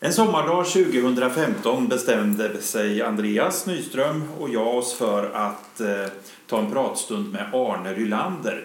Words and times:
En 0.00 0.12
sommardag 0.12 0.66
2015 0.66 1.88
bestämde 1.88 2.62
sig 2.62 3.02
Andreas 3.02 3.66
Nyström 3.66 4.24
och 4.40 4.48
jag 4.48 4.76
oss 4.76 4.94
för 4.94 5.30
att 5.30 5.80
eh, 5.80 6.06
ta 6.46 6.58
en 6.58 6.70
pratstund 6.70 7.32
med 7.32 7.54
Arne 7.54 7.94
Rylander. 7.94 8.64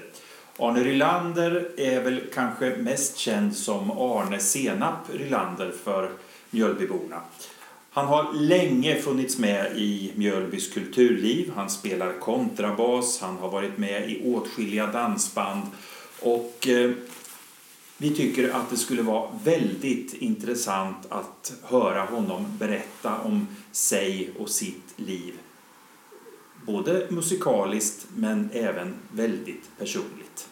Arne 0.58 0.84
Rylander 0.84 1.70
är 1.78 2.04
väl 2.04 2.22
kanske 2.34 2.76
mest 2.78 3.18
känd 3.18 3.56
som 3.56 3.92
Arne 3.92 4.40
Senap 4.40 4.98
Rylander 5.14 5.72
för 5.84 6.10
Mjölbyborna. 6.50 7.22
Han 7.92 8.06
har 8.06 8.34
länge 8.34 9.02
funnits 9.02 9.38
med 9.38 9.78
i 9.78 10.12
Mjölbys 10.16 10.74
kulturliv. 10.74 11.52
Han 11.56 11.70
spelar 11.70 12.20
kontrabas, 12.20 13.22
han 13.22 13.38
har 13.38 13.50
varit 13.50 13.78
med 13.78 14.10
i 14.10 14.34
åtskilliga 14.34 14.88
dansband 14.88 15.64
och 16.20 16.68
eh, 16.68 16.92
vi 18.04 18.16
tycker 18.16 18.50
att 18.50 18.70
det 18.70 18.78
skulle 18.78 19.02
vara 19.02 19.30
väldigt 19.44 20.14
intressant 20.14 20.98
att 21.10 21.54
höra 21.64 22.02
honom 22.02 22.58
berätta 22.58 23.18
om 23.18 23.48
sig 23.72 24.30
och 24.40 24.50
sitt 24.50 24.94
liv. 24.96 25.34
Både 26.66 27.08
musikaliskt 27.10 28.08
men 28.16 28.50
även 28.54 28.94
väldigt 29.12 29.70
personligt. 29.78 30.48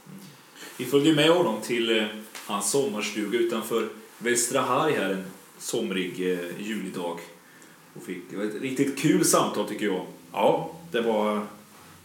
Vi 0.77 0.85
följde 0.85 1.13
med 1.13 1.29
honom 1.29 1.61
till 1.61 1.97
eh, 1.97 2.05
hans 2.45 2.71
sommarstuga 2.71 3.39
utanför 3.39 3.89
Västra 4.17 4.61
Harg 4.61 4.93
här 4.93 5.09
en 5.09 5.23
somrig 5.57 6.31
eh, 6.31 6.67
julidag. 6.67 7.19
Och 7.93 8.03
fick, 8.03 8.33
ett 8.33 8.61
riktigt 8.61 8.99
kul 8.99 9.25
samtal 9.25 9.67
tycker 9.67 9.85
jag. 9.85 10.05
Ja, 10.31 10.75
det 10.91 11.01
var 11.01 11.47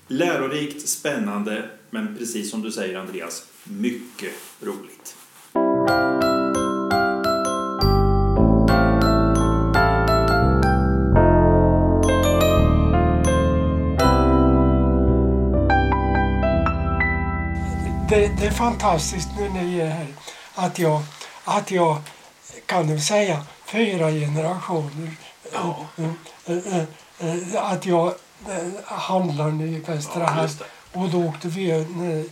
lärorikt, 0.09 0.88
spännande 0.88 1.70
men 1.90 2.16
precis 2.18 2.51
som 2.51 2.62
du 2.62 2.73
säger 2.73 2.98
Andreas, 2.98 3.46
mycket 3.65 4.32
roligt. 4.60 5.16
Det, 18.09 18.29
det 18.29 18.46
är 18.46 18.51
fantastiskt 18.51 19.29
när 19.38 19.49
ni 19.49 19.79
är 19.79 19.87
här. 19.87 20.07
Att 20.54 20.79
jag, 20.79 21.02
att 21.45 21.71
jag 21.71 21.99
kan 22.66 22.87
du 22.87 23.01
säga, 23.01 23.43
fyra 23.66 24.10
generationer. 24.10 25.16
Ja. 25.52 25.76
eh, 25.96 26.57
eh, 26.57 26.82
eh, 27.18 27.73
Att 27.73 27.87
jag 27.87 28.15
handlar 28.84 29.51
nu 29.51 29.68
i 29.68 29.80
Västra 29.80 30.23
Ja, 30.37 30.43
det. 30.43 30.65
Och 31.01 31.10
då 31.10 31.24
åkte 31.24 31.49
vi, 31.49 31.87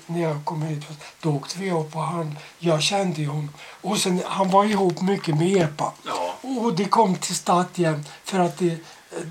när, 0.07 0.23
jag 0.23 0.45
kom 0.45 0.63
hit, 0.63 0.85
då 1.21 1.31
åkte 1.31 1.59
vi 1.59 1.71
upp 1.71 1.97
och 1.97 2.03
han, 2.03 2.39
jag 2.59 2.83
kände 2.83 3.21
ju 3.21 3.29
honom. 3.29 3.51
Och 3.81 3.99
sen, 3.99 4.23
han 4.25 4.51
var 4.51 4.65
ihop 4.65 5.01
mycket 5.01 5.35
med 5.39 5.57
Epa. 5.57 5.93
Ja. 6.07 6.35
Och 6.41 6.75
de 6.75 6.85
kom 6.85 7.17
till 7.17 7.35
stad 7.35 7.67
igen 7.75 8.05
för 8.25 8.39
att 8.39 8.59
de, 8.59 8.79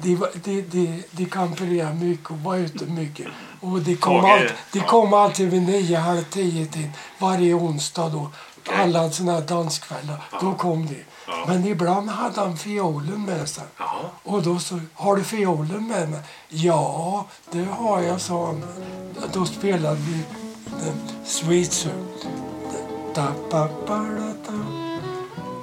de, 0.01 0.15
de, 0.43 0.61
de, 0.61 1.03
de 1.11 1.25
kamperade 1.25 1.93
mycket 1.93 2.31
och 2.31 2.37
var 2.37 2.55
ute 2.55 2.85
mycket. 2.85 3.27
Och 3.59 3.79
de 3.79 3.95
kom, 3.95 4.25
allt, 4.25 4.53
de 4.71 4.79
kom 4.79 5.13
alltid 5.13 5.49
vid 5.49 5.61
nio, 5.61 5.97
halv 5.97 6.23
tio 6.23 6.65
till 6.65 6.89
varje 7.19 7.53
onsdag 7.53 8.09
då. 8.09 8.31
Alla 8.73 9.11
såna 9.11 9.31
här 9.31 9.41
danskvällar. 9.41 10.23
Då 10.41 10.53
kom 10.53 10.85
de. 10.85 11.03
Men 11.47 11.67
ibland 11.67 12.09
hade 12.09 12.41
han 12.41 12.57
fiolen 12.57 13.25
med 13.25 13.49
sig. 13.49 13.63
Och 14.23 14.43
då 14.43 14.59
så, 14.59 14.79
har 14.93 15.15
du 15.15 15.23
fiolen 15.23 15.87
med 15.87 16.09
mig? 16.09 16.19
Ja, 16.49 17.25
det 17.51 17.63
har 17.63 18.01
jag, 18.01 18.21
sa 18.21 18.45
han. 18.45 18.63
Då 19.33 19.45
spelade 19.45 19.95
vi 19.95 20.19
eh, 20.87 20.93
Sweet 21.25 21.73
Soul. 21.73 21.93
Da, 23.15 23.27
ba, 23.51 23.69
ba, 23.87 23.97
da, 23.97 24.33
da. 24.45 24.57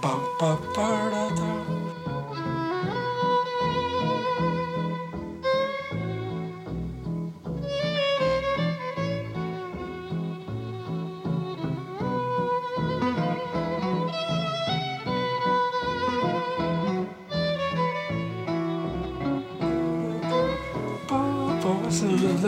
Ba, 0.03 0.15
ba, 0.41 0.57
ba, 0.77 0.89
da, 1.11 1.31
da. 1.31 1.80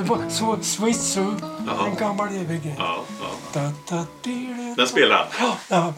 Det 0.02 0.08
var 0.08 0.28
så 0.28 0.58
Sweet 0.62 1.00
Soul, 1.00 1.34
Jaha. 1.66 1.86
en 1.86 1.96
gammal 1.96 2.28
evig 2.28 2.74
Ja, 2.78 2.96
ja. 3.20 3.26
Da, 3.54 3.72
da, 3.88 4.04
di, 4.22 4.54
Den 4.76 4.88
spelar 4.88 5.16
han? 5.16 5.26
Ja, 5.40 5.56
ja, 5.76 5.92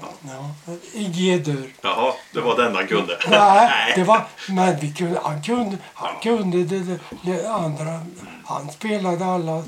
ja. 0.67 0.73
I 0.93 1.05
G-dur. 1.05 1.71
Jaha, 1.83 2.13
det 2.33 2.41
var 2.41 2.57
den 2.57 2.75
han 2.75 2.87
kunde. 2.87 3.19
Nej, 3.29 3.93
det 3.97 4.05
var, 4.05 4.27
men 4.49 4.77
vi 4.81 4.93
kunde, 4.93 5.21
han 5.25 5.43
kunde, 5.43 5.79
han 5.95 6.21
kunde 6.23 6.65
det, 6.65 6.81
det, 6.87 7.01
det 7.23 7.49
andra. 7.49 8.01
Han 8.47 8.71
spelade 8.71 9.25
alla... 9.25 9.63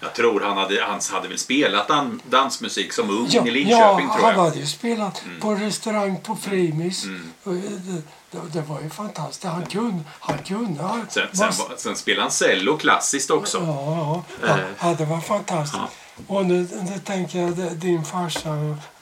Jag 0.00 0.14
tror 0.14 0.40
han 0.40 0.56
hade, 0.56 0.84
han 0.84 1.00
hade 1.12 1.28
väl 1.28 1.38
spelat 1.38 1.88
dan, 1.88 2.22
dansmusik 2.30 2.92
som 2.92 3.10
ung 3.10 3.26
ja, 3.30 3.46
i 3.46 3.50
Linköping. 3.50 4.06
Ja, 4.06 4.14
tror 4.14 4.28
jag. 4.28 4.34
han 4.34 4.44
hade 4.44 4.58
ju 4.58 4.66
spelat 4.66 5.24
mm. 5.24 5.40
på 5.40 5.54
restaurang 5.54 6.20
på 6.20 6.36
Frimis. 6.36 7.04
Mm. 7.04 7.32
Eh, 7.46 7.52
det, 7.52 8.38
det, 8.52 8.60
var 8.60 8.80
ju 8.80 8.90
fantastiskt. 8.90 9.44
Han 9.44 9.66
kunde. 9.66 10.04
Han 10.20 10.38
kunde 10.38 11.06
sen, 11.08 11.26
sen, 11.32 11.52
sen 11.76 11.96
spelade 11.96 12.22
han 12.22 12.30
cello 12.30 12.76
klassiskt 12.76 13.30
också. 13.30 13.58
Ja, 13.58 14.24
ja. 14.42 14.48
Eh. 14.48 14.64
ja 14.80 14.94
det 14.98 15.04
var 15.04 15.20
fantastiskt. 15.20 15.82
Ja. 15.82 16.01
Och 16.26 16.46
nu, 16.46 16.68
nu 16.82 16.98
tänker 17.04 17.38
jag, 17.38 17.52
din 17.76 18.04
farsa, 18.04 18.50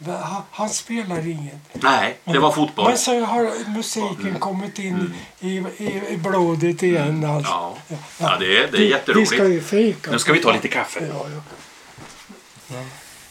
han, 0.06 0.42
han 0.50 0.68
spelar 0.70 1.28
inget. 1.28 1.54
Nej, 1.72 2.16
det 2.24 2.38
var 2.38 2.52
fotboll. 2.52 2.88
Men 2.88 2.98
så 2.98 3.24
har 3.24 3.68
musiken 3.74 4.36
kommit 4.38 4.78
in 4.78 5.14
i, 5.40 5.48
i, 5.56 6.02
i 6.10 6.16
blodet 6.16 6.82
igen. 6.82 7.24
Alltså. 7.24 7.52
Mm. 7.52 7.72
Ja. 7.88 7.96
Ja, 8.18 8.36
det 8.40 8.56
är- 8.58 8.68
det 8.72 8.76
är 8.76 8.80
Vi- 8.80 8.90
jätteroligt. 8.90 9.32
Vi 9.32 9.36
ska 9.36 9.48
ju 9.48 9.60
fika. 9.62 10.10
Nu 10.10 10.18
ska 10.18 10.32
vi 10.32 10.42
ta 10.42 10.52
lite 10.52 10.68
kaffe. 10.68 11.06
Ja, 11.08 11.26
ja. 11.34 11.40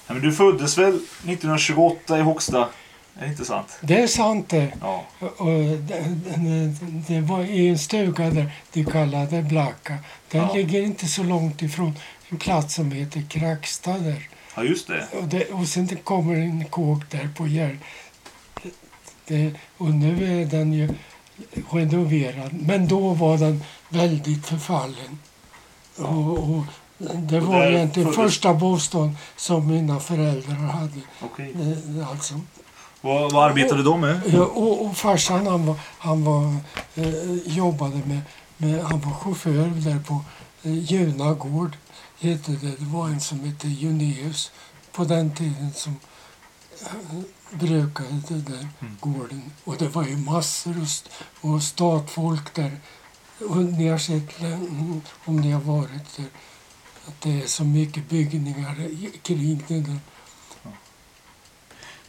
Ja, 0.07 0.13
men 0.13 0.21
du 0.21 0.31
föddes 0.33 0.77
väl 0.77 0.93
1928 0.95 2.17
i 2.17 2.21
Håksta? 2.21 2.67
Är 3.19 3.25
det 3.25 3.27
inte 3.27 3.45
sant? 3.45 3.77
Det 3.81 4.01
är 4.01 4.07
sant 4.07 4.49
det. 4.49 4.73
Ja. 4.81 5.05
Och 5.19 5.45
det, 5.47 5.77
det, 6.35 6.75
det 7.07 7.21
var 7.21 7.41
i 7.41 7.67
en 7.67 7.79
stuga 7.79 8.29
där 8.29 8.51
de 8.73 8.85
kallade 8.85 9.41
Blacka. 9.41 9.97
Den 10.31 10.41
Ja. 10.41 10.53
ligger 10.53 10.81
inte 10.81 11.07
så 11.07 11.23
långt 11.23 11.61
ifrån 11.61 11.97
en 12.29 12.37
plats 12.37 12.75
som 12.75 12.91
heter 12.91 13.21
Krackstad 13.29 13.97
där. 13.99 14.29
Ja, 14.55 14.63
just 14.63 14.87
det. 14.87 15.07
Och, 15.21 15.27
det, 15.27 15.45
och 15.51 15.67
sen 15.67 15.87
det 15.87 15.95
kommer 15.95 16.35
en 16.35 16.65
kåk 16.65 17.03
där 17.11 17.29
på 17.37 17.47
Gär. 17.47 17.79
Det, 19.27 19.53
och 19.77 19.89
nu 19.93 20.41
är 20.41 20.45
den 20.45 20.73
ju 20.73 20.89
renoverad. 21.71 22.53
Men 22.53 22.87
då 22.87 23.13
var 23.13 23.37
den 23.37 23.63
väldigt 23.89 24.45
förfallen. 24.45 25.19
Och, 25.97 26.37
och 26.49 26.63
det 27.15 27.39
var 27.39 27.59
där 27.59 27.71
egentligen 27.71 28.13
föddes- 28.13 28.15
första 28.31 28.53
bostaden 28.53 29.17
som 29.35 29.67
mina 29.67 29.99
föräldrar 29.99 30.55
hade. 30.55 31.01
Okej. 31.21 31.53
Eh, 31.99 32.09
Alltså. 32.09 32.33
Vad, 33.01 33.31
vad 33.33 33.45
arbetade 33.49 33.77
du 33.79 33.83
då 33.83 33.97
med? 33.97 34.21
Ja, 34.27 34.39
och, 34.43 34.85
och 34.85 34.97
farsan 34.97 35.47
han, 35.47 35.65
var, 35.65 35.75
han 35.99 36.23
var, 36.23 36.55
eh, 36.95 37.35
jobbade 37.45 38.01
med, 38.05 38.21
med, 38.57 38.83
han 38.83 38.99
var 39.01 39.11
chaufför 39.13 39.67
där 39.75 39.99
på 40.07 40.13
eh, 40.63 40.73
Juna 40.73 41.33
gård. 41.33 41.77
Hette 42.19 42.51
det. 42.51 42.67
det 42.79 42.85
var 42.85 43.07
en 43.07 43.19
som 43.21 43.39
hette 43.39 43.67
Juneus 43.67 44.51
på 44.91 45.03
den 45.03 45.35
tiden 45.35 45.71
som 45.73 45.99
eh, 46.81 47.19
brukade 47.51 48.21
det 48.27 48.33
där 48.51 48.67
gården. 49.01 49.51
Och 49.63 49.77
det 49.77 49.87
var 49.87 50.03
ju 50.07 50.17
massor 50.17 50.77
och, 50.77 50.83
st- 50.83 51.09
och 51.41 51.63
statfolk 51.63 52.53
där. 52.55 52.71
Och 53.49 53.57
ni 53.57 53.87
har 53.87 53.97
sett, 53.97 54.39
mm, 54.39 55.01
om 55.25 55.35
ni 55.41 55.51
har 55.51 55.61
varit 55.61 56.17
där, 56.17 56.25
att 57.07 57.21
det 57.21 57.41
är 57.41 57.47
så 57.47 57.63
mycket 57.63 58.09
byggningar 58.09 58.75
kring 59.21 59.63
det 59.67 59.79
där. 59.79 59.99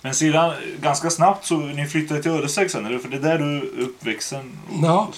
Men 0.02 0.14
sedan 0.14 0.54
ganska 0.80 1.10
snabbt 1.10 1.46
så 1.46 1.56
ni 1.58 1.86
flyttade 1.86 2.22
till 2.22 2.30
Ödeshög 2.30 2.70
sen, 2.70 2.86
eller? 2.86 2.98
För 2.98 3.08
det 3.08 3.16
är 3.16 3.20
där 3.20 3.38
du 3.38 3.44
är 3.56 3.80
uppvuxen? 3.80 4.58
och- 4.70 4.84
Ja. 4.84 5.10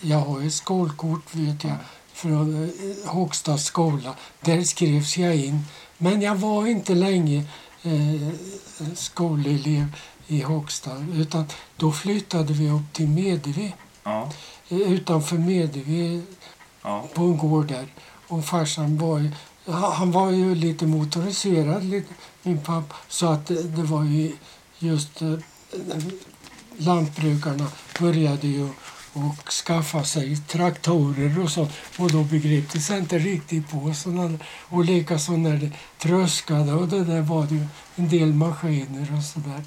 jag 0.00 0.18
har 0.18 0.42
ett 0.42 0.54
skolkort 0.54 1.34
vet 1.34 1.64
jag 1.64 1.76
från 2.12 2.64
eh, 2.64 2.70
Håksta 3.10 3.58
skola. 3.58 4.14
Där 4.40 4.62
skrevs 4.62 5.18
jag 5.18 5.36
in. 5.36 5.64
Men 5.98 6.22
jag 6.22 6.34
var 6.34 6.66
inte 6.66 6.94
länge 6.94 7.44
eh, 7.82 8.28
skolelev 8.94 9.86
i 10.26 10.40
Håksta. 10.40 10.90
Utan 11.12 11.46
då 11.76 11.92
flyttade 11.92 12.52
vi 12.52 12.70
upp 12.70 12.92
till 12.92 13.08
Medevi. 13.08 13.74
Ja. 14.02 14.30
Eh, 14.68 14.78
Utanför 14.78 15.38
Medevi 15.38 16.22
ja. 16.82 17.08
på 17.14 17.22
en 17.22 17.36
gård 17.36 17.66
där. 17.66 17.86
Och 18.28 18.44
farsan 18.44 18.98
var 18.98 19.30
han 19.72 20.10
var 20.10 20.30
ju 20.30 20.54
lite 20.54 20.86
motoriserad, 20.86 21.84
lite, 21.84 22.14
min 22.42 22.58
pappa. 22.58 22.96
Så 23.08 23.26
att 23.26 23.46
det, 23.46 23.82
var 23.82 24.04
ju 24.04 24.32
just 24.78 25.22
eh, 25.22 25.38
lantbrukarna 26.76 27.66
började 28.00 28.46
ju 28.46 28.68
och 29.12 29.52
skaffa 29.52 30.04
sig 30.04 30.36
traktorer 30.36 31.42
och 31.42 31.50
så. 31.50 31.68
Och 31.98 32.12
då 32.12 32.22
begrep 32.22 32.72
de 32.72 32.80
sig 32.80 32.98
inte 32.98 33.18
riktigt 33.18 33.70
på 33.70 33.94
sådana 33.94 34.38
Och 34.68 34.84
likaså 34.84 35.32
när 35.32 35.56
det 35.56 35.70
tröskade 35.98 36.72
och 36.72 36.88
det 36.88 37.04
där 37.04 37.20
var 37.20 37.46
det 37.46 37.54
ju 37.54 37.66
en 37.96 38.08
del 38.08 38.34
maskiner 38.34 39.14
och 39.16 39.24
sådär 39.24 39.64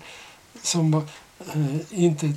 som 0.62 0.94
eh, 0.94 2.04
inte 2.04 2.34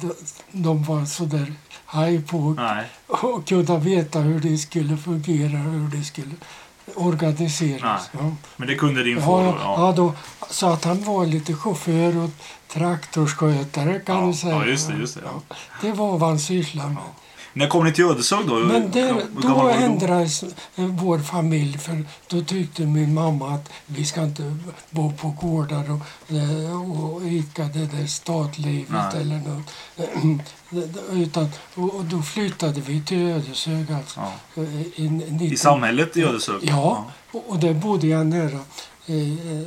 de, 0.52 0.82
var 0.82 1.04
så 1.04 1.24
där 1.24 1.54
haj 1.84 2.22
på 2.22 2.54
Nej. 2.58 2.86
och 3.06 3.46
kunde 3.46 3.78
veta 3.78 4.20
hur 4.20 4.40
det 4.40 4.58
skulle 4.58 4.96
fungera, 4.96 5.58
hur 5.58 5.88
det 5.98 6.04
skulle 6.04 6.34
organiseras. 6.96 8.10
Ja. 8.12 8.30
Men 8.56 8.68
det 8.68 8.74
kunde 8.74 9.02
din 9.02 9.22
far 9.22 9.42
Ja, 9.44 9.52
då? 9.52 9.58
ja. 9.62 9.92
då, 9.96 10.12
så 10.50 10.66
att 10.66 10.84
han 10.84 11.04
var 11.04 11.26
lite 11.26 11.54
chaufför 11.54 12.16
och 12.24 12.30
traktorskötare 12.68 14.00
kan 14.00 14.16
Ja, 14.20 14.26
du 14.26 14.34
säga. 14.34 14.54
ja, 14.54 14.66
just 14.66 14.88
det, 14.88 14.94
just 14.96 15.14
det, 15.14 15.20
ja. 15.24 15.56
det 15.82 15.92
var 15.92 16.18
vad 16.18 16.28
han 16.28 16.38
sysslade 16.38 16.88
med. 16.88 17.02
När 17.52 17.68
kom 17.68 17.84
ni 17.84 17.92
till 17.92 18.04
Ödeshög 18.04 18.46
då? 18.46 18.54
Men 18.54 18.90
där, 18.90 19.22
då 19.42 19.68
ändrades 19.68 20.44
vår 20.74 21.18
familj 21.18 21.78
för 21.78 22.04
då 22.28 22.40
tyckte 22.40 22.82
min 22.82 23.14
mamma 23.14 23.54
att 23.54 23.72
vi 23.86 24.04
ska 24.04 24.22
inte 24.22 24.56
bo 24.90 25.12
på 25.12 25.28
gårdar 25.40 25.84
och, 25.90 26.34
eh, 26.36 27.02
och 27.02 27.22
idka 27.22 27.64
det 27.64 27.86
där 27.86 28.06
statlivet 28.06 29.12
Nej. 29.12 29.22
eller 29.22 29.38
något. 29.38 29.70
Utan, 31.12 31.48
och, 31.74 32.04
då 32.04 32.22
flyttade 32.22 32.80
vi 32.80 33.02
till 33.02 33.18
Ödeshög 33.18 33.92
alltså. 33.92 34.20
Ja. 34.20 34.62
eh, 34.62 34.80
I, 35.00 35.08
19 35.10 35.42
I 35.42 35.56
samhället 35.56 36.16
i 36.16 36.22
Ödeshög? 36.22 36.58
Ja, 36.62 37.04
och, 37.32 37.44
och 37.48 37.58
där 37.58 37.74
bodde 37.74 38.06
jag 38.06 38.26
nära 38.26 38.60
eh, 39.06 39.64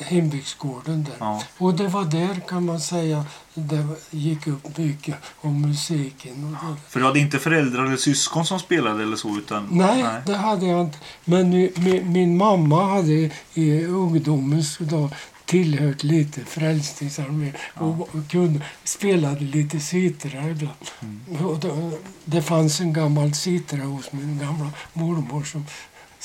hembygdsgården 0.00 1.04
där. 1.04 1.16
Ja. 1.18 1.42
Och 1.58 1.74
det 1.74 1.88
var 1.88 2.04
där 2.04 2.40
kan 2.48 2.64
man 2.64 2.80
säga 2.80 3.24
det 3.56 3.86
gick 4.10 4.46
upp 4.46 4.78
mycket 4.78 5.16
om 5.40 5.60
musiken. 5.60 6.52
Det. 6.52 6.90
För 6.90 7.00
du 7.00 7.06
hade 7.06 7.18
inte 7.18 7.38
föräldrar 7.38 7.84
eller 7.84 7.96
syskon 7.96 8.46
som 8.46 8.58
spelade 8.58 9.02
eller 9.02 9.16
så? 9.16 9.38
Utan, 9.38 9.68
Nej, 9.70 10.04
det 10.26 10.36
hade 10.36 10.66
jag 10.66 10.80
inte. 10.80 10.98
Men 11.24 11.50
nu, 11.50 11.72
min, 11.76 12.12
min 12.12 12.36
mamma 12.36 12.84
hade 12.84 13.30
i 13.54 13.84
ungdomens 13.84 14.78
dag 14.78 15.10
tillhört 15.44 16.02
lite 16.02 16.44
Frälsningsarmén 16.44 17.52
och, 17.74 18.00
och 18.00 18.28
kunde, 18.30 18.60
spelade 18.84 19.40
lite 19.40 19.80
citra 19.80 20.48
ibland. 20.50 20.76
Mm. 21.00 21.46
Och 21.46 21.58
då, 21.58 21.92
det 22.24 22.42
fanns 22.42 22.80
en 22.80 22.92
gammal 22.92 23.34
citra 23.34 23.82
hos 23.82 24.12
min 24.12 24.38
gamla 24.38 24.70
mormor 24.92 25.44
som 25.44 25.66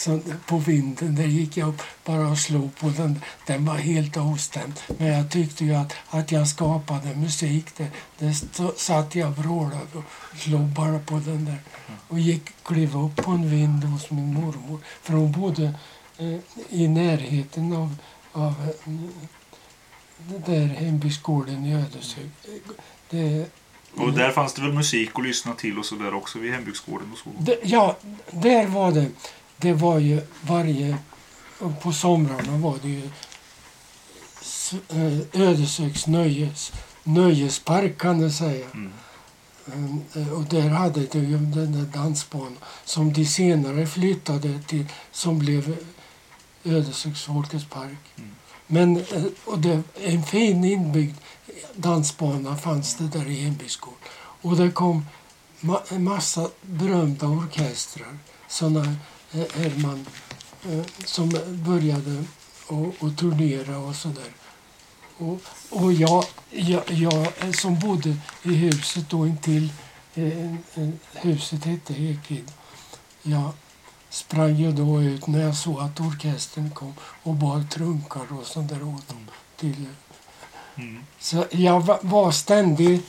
så 0.01 0.19
på 0.45 0.57
vinden 0.57 1.15
där 1.15 1.23
gick 1.23 1.57
jag 1.57 1.69
upp 1.69 1.81
bara 2.05 2.27
och 2.27 2.37
slog 2.37 2.75
på 2.75 2.89
den. 2.89 3.21
Den 3.47 3.65
var 3.65 3.75
helt 3.75 4.17
ostämd. 4.17 4.79
Men 4.97 5.07
jag 5.07 5.31
tyckte 5.31 5.65
ju 5.65 5.73
att, 5.75 5.93
att 6.09 6.31
jag 6.31 6.47
skapade 6.47 7.15
musik. 7.15 7.65
Det, 7.77 7.87
det 8.19 8.33
stå- 8.33 8.73
satt 8.77 9.15
jag 9.15 9.29
vrålade 9.31 9.87
och 9.93 10.39
slog 10.39 10.61
bara 10.61 10.99
på 10.99 11.13
den 11.25 11.45
där. 11.45 11.57
Och 12.07 12.19
gick, 12.19 12.41
klev 12.63 12.97
upp 12.97 13.15
på 13.15 13.31
en 13.31 13.49
vind 13.49 13.83
hos 13.83 14.11
min 14.11 14.33
mormor. 14.33 14.79
För 15.01 15.13
hon 15.13 15.31
bodde 15.31 15.73
eh, 16.17 16.39
i 16.69 16.87
närheten 16.87 17.73
av, 17.73 17.95
av 18.31 18.53
eh, 18.85 20.39
där 20.45 20.65
hembygdsgården 20.65 21.65
i 21.65 21.73
Ödeshög. 21.75 22.29
Det, 23.09 23.45
Och 23.95 24.13
där 24.13 24.31
fanns 24.31 24.53
det 24.53 24.61
väl 24.61 24.73
musik 24.73 25.09
att 25.13 25.23
lyssna 25.23 25.53
till 25.53 25.79
och 25.79 25.85
så 25.85 25.95
där 25.95 26.13
också 26.13 26.39
vid 26.39 26.53
hembygdsgården 26.53 27.11
och 27.11 27.17
så? 27.17 27.55
Ja, 27.63 27.97
där 28.31 28.67
var 28.67 28.91
det. 28.91 29.07
Det 29.61 29.73
var 29.73 29.99
ju 29.99 30.21
varje... 30.41 30.97
På 31.81 31.93
somrarna 31.93 32.57
var 32.57 32.77
det 32.81 32.89
ju 32.89 33.09
eh, 34.89 35.41
Ödeshögs 35.41 36.07
nöjes, 36.07 36.71
nöjespark 37.03 37.97
kan 37.97 38.19
du 38.19 38.31
säga. 38.31 38.65
Mm. 38.73 38.91
Eh, 40.15 40.29
Och 40.33 40.43
där 40.43 40.69
hade 40.69 41.05
de 41.05 41.19
ju 41.19 41.37
den 41.37 41.71
där 41.71 41.99
dansbanan 41.99 42.57
som 42.85 43.13
de 43.13 43.25
senare 43.25 43.87
flyttade 43.87 44.59
till 44.67 44.85
som 45.11 45.39
blev 45.39 45.77
Ödeshögs 46.63 47.23
Folkets 47.23 47.65
park. 47.65 48.03
Mm. 48.17 48.29
Men 48.67 48.97
eh, 48.97 49.23
och 49.45 49.59
det, 49.59 49.83
en 50.03 50.23
fin 50.23 50.63
inbyggd 50.65 51.17
dansbana 51.75 52.57
fanns 52.57 52.95
det 52.95 53.07
där 53.07 53.27
i 53.29 53.41
hembygdsgården. 53.43 53.99
Och 54.41 54.55
det 54.57 54.71
kom 54.71 55.05
ma 55.59 55.81
massa 55.91 56.49
berömda 56.61 57.27
orkestrar. 57.27 58.17
Såna 58.47 58.95
eh, 59.33 59.61
Herman 59.61 60.05
eh, 60.69 60.85
som 61.05 61.29
började 61.67 62.23
och, 62.67 62.87
och 62.99 63.17
turnera 63.17 63.77
och 63.77 63.95
sådär. 63.95 64.31
Och, 65.17 65.41
och 65.69 65.93
jag, 65.93 66.25
jag, 66.49 66.83
jag 66.91 67.27
eh, 67.39 67.51
som 67.51 67.79
bodde 67.79 68.15
i 68.43 68.53
huset 68.53 69.09
då 69.09 69.27
intill, 69.27 69.73
eh, 70.15 70.53
eh, 70.53 70.89
huset 71.13 71.65
hette 71.65 71.93
Ekid. 71.93 72.51
Jag 73.23 73.51
sprang 74.09 74.55
ju 74.55 74.71
då 74.71 75.01
ut 75.01 75.27
när 75.27 75.39
jag 75.39 75.55
såg 75.57 75.79
att 75.79 75.99
orkestern 75.99 76.69
kom 76.71 76.93
och 77.23 77.33
bar 77.33 77.63
trunkar 77.71 78.33
och 78.39 78.45
sånt 78.47 78.69
där 78.69 78.83
åt 78.83 79.07
dem. 79.07 79.27
Till, 79.57 79.85
Mm. 80.75 81.03
så 81.19 81.45
jag 81.51 81.81
va- 81.81 81.99
var 82.01 82.31
ständig 82.31 83.01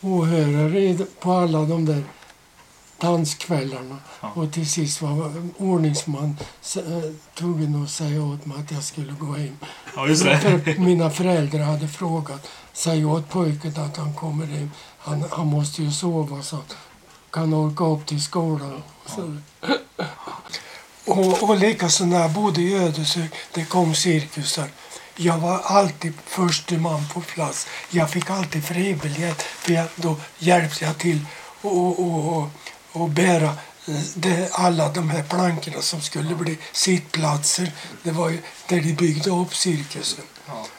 åhörare 0.00 0.98
på 1.20 1.32
alla 1.32 1.58
de 1.64 1.84
där 1.84 2.04
danskvällarna. 3.04 3.96
Ja. 4.20 4.30
Och 4.34 4.52
till 4.52 4.70
sist 4.70 5.02
var 5.02 5.32
ordningsman 5.58 6.36
eh, 6.76 6.82
tvungen 7.34 7.82
att 7.82 7.90
säga 7.90 8.22
åt 8.22 8.46
mig 8.46 8.56
att 8.58 8.70
jag 8.70 8.82
skulle 8.82 9.12
gå 9.12 9.32
hem. 9.32 9.58
Ja. 9.96 10.06
För 10.06 10.80
mina 10.80 11.10
föräldrar 11.10 11.60
hade 11.60 11.88
frågat, 11.88 12.48
säg 12.72 13.04
åt 13.04 13.28
pojken 13.28 13.76
att 13.76 13.96
han 13.96 14.14
kommer 14.14 14.46
hem. 14.46 14.70
Han, 14.98 15.24
han 15.30 15.46
måste 15.46 15.82
ju 15.82 15.92
sova 15.92 16.42
så 16.42 16.56
att 16.56 16.76
kan 17.30 17.54
orka 17.54 17.84
upp 17.84 18.06
till 18.06 18.22
skolan. 18.22 18.82
Så. 19.06 19.36
Och, 21.06 21.42
och 21.42 21.56
likaså 21.56 22.04
när 22.04 22.20
jag 22.20 22.30
bodde 22.30 22.60
i 22.62 22.74
Ödeshög, 22.74 23.30
det 23.54 23.64
kom 23.64 23.94
cirkusar. 23.94 24.68
Jag 25.16 25.38
var 25.38 25.58
alltid 25.58 26.12
förste 26.26 26.78
man 26.78 27.08
på 27.14 27.20
plats. 27.20 27.66
Jag 27.90 28.10
fick 28.10 28.30
alltid 28.30 28.64
fribiljett 28.64 29.42
för 29.42 29.72
jag, 29.72 29.86
då 29.96 30.16
hjälpte 30.38 30.84
jag 30.84 30.98
till 30.98 31.20
och, 31.64 32.00
och, 32.00 32.36
och, 32.36 32.48
och 32.94 33.10
bära 33.10 33.56
eh, 33.88 34.00
det, 34.14 34.48
alla 34.52 34.88
de 34.88 35.10
här 35.10 35.22
plankorna 35.22 35.82
som 35.82 36.00
skulle 36.00 36.34
bli 36.34 36.58
sittplatser. 36.72 37.72
Det 38.02 38.10
var 38.10 38.28
ju 38.30 38.38
där 38.68 38.80
de 38.80 38.92
byggde 38.92 39.30
upp 39.30 39.54
cirkusen. 39.54 40.24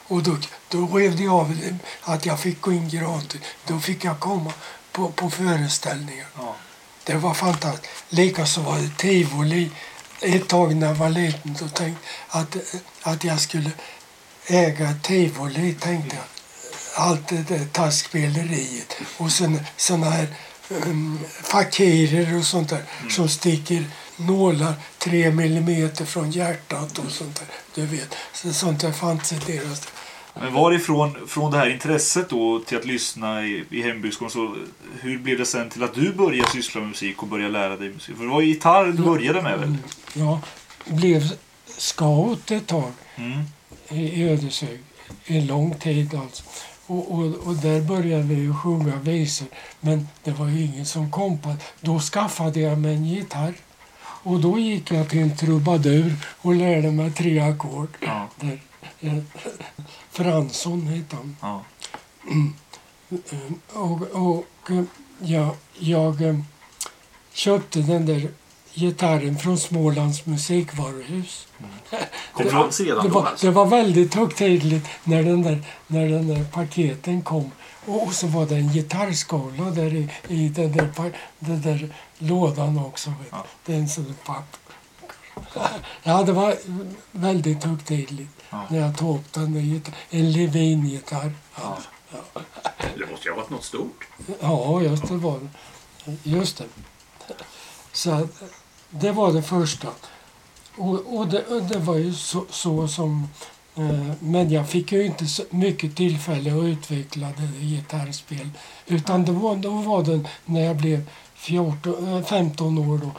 Och 0.08 0.22
då, 0.22 0.36
då 0.68 0.86
rev 0.86 1.16
de 1.16 1.28
av 1.28 1.58
att 2.02 2.26
jag 2.26 2.40
fick 2.40 2.60
gå 2.60 2.72
in 2.72 2.88
gratis. 2.88 3.40
Då 3.66 3.80
fick 3.80 4.04
jag 4.04 4.20
komma 4.20 4.52
på, 4.92 5.10
på 5.10 5.30
föreställningar. 5.30 6.26
Ja. 6.36 6.56
Det 7.04 7.14
var 7.14 7.34
fantastiskt. 7.34 7.92
Likaså 8.08 8.60
var 8.60 8.78
det 8.78 8.96
tivoli. 8.96 9.70
Ett 10.20 10.48
tag 10.48 10.76
när 10.76 10.86
jag 10.86 10.94
var 10.94 11.08
liten 11.08 11.56
då 11.60 11.68
tänkte 11.68 12.08
att, 12.28 12.56
att 13.02 13.24
jag 13.24 13.40
skulle 13.40 13.70
äga 14.46 14.94
tivoli. 15.02 15.74
Tänkte 15.74 16.16
jag. 16.16 16.24
Allt 16.94 17.28
det 17.28 17.48
där 17.48 17.66
taskspeleriet. 17.72 18.96
Och 19.16 19.32
såna 19.76 20.10
här 20.10 20.28
fakirer 21.42 22.38
och 22.38 22.44
sånt 22.44 22.68
där 22.68 22.82
som 23.08 23.28
sticker 23.28 23.84
nålar 24.16 24.72
tre 24.98 25.30
millimeter 25.30 26.04
från 26.04 26.30
hjärtat 26.30 26.98
och 26.98 27.10
sånt 27.10 27.36
där. 27.36 27.48
Du 27.74 27.96
vet, 27.96 28.16
så 28.32 28.52
sånt 28.52 28.80
där 28.80 28.92
fanns 28.92 29.32
i 29.32 29.36
deras... 29.46 29.88
Men 30.40 30.52
varifrån 30.52 31.28
från 31.28 31.50
det 31.50 31.58
här 31.58 31.70
intresset 31.70 32.28
då 32.28 32.60
till 32.60 32.78
att 32.78 32.84
lyssna 32.84 33.46
i, 33.46 33.64
i 33.70 33.82
hembygdsgården, 33.82 34.30
så 34.30 34.56
hur 35.00 35.18
blev 35.18 35.38
det 35.38 35.46
sen 35.46 35.70
till 35.70 35.82
att 35.82 35.94
du 35.94 36.12
började 36.12 36.50
syssla 36.50 36.80
med 36.80 36.88
musik 36.88 37.22
och 37.22 37.28
börja 37.28 37.48
lära 37.48 37.76
dig 37.76 37.88
musik? 37.88 38.16
För 38.16 38.24
det 38.24 38.30
var 38.30 38.40
ju 38.40 38.46
gitarr 38.46 38.86
du 38.86 39.02
började 39.02 39.42
med 39.42 39.58
väl? 39.58 39.76
Ja, 40.12 40.40
blev 40.84 41.32
scout 41.78 42.50
ett 42.50 42.66
tag. 42.66 42.92
Mm. 43.16 43.42
i 43.88 44.28
Ödeshög 44.28 44.80
en 45.26 45.46
lång 45.46 45.74
tid 45.74 46.14
alltså. 46.14 46.44
Och, 46.86 47.14
och, 47.14 47.24
och 47.46 47.54
där 47.54 47.80
började 47.80 48.22
vi 48.22 48.34
ju 48.34 48.54
sjunga 48.54 48.96
visor. 48.96 49.48
Men 49.80 50.08
det 50.24 50.30
var 50.30 50.46
ju 50.48 50.62
ingen 50.64 50.86
som 50.86 51.10
kom 51.10 51.38
på. 51.38 51.56
Då 51.80 52.00
skaffade 52.00 52.60
jag 52.60 52.78
mig 52.78 52.94
en 52.94 53.04
gitarr. 53.04 53.54
Och 54.02 54.40
då 54.40 54.58
gick 54.58 54.90
jag 54.90 55.08
till 55.08 55.18
en 55.22 55.36
trubadur 55.36 56.14
och 56.42 56.54
lärde 56.54 56.90
mig 56.90 57.10
tre 57.12 57.40
ackord. 57.40 57.88
Ja. 58.00 58.28
Där, 58.40 58.60
eh, 59.00 59.18
Fransson 60.10 60.86
hette 60.86 61.16
han. 61.16 61.36
Ja. 61.40 61.62
Eh, 63.10 63.76
Och, 63.76 64.02
och 64.02 64.70
eh, 64.70 64.82
ja, 65.18 65.54
jag 65.78 66.22
eh, 66.22 66.38
köpte 67.32 67.80
den 67.80 68.06
där 68.06 68.28
gitarren 68.76 69.38
från 69.38 69.58
Smålands 69.58 70.26
musikvaruhus. 70.26 71.46
Kom 72.32 72.44
Det- 72.44 72.72
Sedan 72.72 73.02
Det 73.02 73.08
var, 73.08 73.26
alltså. 73.26 73.46
det 73.46 73.52
var 73.52 73.66
väldigt 73.66 74.14
högtidligt 74.14 74.86
när 75.04 75.22
den 75.22 75.42
där, 75.42 75.62
när 75.86 76.08
den 76.08 76.28
där 76.28 76.44
paketen 76.52 77.22
kom. 77.22 77.50
Och, 77.86 78.12
så 78.12 78.26
var 78.26 78.46
det 78.46 78.54
en 78.56 78.68
gitarrskola 78.72 79.64
där 79.70 79.94
i, 79.94 80.08
i 80.28 80.48
den, 80.48 80.72
där, 80.72 81.12
den 81.38 81.62
där 81.62 81.94
lådan 82.18 82.78
också. 82.78 83.12
Ja. 83.30 83.44
Det 83.66 83.72
är 83.72 83.76
en 83.78 83.88
sån 83.88 84.14
papp. 84.24 84.56
Ja, 86.02 86.22
det 86.22 86.32
var 86.32 86.56
väldigt 87.10 87.64
högtidligt 87.64 88.30
Ja. 88.50 88.62
när 88.70 88.78
jag 88.78 88.96
tog 88.98 89.18
upp 89.18 89.32
den 89.32 89.52
där. 89.52 89.80
En 90.10 90.32
Levin-gitarr. 90.32 91.32
Ja. 91.56 91.78
Det 92.96 93.10
måste 93.10 93.28
ju 93.28 93.30
ha 93.34 93.36
varit 93.40 93.50
något 93.50 93.64
stort. 93.64 94.06
Ja, 94.40 94.80
just 94.82 95.08
det 95.08 95.16
var. 95.16 95.48
Just 96.22 96.58
det. 96.58 96.64
Så 97.92 98.28
det 98.90 99.12
var 99.12 99.32
det 99.32 99.42
första. 99.42 99.88
Och, 100.76 101.16
och, 101.16 101.28
det, 101.28 101.44
det 101.68 101.78
var 101.78 101.96
ju 101.96 102.14
så, 102.14 102.44
så 102.50 102.88
som... 102.88 103.28
Eh, 103.76 104.12
men 104.20 104.50
jag 104.50 104.68
fick 104.68 104.92
ju 104.92 105.06
inte 105.06 105.26
så 105.26 105.42
mycket 105.50 105.96
tillfälle 105.96 106.50
att 106.58 106.64
utveckla 106.64 107.26
det 107.26 107.64
gitarrspel. 107.64 108.50
Utan 108.86 109.24
det 109.24 109.32
var, 109.32 109.56
då 109.56 109.70
var 109.70 110.02
det 110.02 110.20
när 110.44 110.60
jag 110.60 110.76
blev 110.76 111.02
14, 111.34 112.16
eh, 112.16 112.24
15 112.24 112.78
år 112.78 112.98
då. 112.98 113.10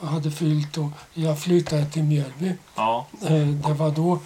Jag 0.00 0.08
hade 0.08 0.30
fyllt 0.30 0.78
och 0.78 0.90
jag 1.14 1.38
flyttade 1.38 1.86
till 1.86 2.02
Mjölby. 2.02 2.52
Ja. 2.74 3.06
Eh, 3.22 3.46
det 3.46 3.72
var 3.72 3.90
då 3.90 4.18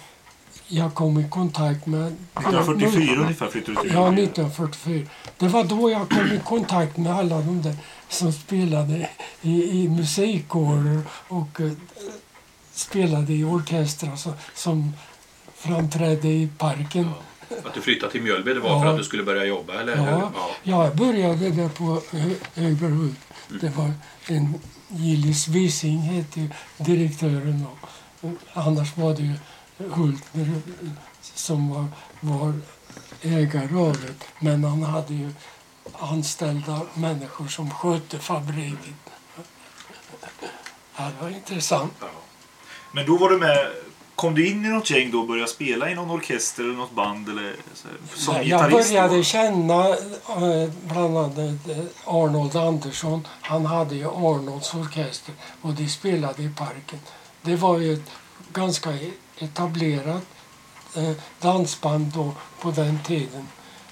jag 0.67 0.93
kom 0.93 1.19
i 1.19 1.29
kontakt 1.29 1.85
med... 1.85 2.05
1944 2.05 3.21
ungefär 3.21 3.47
flyttade 3.47 3.77
du 3.77 3.81
till 3.81 3.91
Ja, 3.93 4.07
Umeå. 4.07 4.23
1944. 4.23 5.07
Det 5.37 5.47
var 5.47 5.63
då 5.63 5.89
jag 5.89 6.09
kom 6.09 6.31
i 6.31 6.39
kontakt 6.45 6.97
med 6.97 7.15
alla 7.15 7.35
de 7.35 7.61
där 7.61 7.75
som 8.09 8.33
spelade 8.33 9.09
i, 9.41 9.63
i 9.83 9.89
musikkårer 9.89 11.01
och 11.27 11.61
eh, 11.61 11.71
spelade 12.73 13.33
i 13.33 13.43
orkestrar 13.43 14.15
som, 14.15 14.33
som 14.55 14.93
framträdde 15.55 16.27
i 16.27 16.49
parken. 16.57 17.09
Att 17.65 17.73
du 17.73 17.81
flyttade 17.81 18.11
till 18.11 18.21
Mjölby, 18.21 18.53
det 18.53 18.59
var 18.59 18.69
Ja. 18.69 18.81
för 18.81 18.87
att 18.89 18.97
du 18.97 19.03
skulle 19.03 19.23
börja 19.23 19.45
jobba? 19.45 19.73
Eller? 19.81 19.97
Ja. 19.97 20.31
ja. 20.35 20.49
Jag 20.63 20.95
började 20.95 21.49
där 21.49 21.69
på 21.69 22.01
Hö- 22.11 22.35
Högberghult. 22.55 23.19
Det 23.61 23.69
var 23.69 23.91
en 24.27 24.53
Gillis 24.87 25.47
Wissing 25.47 25.97
hette 25.99 26.47
direktören 26.77 27.65
och 27.71 27.89
och 28.21 28.31
annars 28.53 28.97
var 28.97 29.13
det 29.15 29.21
ju 29.21 29.33
Hultner 29.89 30.61
som 31.21 31.69
var, 31.69 31.85
var 32.19 32.53
ägare 33.21 33.75
av 33.75 33.93
det. 33.93 34.13
Men 34.39 34.63
han 34.63 34.83
hade 34.83 35.13
ju 35.13 35.31
anställda 35.99 36.81
människor 36.93 37.47
som 37.47 37.71
skötte 37.71 38.19
fabriken. 38.19 38.95
Ja, 40.95 41.03
det 41.03 41.23
var 41.23 41.29
intressant. 41.29 41.93
Ja. 41.99 42.07
Men 42.91 43.05
då 43.05 43.17
var 43.17 43.29
du 43.29 43.37
med... 43.37 43.67
Kom 44.15 44.35
du 44.35 44.47
in 44.47 44.65
i 44.65 44.69
något 44.69 44.89
gäng 44.89 45.11
då 45.11 45.19
och 45.19 45.27
började 45.27 45.49
spela 45.49 45.89
i 45.89 45.95
någon 45.95 46.09
orkester 46.09 46.63
eller 46.63 46.73
något 46.73 46.91
band? 46.91 47.29
Eller, 47.29 47.55
som 48.15 48.35
jag 48.35 48.45
gitarrist? 48.45 48.89
började 48.89 49.17
då? 49.17 49.23
känna 49.23 49.89
eh, 49.89 50.69
bland 50.83 51.17
annat 51.17 51.37
eh, 51.37 51.77
Arnold 52.05 52.55
Andersson. 52.55 53.27
Han 53.41 53.65
hade 53.65 53.95
ju 53.95 54.07
Arnolds 54.07 54.73
orkester 54.73 55.33
och 55.61 55.73
de 55.73 55.89
spelade 55.89 56.43
i 56.43 56.49
parken. 56.49 56.99
Det 57.41 57.55
var 57.55 57.79
ju 57.79 57.93
ett 57.93 58.11
ganska 58.53 58.89
etablerat 59.37 60.23
eh, 60.95 61.11
dansband 61.41 62.05
då 62.05 62.33
på 62.61 62.71
den 62.71 62.99
tiden. 63.03 63.47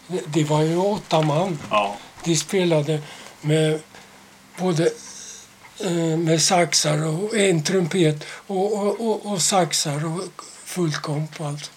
Det- 0.08 0.44
var 0.44 0.62
ju 0.62 0.78
åtta 0.78 1.22
man. 1.22 1.60
Ja. 1.70 1.96
De 2.24 2.36
spelade 2.36 3.02
med 3.42 3.80
både 4.60 4.90
eh, 5.80 6.18
med 6.18 6.42
saxar 6.42 7.06
och 7.06 7.38
en 7.38 7.64
trumpet 7.64 8.24
och, 8.48 8.74
och, 8.74 9.02
och, 9.08 9.26
och 9.26 9.42
saxar 9.42 10.06
och 10.06 10.42
fullt 10.66 10.96
komp 11.02 11.42
alltså. 11.42 11.72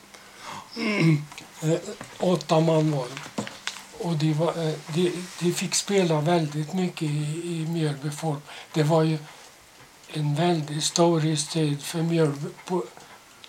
Mm. 0.76 1.22
Eh, 1.62 1.78
Åtta 2.18 2.60
man 2.60 2.90
var 2.90 3.06
det. 3.06 3.42
Och 4.04 4.16
de, 4.16 4.32
var, 4.34 4.48
eh, 4.68 4.74
de, 4.94 5.12
de 5.40 5.52
fick 5.52 5.74
spela 5.74 6.20
väldigt 6.20 6.72
mycket 6.72 7.02
i, 7.02 7.42
i 7.44 7.66
Mjölby 7.68 8.10
folk. 8.10 8.40
Det 8.72 8.82
var 8.82 9.02
ju 9.02 9.18
en 10.12 10.34
väldigt 10.34 10.84
storhetstid 10.84 11.82
för 11.82 12.02
Mjölby 12.02 12.48
på, 12.66 12.84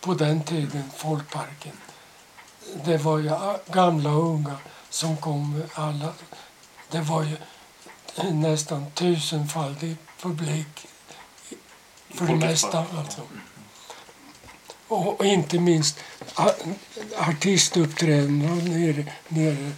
på 0.02 0.14
den 0.14 0.44
tiden, 0.44 0.84
folkparken. 0.98 1.72
Det 2.86 2.98
var 2.98 3.18
ju 3.18 3.30
a- 3.30 3.58
gamla 3.72 4.10
och 4.10 4.26
unga 4.26 4.58
som 4.92 5.18
kom 5.18 5.64
alla. 5.74 6.14
Det 6.90 7.02
var 7.02 7.24
ju 7.24 7.38
nästan 8.32 8.92
tusenfaldig 8.92 9.96
publik 10.22 10.88
för 12.10 12.26
det 12.26 12.36
mesta. 12.36 12.86
ja. 12.92 13.00
Alltså. 13.00 13.22
Och, 14.88 15.26
inte 15.26 15.60
minst 15.60 16.00
artistuppträdandena 17.18 18.56
nere, 18.56 19.06
nere. 19.28 19.72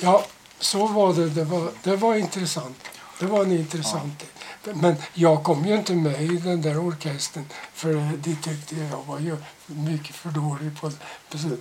Ja, 0.00 0.24
så 0.58 0.86
var 0.86 1.14
det. 1.14 1.30
Det 1.30 1.44
var, 1.44 1.70
det 1.82 1.96
var 1.96 2.14
intressant. 2.14 2.76
Det 3.18 3.26
var 3.26 3.42
en 3.44 3.52
intressant 3.52 4.24
Men 4.72 4.96
jag 5.14 5.42
kom 5.44 5.64
ju 5.66 5.74
inte 5.74 5.94
med 5.94 6.22
i 6.22 6.36
den 6.36 6.62
där 6.62 6.78
orkestern 6.86 7.44
för 7.74 7.94
de 8.16 8.36
tyckte 8.36 8.76
jag 8.76 9.02
var 9.06 9.18
ju 9.18 9.36
mycket 9.66 10.16
för 10.16 10.28
dålig 10.30 10.80
på 10.80 10.88
det. 10.88 10.96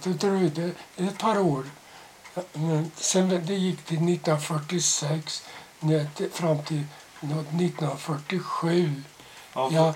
Det 0.04 0.14
dröjde 0.14 0.72
ett 0.98 1.18
par 1.20 1.40
år. 1.40 1.64
Men 2.54 2.92
sen 2.96 3.30
det 3.46 3.54
gick 3.54 3.86
till 3.86 3.98
1946 3.98 5.44
ner 5.80 6.08
till- 6.16 6.30
fram 6.32 6.64
till 6.64 6.84
nå- 7.22 7.44
1947. 7.52 9.04
Ja, 9.54 9.94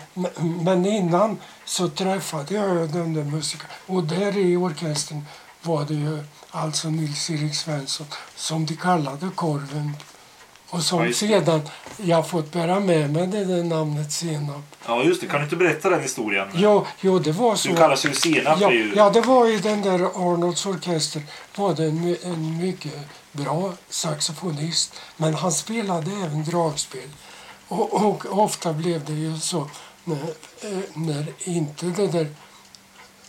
men 0.66 0.86
innan 0.86 1.38
så 1.66 1.90
träffade 1.90 2.54
jag 2.54 2.90
den 2.94 3.14
där 3.14 3.24
musikern. 3.24 3.68
Och 3.86 4.04
där 4.04 4.38
i 4.38 4.56
orkestern 4.56 5.26
var 5.62 5.86
det 5.86 5.94
ju 5.94 6.24
alltså 6.52 6.90
Nils-Erik 6.90 7.56
Svensson 7.56 8.08
som 8.36 8.66
de 8.66 8.76
kallade 8.76 9.30
Korven. 9.36 9.96
Och 10.70 10.84
som 10.84 11.14
sedan 11.14 11.62
jag 11.98 12.28
fått 12.28 12.52
bära 12.52 12.80
med 12.80 13.14
mig 13.14 13.28
det 13.28 13.46
där 13.46 13.64
namnet 13.64 14.12
Senap. 14.12 14.76
ja, 14.88 15.04
just 15.04 15.22
det. 15.22 15.28
Kan 15.28 15.40
du 15.40 15.44
inte 15.44 15.56
berätta 15.56 15.90
den 15.90 16.02
historien? 16.02 16.48
Jo, 16.54 16.86
jo, 17.02 17.20
det 17.20 17.32
var 17.32 17.56
så. 17.56 17.70
Du 17.70 17.76
kallas 17.76 18.06
ju 18.06 18.14
Senap. 18.14 18.62
Ja, 18.62 18.72
ju... 18.72 18.94
ja, 18.96 19.10
det 19.10 19.22
var 19.22 19.48
i 19.48 19.58
den 19.58 19.82
där 19.82 20.00
Arnolds 20.00 20.66
orkester 20.66 21.22
var 21.56 21.76
det 21.76 21.86
en, 21.86 22.18
en 22.24 22.58
mycket 22.58 22.94
bra 23.32 23.74
saxofonist. 23.90 24.94
Men 25.18 25.34
han 25.34 25.52
spelade 25.52 26.12
även 26.12 26.44
dragspel. 26.44 27.10
Och, 27.68 27.94
och 27.94 28.40
ofta 28.44 28.74
blev 28.74 29.06
det 29.06 29.14
ju 29.14 29.40
så 29.40 29.70
när, 30.04 30.16
eh, 30.62 30.80
när 30.94 31.26
inte 31.40 31.86
det 31.86 32.08
där, 32.08 32.28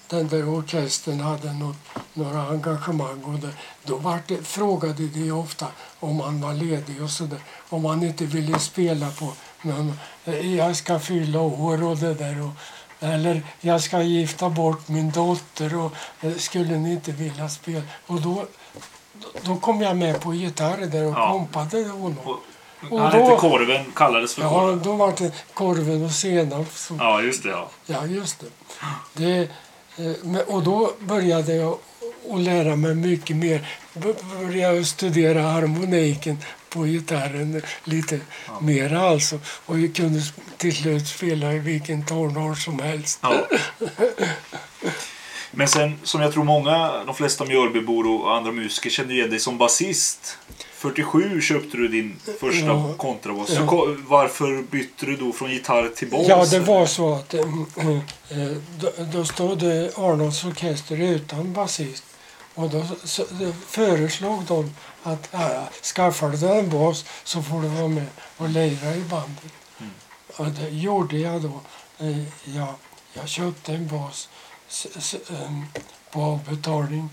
den 0.09 0.29
där 0.29 0.49
orkestern 0.49 1.21
hade 1.21 1.53
något, 1.53 1.77
några 2.15 2.43
engagemang. 2.43 3.25
Och 3.25 3.38
det, 3.38 3.50
då 3.85 3.97
var 3.97 4.19
det, 4.27 4.43
frågade 4.47 5.07
de 5.09 5.31
ofta 5.33 5.67
om 6.00 6.21
han 6.21 6.41
var 6.41 6.53
ledig 6.55 7.03
och 7.03 7.11
sådär. 7.11 7.38
Om 7.69 7.85
han 7.85 8.03
inte 8.03 8.25
ville 8.25 8.59
spela 8.59 9.11
på 9.11 9.33
men, 9.62 9.93
eh, 10.25 10.55
jag 10.57 10.77
ska 10.77 10.99
fylla 10.99 11.41
år 11.41 11.83
och 11.85 11.97
det 11.97 12.15
där. 12.15 12.43
Och, 12.43 12.50
eller 13.00 13.43
jag 13.61 13.81
ska 13.83 14.03
gifta 14.03 14.49
bort 14.50 14.88
min 14.88 15.11
dotter 15.11 15.77
och 15.79 15.93
eh, 16.21 16.35
skulle 16.35 16.77
ni 16.79 16.93
inte 16.93 17.12
vilja 17.12 17.49
spela? 17.49 17.83
Och 18.07 18.21
då, 18.21 18.47
då 19.43 19.57
kom 19.57 19.81
jag 19.81 19.97
med 19.97 20.21
på 20.21 20.35
gitarr 20.35 20.87
där 20.87 21.05
och 21.07 21.12
Ja. 21.12 21.33
kompade 21.33 21.85
honom. 21.88 22.17
Och- 22.25 22.41
Och 22.91 23.00
Han 23.00 23.12
då- 23.12 23.25
hette 23.25 23.37
Korven, 23.41 23.85
kallades 23.95 24.35
för 24.35 24.43
Ja, 24.43 24.49
Korven. 24.50 24.83
då 24.83 24.93
var 24.97 25.15
det 25.19 25.33
korven 25.55 26.05
och 26.05 26.11
senap. 26.11 26.73
Så, 26.73 26.95
Ja, 26.99 27.21
just 27.23 27.43
det. 27.43 27.49
Ja. 27.49 27.69
ja, 27.87 28.07
just 28.07 28.41
det. 28.41 28.47
det 29.15 29.49
och 30.47 30.62
då 30.62 30.93
började 31.00 31.55
jag 31.55 31.78
att 32.31 32.40
lära 32.40 32.76
mig 32.76 32.95
mycket 32.95 33.37
mer. 33.37 33.69
Började 34.40 34.85
studera 34.85 35.43
harmoniken 35.43 36.38
på 36.69 36.85
gitarren 36.85 37.62
lite 37.85 38.21
mer 38.61 38.95
alltså. 38.95 39.40
Och 39.45 39.78
jag 39.78 39.95
kunde 39.95 40.21
till 40.57 40.76
slut 40.76 41.07
spela 41.07 41.52
i 41.52 41.59
vilken 41.59 42.07
tonart 42.07 42.59
som 42.59 42.78
helst. 42.81 43.19
Ja. 43.23 43.47
Men 45.50 45.69
sen, 45.69 46.00
som 46.02 46.21
jag 46.21 46.33
tror 46.33 46.45
många, 46.45 47.05
de 47.05 47.14
flesta 47.14 47.45
Mjölbybor 47.45 48.07
och 48.21 48.37
andra 48.37 48.52
musiker 48.52 48.90
känner 48.90 49.14
igen 49.14 49.31
dig 49.31 49.40
som 49.40 49.59
basist. 49.59 50.38
47 50.75 51.40
köpte 51.40 51.76
du 51.76 51.88
din 51.88 52.17
första 52.40 52.67
Ja. 52.67 52.95
kontrabas. 52.97 53.50
Ja. 53.50 53.87
Varför 54.07 54.62
bytte 54.62 55.07
du 55.07 55.17
då 55.17 55.33
från 55.33 55.50
gitarr 55.50 55.88
till 55.88 56.11
bas? 56.11 56.26
Ja, 56.28 56.45
det 56.45 56.61
var 56.61 56.87
så 56.87 57.14
att 57.14 57.35
eh, 57.35 57.45
då, 58.81 58.90
då 59.12 59.25
stod 59.25 59.62
Arnolds 59.97 60.45
orkester 60.45 61.00
utan 61.00 61.52
basist. 61.52 62.05
Och 62.55 62.71
då 62.71 62.85
så, 63.05 63.25
föreslog 63.67 64.45
de 64.45 64.75
att 65.02 65.28
ja, 65.31 65.69
skaffar 65.95 66.28
du 66.31 66.49
en 66.49 66.71
bas 66.71 67.05
så 67.25 67.43
får 67.43 67.62
du 67.62 67.69
vara 67.69 67.88
med 67.88 68.07
och 68.37 68.49
lira 68.49 68.95
i 68.95 69.00
bandet. 69.00 69.52
Och 70.37 70.47
det 70.47 70.69
gjorde 70.69 71.19
jag 71.19 71.43
då. 71.43 71.61
Eh, 71.99 72.19
jag, 72.57 72.75
jag 73.12 73.28
köpte 73.28 73.73
en 73.73 73.87
bas 73.88 74.28
på 76.10 76.22
avbetalning 76.22 77.10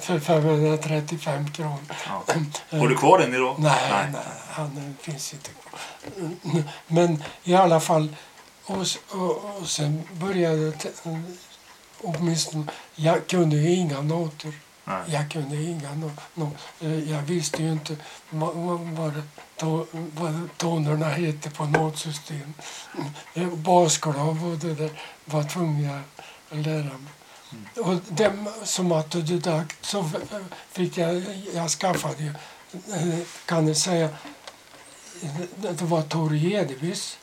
för 0.00 0.20
535 0.20 1.52
kronor. 1.52 1.78
Ja. 2.06 2.24
Har 2.78 2.88
du 2.88 2.96
kvar 2.96 3.18
den 3.18 3.34
idag? 3.34 3.56
Nej, 3.58 4.08
nej. 4.12 4.22
han 4.48 4.76
eh, 4.76 5.04
finns 5.04 5.32
inte 5.32 5.50
kvar. 5.50 5.80
Men 6.86 7.24
i 7.44 7.54
alla 7.54 7.80
fall, 7.80 8.16
och, 8.64 8.86
och, 9.10 9.60
och 9.60 9.68
sen 9.68 10.02
började 10.12 10.72
åtminstone, 12.02 12.66
jag 12.94 13.26
kunde 13.26 13.56
ju 13.56 13.74
inga 13.74 14.00
noter. 14.00 14.52
Nej. 14.84 15.02
Jag 15.06 15.30
kunde 15.30 15.62
inga 15.62 15.94
no, 15.94 16.10
no, 16.34 16.50
eh, 16.80 17.10
Jag 17.10 17.22
visste 17.22 17.62
ju 17.62 17.72
inte 17.72 17.96
vad, 18.30 18.54
vad, 20.14 20.48
tonerna 20.56 21.08
hette 21.08 21.50
på 21.50 21.64
notsystem. 21.64 22.54
Eh, 23.34 23.48
Basklav 23.48 24.46
och 24.46 24.58
det 24.58 24.74
där 24.74 24.90
var 25.24 25.42
tvungen 25.42 25.90
att 25.90 26.24
lära 26.56 26.82
mig. 26.82 27.12
Um, 27.52 27.66
och 27.84 28.00
det, 28.08 28.32
som 28.64 28.92
autodidakt 28.92 29.84
så 29.84 30.10
fick 30.72 30.98
jag, 30.98 31.22
jag 31.54 31.70
skaffade 31.70 32.22
ju, 32.22 32.28
eh, 32.94 33.18
kan 33.46 33.64
ni 33.66 33.74
säga, 33.74 34.08
det 35.56 35.82
var 35.82 36.02
Tor 36.02 36.36
Gedevis. 36.36 37.18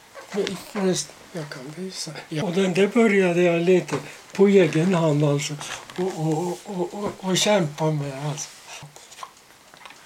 Jag 1.32 1.50
kan 1.50 1.74
visa. 1.76 2.12
Ja. 2.30 2.44
Och 2.44 2.52
den 2.52 2.74
där 2.74 2.88
började 2.88 3.42
jag 3.42 3.62
lite 3.62 3.96
på 4.34 4.48
egen 4.48 4.94
hand 4.94 5.24
alltså 5.24 5.54
och, 5.98 6.28
och, 6.28 6.60
och, 6.66 6.94
och, 6.94 7.12
och 7.20 7.38
kämpa 7.38 7.92
med. 7.92 8.26
Alltså. 8.26 8.50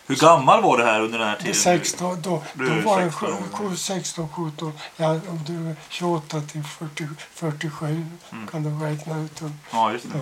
Hur 0.08 0.16
gammal 0.16 0.62
var 0.64 0.78
det 0.78 0.84
här 0.86 1.02
under 1.02 1.20
den 1.20 1.28
här 1.28 1.36
tiden? 1.36 1.56
16, 1.56 2.22
då, 2.22 2.44
Du 2.54 2.66
då 2.70 2.74
är 2.76 2.82
var 2.82 3.02
jag 3.02 3.12
16 3.14 3.34
år. 3.34 3.38
sju- 3.52 3.70
sju- 3.70 3.76
16, 3.78 4.30
17, 4.30 4.74
ja, 4.98 5.10
om 5.10 5.40
du 5.48 5.70
är 5.70 5.76
28 5.90 6.42
till 6.42 6.64
40, 6.64 7.08
47 7.34 8.06
Mm. 8.32 8.48
kan 8.48 8.64
du 8.64 8.86
räkna 8.86 9.18
ut. 9.20 9.42
Och, 9.42 9.50
Ja, 9.72 9.92
just 9.92 10.06
det. 10.12 10.20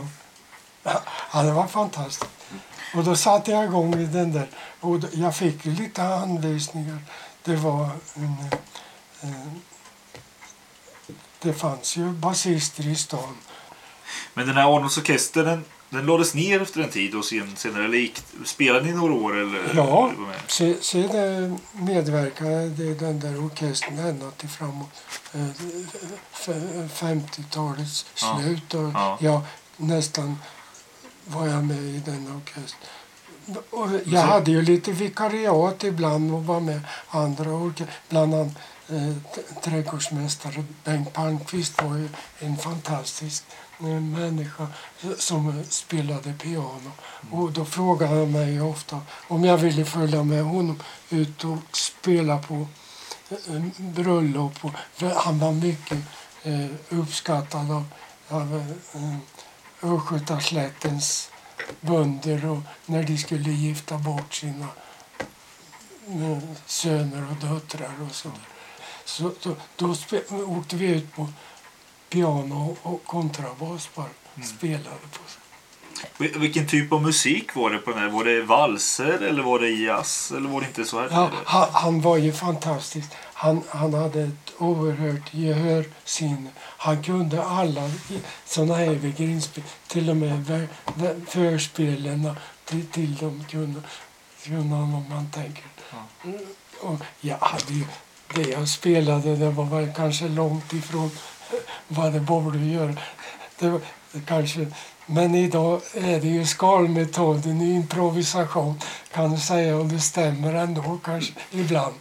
Ja. 0.83 1.01
Ja, 1.33 1.43
det 1.43 1.51
var 1.51 1.67
fantastiskt. 1.67 2.29
Och 2.95 3.03
då 3.03 3.15
satte 3.15 3.51
jag 3.51 3.63
igång 3.65 3.93
i 3.95 4.05
den 4.05 4.31
där. 4.31 4.47
Och 4.79 4.99
då- 4.99 5.07
jag 5.13 5.35
fick 5.35 5.65
lite 5.65 6.03
anvisningar. 6.03 6.97
Det 7.43 7.55
var 7.55 7.89
en... 8.15 8.35
Eh, 9.21 9.29
det 11.41 11.53
fanns 11.53 11.97
ju 11.97 12.09
basister 12.09 12.87
i 12.87 12.95
stan. 12.95 13.37
Men 14.33 14.47
den 14.47 14.57
här 14.57 14.75
Arnolds 14.75 14.97
orkester, 14.97 15.61
den, 15.91 16.05
lades 16.05 16.33
ner 16.33 16.61
efter 16.61 16.81
en 16.81 16.89
tid 16.89 17.15
och 17.15 17.25
sen, 17.25 17.55
senare 17.55 17.97
gick, 17.97 18.23
spelade 18.45 18.85
ni 18.85 18.91
några 18.93 19.13
år? 19.13 19.37
Eller, 19.37 19.73
Ja. 19.75 20.11
med? 20.17 20.35
Se- 20.47 20.81
Sedan 20.81 21.59
medverkade 21.73 22.93
den 22.93 23.19
där 23.19 23.45
orkestern 23.45 23.99
ända 23.99 24.31
till 24.31 24.49
framåt 24.49 24.89
eh, 25.33 25.47
f- 26.33 26.49
50-talets 26.93 28.05
Ja. 28.21 28.39
slut. 28.41 28.73
Och 28.73 28.91
Ja. 28.93 29.17
jag 29.21 29.41
nästan 29.77 30.37
var 31.25 31.47
jag 31.47 31.63
med 31.63 31.77
i 31.83 32.01
den 32.05 32.27
orkestern. 32.37 32.87
Och 33.69 33.87
jag 34.05 34.21
hade 34.21 34.51
ju 34.51 34.61
lite 34.61 34.91
vikariat 34.91 35.83
ibland 35.83 36.33
och 36.33 36.45
var 36.45 36.59
med 36.59 36.81
andra 37.09 37.49
orkestrar. 37.51 37.95
Bland 38.09 38.33
annat 38.35 38.53
eh, 38.89 39.13
trädgårdsmästare 39.63 40.63
Bengt 40.83 41.13
Palmqvist 41.13 41.81
var 41.83 41.95
ju 41.97 42.09
en 42.39 42.57
fantastisk 42.57 43.43
människa 43.81 44.67
som 45.17 45.63
spelade 45.69 46.33
piano. 46.33 46.91
Och 47.31 47.51
då 47.51 47.65
frågade 47.65 48.15
han 48.15 48.31
mig 48.31 48.61
ofta 48.61 49.01
om 49.27 49.43
jag 49.43 49.57
ville 49.57 49.85
följa 49.85 50.23
med 50.23 50.43
honom 50.43 50.79
ut 51.09 51.43
och 51.43 51.77
spela 51.77 52.37
på 52.39 52.67
eh, 53.29 53.61
bröllop. 53.77 54.59
För 54.93 55.09
han 55.09 55.39
var 55.39 55.51
mycket 55.51 55.97
eh, 56.43 56.65
uppskattad 56.89 57.71
av, 57.71 57.85
av 58.27 58.55
eh, 58.93 59.15
Östgötaslättens 59.83 61.31
bönder 61.81 62.45
och 62.45 62.59
när 62.85 63.03
de 63.03 63.17
skulle 63.17 63.51
gifta 63.51 63.97
bort 63.97 64.33
sina 64.33 64.67
eh, 66.07 66.37
söner 66.65 67.27
och 67.31 67.47
döttrar 67.49 67.93
och 68.09 68.15
så. 68.15 68.31
Så 69.05 69.31
då, 69.43 69.55
då 69.75 69.95
spe, 69.95 70.21
åkte 70.29 70.75
vi 70.75 70.85
ut 70.85 71.15
på 71.15 71.27
piano 72.11 72.77
och 72.81 73.03
kontrabas 73.05 73.89
bara. 73.95 74.05
Spelade 74.57 74.83
på. 75.11 75.19
Vil- 76.23 76.39
Vilken 76.39 76.67
typ 76.67 76.91
av 76.91 77.01
musik 77.01 77.55
var 77.55 77.69
det 77.69 77.77
på 77.77 77.91
den 77.91 77.99
här? 77.99 78.09
Var 78.09 78.23
det 78.23 78.41
valser 78.41 79.19
eller 79.21 79.43
var 79.43 79.59
det 79.59 79.69
jazz? 79.69 80.31
Eller 80.37 80.49
var 80.49 80.61
det 80.61 80.67
inte 80.67 80.85
så 80.85 80.99
här? 80.99 81.07
Ja, 81.11 81.29
han, 81.45 81.67
han 81.71 82.01
var 82.01 82.17
ju 82.17 82.33
fantastisk. 82.33 83.09
Han, 83.33 83.61
han 83.69 83.93
hade 83.93 84.21
ett 84.21 84.53
oerhört 84.57 85.33
gehörsinne. 85.33 86.49
Han 86.57 87.03
kunde 87.03 87.43
alla 87.43 87.91
såna 88.45 88.75
här 88.75 88.85
evergreenspel, 88.91 89.63
till 89.87 90.09
och 90.09 90.17
med 90.17 90.67
förspelen 91.27 92.35
till, 92.65 92.85
till 92.87 93.15
dem 93.15 93.45
kunde, 93.49 93.81
kunde 94.43 94.75
han 94.75 94.93
om 94.93 95.05
man 95.09 95.29
tänker. 95.31 95.63
Mm, 96.25 96.39
Och 96.81 96.99
jag 97.21 97.37
hade 97.37 97.73
ju, 97.73 97.85
det 98.35 98.49
jag 98.49 98.67
spelade 98.69 99.35
det 99.35 99.49
var 99.49 99.65
väl 99.65 99.93
kanske 99.95 100.27
långt 100.27 100.73
ifrån 100.73 101.11
vad 101.95 102.13
det 102.13 102.19
borde 102.19 102.57
göra. 102.57 102.95
Det 103.59 103.81
det 104.11 104.25
kanske, 104.25 104.67
men 105.05 105.35
idag 105.35 105.81
är 105.93 106.19
det 106.21 106.27
ju 106.27 106.45
skalmetoden 106.45 107.61
i 107.61 107.73
improvisation 107.73 108.81
kan 109.13 109.31
du 109.31 109.37
säga 109.37 109.77
och 109.77 109.85
det 109.85 109.99
stämmer 109.99 110.53
ändå 110.53 110.99
kanske 111.03 111.33
ibland. 111.51 111.93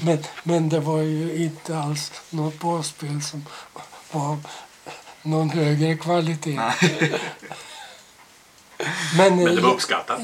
Men, 0.00 0.24
men 0.42 0.68
det 0.68 0.80
var 0.80 0.98
ju 0.98 1.44
inte 1.44 1.78
alls 1.78 2.12
något 2.30 2.60
basspel 2.60 3.22
som 3.22 3.46
var 4.12 4.36
någon 5.22 5.50
högre 5.50 5.96
kvalitet. 5.96 6.60
Men, 9.16 9.36
Men 9.36 9.54
det 9.54 9.60
var 9.60 9.68
eh, 9.68 9.74
uppskattat. 9.74 10.20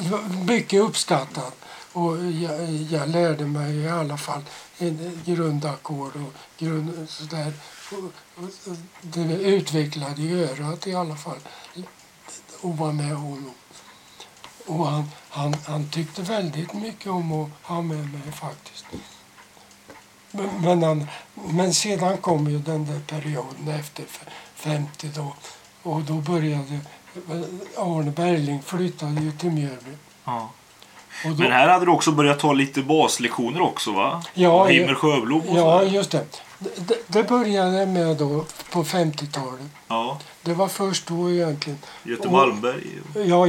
mycket 0.47 0.81
uppskattat. 0.81 1.63
Och 1.94 2.16
jag, 2.33 2.72
jag 2.72 3.09
lärde 3.09 3.46
mig 3.46 3.76
i 3.76 3.88
alla 3.88 4.16
fall 4.16 4.42
en 4.78 5.22
grundackord 5.24 6.12
och 6.16 6.33
grund, 6.59 7.09
sådär. 7.09 7.52
Det 9.00 9.20
utvecklade 9.20 10.22
i 10.22 10.44
örat 10.44 10.87
i 10.87 10.94
alla 10.94 11.16
fall 11.16 11.38
att 12.62 12.78
vara 12.78 12.92
med 12.92 13.16
honom. 13.16 13.54
Och 14.66 14.87
han, 14.87 15.04
han, 15.28 15.54
han 15.66 15.88
tyckte 15.90 16.22
väldigt 16.22 16.72
mycket 16.72 17.07
om 17.07 17.33
att 17.33 17.50
ha 17.62 17.83
med 17.83 18.12
mig 18.12 18.33
faktiskt. 18.33 18.87
Men, 20.30 20.62
men, 20.62 20.83
han, 20.83 21.07
men 21.35 21.74
sedan 21.74 22.16
kom 22.16 22.50
ju 22.50 22.59
den 22.59 22.87
där 22.87 23.00
perioden 23.00 23.68
efter 23.68 24.04
50 24.54 25.09
då. 25.14 25.37
Och 25.83 26.02
då 26.02 26.14
började 26.14 26.74
eh, 27.30 27.42
Arne 27.76 28.11
Bergling 28.11 28.62
flyttade 28.62 29.20
ju 29.20 29.33
till 29.33 29.50
Mjölby. 29.50 29.96
Ja. 30.24 30.50
Och 31.24 31.31
då, 31.31 31.42
Men 31.42 31.53
här 31.53 31.68
hade 31.68 31.85
du 31.85 31.90
också 31.90 32.12
börjat 32.12 32.38
ta 32.38 32.53
lite 32.53 32.83
baslektioner 32.83 33.61
också 33.61 33.92
va? 33.92 34.22
Ja, 34.35 34.64
Himmer 34.66 34.94
Sjöblom 34.94 35.40
och 35.48 35.59
Ja, 35.59 35.83
just 35.83 36.11
det. 36.11 36.24
det. 36.59 36.94
Det 37.07 37.22
började 37.29 37.87
med 37.87 38.16
då 38.16 38.44
på 38.72 38.85
50-talet. 38.85 39.61
Ja. 39.88 40.18
Det 40.42 40.55
var 40.55 40.68
först 40.68 41.07
då 41.07 41.31
egentligen. 41.31 41.79
Göte 42.03 42.29
Och- 42.29 42.33
Malmberg. 42.33 42.83
Ja, 43.27 43.46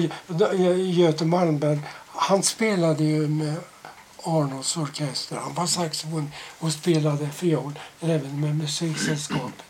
Göte 0.76 1.26
Malmberg, 1.26 1.80
han 2.08 2.44
spelade 2.44 3.04
ju 3.04 3.28
med 3.28 3.56
Arnolds 4.24 4.78
orkester. 4.78 5.38
Han 5.44 5.54
var 5.54 5.66
saxofon 5.66 6.32
och 6.60 6.72
spelade 6.72 7.30
fiol 7.30 7.80
även 8.02 8.40
med 8.42 8.56
musiksällskapet. 8.58 9.65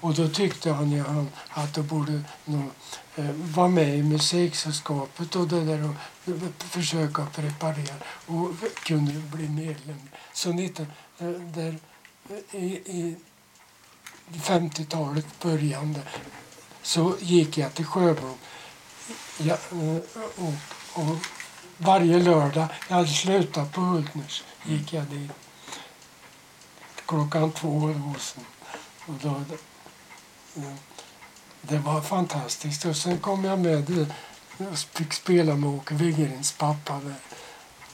Och 0.00 0.14
då 0.14 0.28
tyckte 0.28 0.72
han 0.72 0.90
ju 0.90 1.02
han 1.02 1.28
att 1.48 1.74
det 1.74 1.82
borde 1.82 2.20
nog, 2.44 2.70
eh, 3.16 3.30
vara 3.30 3.68
med 3.68 3.98
i 3.98 4.02
musiksällskapet 4.02 5.36
och 5.36 5.48
det 5.48 5.64
där 5.64 5.84
och 5.84 5.94
eh, 6.32 6.40
försöka 6.58 7.26
preparera 7.26 7.94
och 8.26 8.50
kunde 8.82 9.12
bli 9.12 9.48
medlem. 9.48 10.08
Så 10.32 10.52
19, 10.52 10.86
eh, 11.18 11.28
där, 11.28 11.78
eh, 12.30 12.64
i, 12.64 13.16
i 14.32 14.38
50-talet 14.38 15.26
början 15.42 15.98
så 16.82 17.16
gick 17.20 17.58
jag 17.58 17.74
till 17.74 17.86
Sjöblom. 17.86 18.38
Ja, 19.38 19.58
eh, 19.72 19.96
och, 20.36 20.54
och 20.92 21.16
varje 21.76 22.18
lördag, 22.18 22.66
jag 22.88 22.96
hade 22.96 23.08
slutat 23.08 23.72
på 23.72 23.80
Hultners, 23.80 24.44
gick 24.64 24.92
jag 24.92 25.04
dit 25.04 25.30
klockan 27.06 27.52
två 27.52 27.94
då. 27.94 28.14
Och 29.06 29.14
då 29.22 29.42
det 31.62 31.78
var 31.78 32.00
fantastiskt. 32.00 32.84
Och 32.84 32.96
sen 32.96 33.18
kom 33.18 33.44
jag 33.44 33.58
med 33.58 33.90
eh, 33.98 34.06
och 34.72 34.78
fick 34.78 35.12
spela 35.12 35.54
med 35.56 35.70
Åke 35.70 35.94
Wiggerins 35.94 36.52
pappa. 36.52 37.00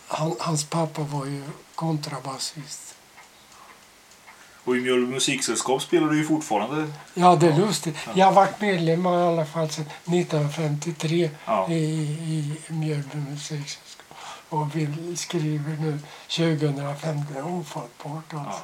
Han, 0.09 0.37
hans 0.41 0.65
pappa 0.65 1.03
var 1.03 1.27
ju 1.27 1.43
kontrabasist. 1.75 2.95
Och 4.65 4.77
i 4.77 4.81
Mjölby 4.81 5.13
musiksällskap 5.13 5.83
spelar 5.83 6.09
du 6.09 6.19
ju 6.19 6.25
fortfarande. 6.27 6.93
Ja, 7.15 7.37
det 7.37 7.47
är 7.49 7.57
lustigt. 7.57 7.97
Jag 8.15 8.27
har 8.27 8.33
varit 8.33 8.61
medlem 8.61 9.07
i 9.07 9.09
alla 9.09 9.47
fall 9.47 9.71
sedan 9.71 9.85
1953 10.05 11.31
Ja. 11.47 11.69
i, 11.71 11.75
i 11.75 12.55
Mjölby 12.69 13.17
musiksällskap. 13.17 14.07
Och 14.49 14.77
vi 14.77 15.17
skriver 15.17 15.77
nu 15.77 15.99
2005. 16.29 17.21
Det 17.33 17.39
är 17.39 17.47
ofattbart 17.47 18.35
alltså. 18.35 18.63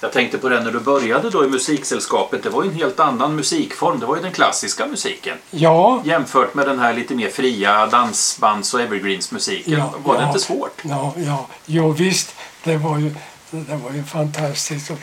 Jag 0.00 0.12
tänkte 0.12 0.38
på 0.38 0.48
det 0.48 0.60
när 0.60 0.72
du 0.72 0.80
började 0.80 1.30
då 1.30 1.44
i 1.44 1.48
musiksällskapet. 1.48 2.42
Det 2.42 2.50
var 2.50 2.62
ju 2.62 2.70
en 2.70 2.74
helt 2.74 3.00
annan 3.00 3.36
musikform. 3.36 4.00
Det 4.00 4.06
var 4.06 4.16
ju 4.16 4.22
den 4.22 4.32
klassiska 4.32 4.86
musiken. 4.86 5.36
Ja, 5.50 6.02
Jämfört 6.04 6.54
med 6.54 6.66
den 6.66 6.78
här 6.78 6.94
lite 6.94 7.14
mer 7.14 7.30
fria 7.30 7.86
dansbands 7.86 8.74
och 8.74 8.80
evergreens-musiken. 8.80 9.72
Ja, 9.72 9.94
var 10.04 10.14
det 10.14 10.20
ja. 10.20 10.26
inte 10.26 10.38
svårt? 10.40 10.82
ja, 10.82 11.14
ja. 11.16 11.46
Jo, 11.66 11.92
visst. 11.92 12.34
Det 12.64 12.76
var 12.76 12.98
ju, 12.98 13.14
det 13.50 13.76
var 13.76 13.92
ju 13.92 14.04
fantastiskt 14.04 14.90
att 14.90 14.98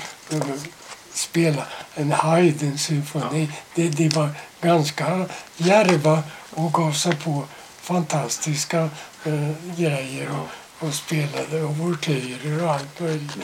spela 1.14 1.64
en 1.94 2.12
Haydn-symfoni. 2.12 3.48
De, 3.76 3.90
de 3.90 4.10
var 4.10 4.30
ganska 4.62 5.26
djärva 5.58 6.24
och 6.50 6.74
gav 6.74 6.92
sig 6.92 7.16
på 7.16 7.44
fantastiska 7.82 8.90
eh, 9.24 9.52
grejer 9.78 10.30
och, 10.32 10.88
och 10.88 10.94
spelade 10.94 11.64
ouvertyrer 11.64 12.64
och 12.64 12.72
allt 12.72 13.00
möjligt. 13.00 13.38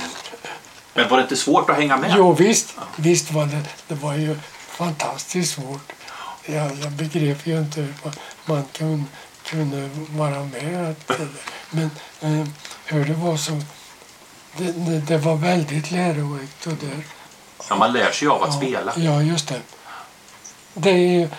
Men 0.94 1.10
var 1.10 1.18
det 1.18 1.24
inte 1.24 1.36
svårt 1.36 1.70
att 1.70 1.76
hänga 1.76 1.98
med? 1.98 2.14
Jo, 2.18 2.34
visst, 2.34 2.76
visst 2.96 3.32
var 3.32 3.46
det, 3.46 3.64
det 3.88 3.96
var 3.96 4.14
ju 4.14 4.38
fantastiskt 4.68 5.54
svårt. 5.54 5.92
jag, 6.46 6.72
jag 6.84 6.92
begrep 6.92 7.48
ju 7.48 7.58
inte 7.58 7.82
hur 7.82 7.94
man, 8.04 8.14
man 8.46 8.64
kunde, 8.74 9.04
kunde 9.46 9.90
vara 10.10 10.44
med. 10.44 10.96
Men 11.70 11.90
eh, 12.22 12.48
hur 12.86 13.06
det 13.06 13.14
var 13.14 13.38
så... 13.38 13.52
Det, 14.58 14.72
det, 14.72 15.00
det 15.00 15.18
var 15.18 15.36
väldigt 15.36 15.92
lärorikt. 15.92 16.68
Och 16.68 16.74
det, 16.74 17.04
Ja, 17.70 17.76
man 17.76 17.94
lär 17.94 18.12
sig 18.12 18.28
av 18.28 18.44
att 18.44 18.54
ja, 18.54 18.58
spela. 18.58 18.94
Ja, 18.96 19.22
just 19.22 19.48
det. 19.48 19.62
Det 20.74 20.90
är, 20.90 21.30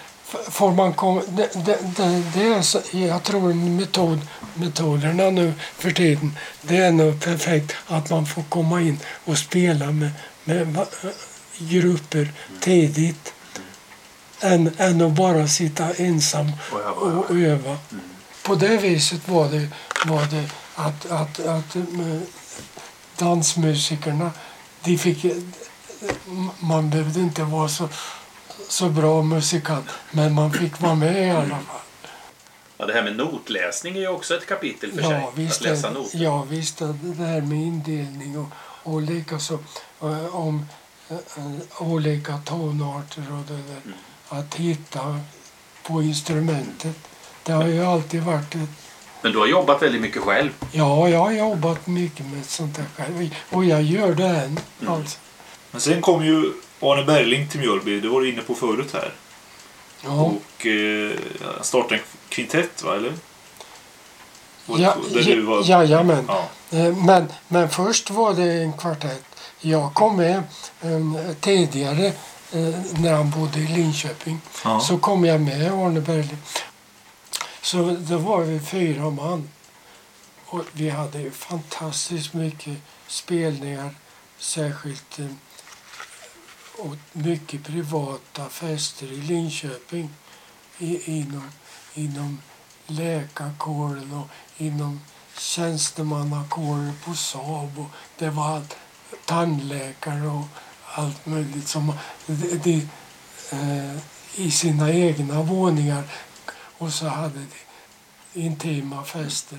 får 0.51 0.73
man 0.73 0.93
komma, 0.93 1.23
det, 1.29 1.51
det, 1.65 1.79
det, 1.97 2.23
det 2.35 2.43
är 2.43 2.63
så, 2.63 2.81
jag 2.91 3.23
tror 3.23 3.55
metod, 3.55 4.21
metoderna 4.55 5.31
nu 5.31 5.53
för 5.79 5.91
tiden, 5.91 6.39
det 6.63 6.77
är 6.77 6.93
nog 6.93 7.21
perfekt 7.21 7.73
att 7.87 8.11
man 8.11 8.27
får 8.27 8.43
komma 8.43 8.81
in 8.81 8.99
och 9.25 9.39
spela 9.39 9.87
med, 9.93 10.11
med 10.45 10.87
grupper 11.59 12.33
tidigt. 12.61 13.33
Än, 14.41 14.71
än 14.79 15.01
att 15.01 15.13
bara 15.13 15.49
sitta 15.49 15.93
ensam 15.93 16.53
Och 16.73 16.81
öva, 16.81 17.21
och 17.21 17.37
öva. 17.37 17.77
På 18.43 18.55
det 18.55 18.77
viset 18.77 19.29
var 19.29 19.49
det, 19.49 19.69
var 20.07 20.27
det 20.31 20.49
att, 20.75 21.11
att, 21.11 21.41
att 21.41 21.77
eh, 21.77 21.83
dansmusikerna, 23.19 24.31
de 24.85 24.99
fick, 24.99 25.27
man 26.59 26.91
behövde 26.91 27.21
inte 27.21 27.43
vara 27.43 27.69
så, 27.69 27.89
så 28.73 28.89
bra 28.89 29.23
musikant, 29.23 29.91
men 30.11 30.35
man 30.35 30.53
fick 30.53 30.81
vara 30.81 30.95
med 30.95 31.27
i 31.27 31.31
alla 31.31 31.49
fall. 31.49 31.81
Ja, 32.79 32.87
det 32.87 32.93
här 32.93 33.03
med 33.03 33.17
notläsning 33.17 33.97
är 33.97 34.01
ju 34.01 34.09
också 34.09 34.35
ett 34.35 34.47
kapitel 34.47 34.93
för 34.93 35.03
sig. 35.03 35.11
Ja, 35.11 35.33
visst, 35.37 35.61
att 35.61 35.67
läsa 35.67 35.91
noter. 35.91 36.19
ja, 36.19 36.43
visst 36.43 36.79
det 36.79 37.25
här 37.25 37.41
med 37.41 37.59
indelning 37.59 38.39
och, 38.39 38.49
och 38.93 39.03
likaså 39.03 39.59
eh, 40.01 40.37
om 40.37 40.67
eh, 41.09 41.17
olika 41.79 42.39
tonarter 42.39 43.23
och 43.33 43.45
det 43.49 43.55
där. 43.55 43.81
Mm. 43.85 43.99
Att 44.29 44.55
hitta 44.55 45.21
på 45.83 46.03
instrumentet. 46.03 46.97
Det 47.43 47.53
har 47.53 47.67
ju 47.67 47.85
alltid 47.85 48.23
varit 48.23 48.55
ett 48.55 48.71
Men 49.23 49.33
du 49.33 49.39
har 49.39 49.47
jobbat 49.47 49.83
väldigt 49.83 50.01
mycket 50.01 50.23
själv. 50.23 50.51
Ja, 50.73 51.09
jag 51.09 51.19
har 51.19 51.33
jobbat 51.33 51.87
mycket 51.87 52.27
med 52.27 52.45
sånt 52.45 52.77
där 52.77 52.87
själv. 52.97 53.35
Och 53.51 53.65
jag 53.65 53.83
gör 53.83 54.15
det 54.15 54.29
än. 54.29 54.61
Mm. 54.81 54.93
Alltså. 54.93 55.19
Men 55.71 55.81
sen 55.81 56.01
kom 56.01 56.25
ju 56.25 56.53
Arne 56.83 57.05
Berling 57.05 57.49
till 57.49 57.61
Mjölby. 57.61 58.01
Det 58.01 58.09
var 58.09 58.21
du 58.21 58.29
inne 58.33 58.43
på 58.43 58.55
förut 58.55 58.93
här. 58.93 59.13
Ja. 60.05 60.23
Och 60.23 60.67
eh, 60.67 61.11
startade 61.61 61.95
en 61.95 62.01
kvintett, 62.29 62.83
va? 62.83 62.97
Eller? 62.97 63.13
Ja, 64.67 64.97
där 65.13 65.23
du 65.23 65.41
var... 65.43 65.57
ja, 65.57 65.63
jajamän. 65.65 66.25
Ja. 66.29 66.49
Eh, 66.71 66.97
Men, 66.97 67.33
men 67.49 67.71
först 67.71 68.11
var 68.11 68.35
det 68.35 68.53
en 68.53 68.73
kvartett. 68.73 69.25
Jag 69.61 69.95
kom 69.95 70.17
med 70.17 70.43
eh, 70.81 71.35
tidigare 71.41 72.07
eh, 72.53 72.75
när 73.01 73.13
han 73.13 73.31
bodde 73.31 73.59
i 73.61 73.67
Linköping. 73.67 74.41
Ja. 74.65 74.81
Så 74.81 74.99
kom 74.99 75.25
jag 75.25 75.41
med 75.41 75.73
Arne 75.73 76.01
Berling. 76.01 76.39
Så 77.63 77.97
då 78.01 78.19
var 78.19 78.41
vi 78.41 78.61
fyra 78.61 79.11
man. 79.11 79.49
Och 80.47 80.65
vi 80.73 80.91
hade 80.91 81.19
ju 81.19 81.31
fantastiskt 81.31 82.35
mycket 82.35 82.77
spelningar. 83.07 83.95
Särskilt 84.39 85.19
eh, 85.19 85.27
och 86.79 86.97
mycket 87.13 87.65
privata 87.65 88.49
fester 88.49 89.07
i 89.07 89.17
Linköping. 89.17 90.11
I, 90.79 91.19
inom, 91.19 91.51
inom 91.95 92.39
läkarkåren 92.87 94.13
och 94.13 94.29
inom 94.57 95.01
tjänstemannakåren 95.39 96.93
på 97.05 97.15
Saab. 97.15 97.79
Och 97.79 97.91
det 98.19 98.31
var 98.31 98.57
allt, 98.57 98.77
tandläkare 99.25 100.29
och 100.29 100.47
allt 100.95 101.27
möjligt 101.27 101.69
som 101.69 101.93
de, 102.27 102.59
de, 102.59 102.89
eh, 103.51 103.97
i 104.37 104.51
sina 104.51 104.91
egna 104.91 105.43
våningar. 105.43 106.05
Och 106.79 106.93
så 106.93 107.09
hade 107.09 107.39
de 107.39 108.43
intima 108.43 109.05
fester 109.05 109.59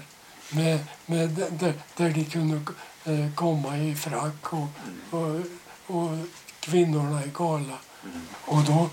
med, 0.49 0.79
med, 1.05 1.29
där, 1.29 1.73
där 1.95 2.09
de 2.09 2.25
kunde 2.25 2.73
eh, 3.05 3.33
komma 3.35 3.77
i 3.77 3.95
frack 3.95 4.53
och, 4.53 4.67
och, 5.09 5.39
och 5.87 6.17
kvinnorna 6.65 7.25
i 7.25 7.29
gala. 7.33 7.77
Och 8.45 8.63
då 8.63 8.89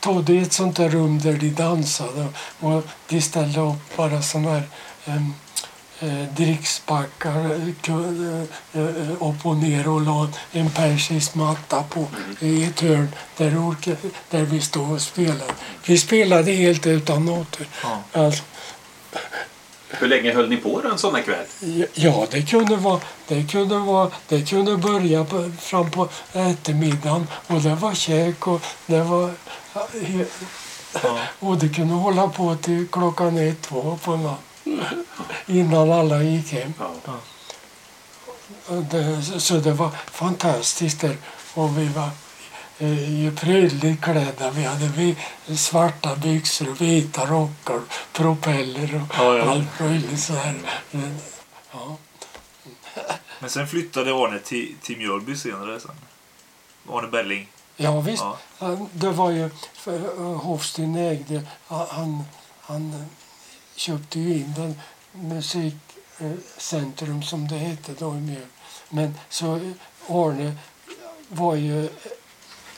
tog 0.00 0.24
de 0.24 0.38
ett 0.38 0.52
sånt 0.52 0.76
där 0.76 0.88
rum 0.88 1.18
där 1.18 1.32
de 1.32 1.50
dansade 1.50 2.28
och 2.60 2.86
de 3.08 3.20
ställde 3.20 3.60
upp 3.60 3.96
bara 3.96 4.22
såna 4.22 4.50
här 4.50 4.62
um, 5.04 5.34
eh, 6.00 6.34
dricksbackar 6.36 7.44
eh, 7.44 8.42
eh, 8.72 9.12
upp 9.20 9.46
och 9.46 9.56
ner 9.56 9.88
och 9.88 10.00
la 10.00 10.28
en 10.52 10.70
persisk 10.70 11.34
matta 11.34 11.82
på 11.82 12.06
i 12.40 12.64
ett 12.64 12.80
hörn 12.80 13.08
där, 13.36 13.76
där 14.30 14.42
vi 14.42 14.60
stod 14.60 14.92
och 14.92 15.00
spelade. 15.00 15.52
Vi 15.86 15.98
spelade 15.98 16.52
helt 16.52 16.86
utan 16.86 17.24
noter. 17.24 17.66
Ja. 17.82 18.02
Alltså, 18.12 18.42
Hur 19.90 20.08
länge 20.08 20.34
höll 20.34 20.48
ni 20.48 20.56
på 20.56 20.82
en 20.84 20.98
sån 20.98 21.14
här 21.14 21.22
kväll? 21.22 21.46
Ja, 21.94 22.26
det 22.30 22.42
kunde 22.42 22.76
vara, 22.76 23.00
det 23.28 23.50
kunde 23.50 23.78
vara, 23.78 24.10
det 24.28 24.50
kunde 24.50 24.76
börja 24.76 25.24
på, 25.24 25.50
fram 25.60 25.90
på 25.90 26.08
eftermiddagen 26.32 27.26
och 27.46 27.60
det 27.60 27.74
var 27.74 27.94
käk 27.94 28.46
och 28.46 28.62
det 28.86 29.00
var 29.00 29.30
ja, 29.74 29.88
och 31.38 31.58
det 31.58 31.68
kunde 31.68 31.94
hålla 31.94 32.28
på 32.28 32.56
till 32.56 32.86
klockan 32.92 33.38
ett, 33.38 33.62
två 33.62 33.98
på 34.04 34.16
natten 34.16 34.42
innan 35.46 35.92
alla 35.92 36.22
gick 36.22 36.52
hem. 36.52 36.72
Ja. 36.78 37.18
Det, 38.90 39.22
så 39.22 39.54
det 39.54 39.72
var 39.72 39.90
fantastiskt 40.06 41.00
där 41.00 41.16
och 41.54 41.78
vi 41.78 41.88
var 41.88 42.10
ju 42.78 43.32
prydligt 43.36 44.02
klädda. 44.02 44.50
Vi 44.50 44.64
hade 44.64 44.88
vi, 44.88 45.16
svarta 45.56 46.16
byxor, 46.16 46.66
vita 46.78 47.26
rockar, 47.26 47.80
propeller 48.12 48.94
och 48.94 49.00
Ja, 49.18 49.38
ja. 49.38 49.50
allt 49.50 49.80
möjligt 49.80 50.20
så 50.20 50.32
här. 50.32 50.54
Men, 50.90 51.18
Ja. 51.72 51.96
Men 53.40 53.50
sen 53.50 53.68
flyttade 53.68 54.10
Arne 54.14 54.38
till, 54.38 54.74
till 54.82 54.98
Mjölby 54.98 55.36
senare. 55.36 55.80
Sen. 55.80 55.90
Arne 56.88 57.08
Berling. 57.08 57.48
Ja 57.76 58.00
visst, 58.00 58.22
Ja. 58.58 58.76
Det 58.92 59.10
var 59.10 59.30
ju 59.30 59.44
eh, 59.86 60.36
Hofsten 60.42 60.96
ägde, 60.96 61.42
han, 61.66 62.24
han 62.60 62.94
eh, 62.94 63.00
köpte 63.76 64.20
ju 64.20 64.34
in 64.34 64.54
den 64.56 64.80
musikcentrum 65.12 67.22
som 67.22 67.48
det 67.48 67.58
hette 67.58 67.92
då 67.98 68.10
i 68.16 68.20
Mjölby. 68.20 68.46
Men 68.88 69.14
så 69.28 69.56
eh, 69.56 69.62
Arne 70.08 70.56
var 71.28 71.54
ju 71.54 71.88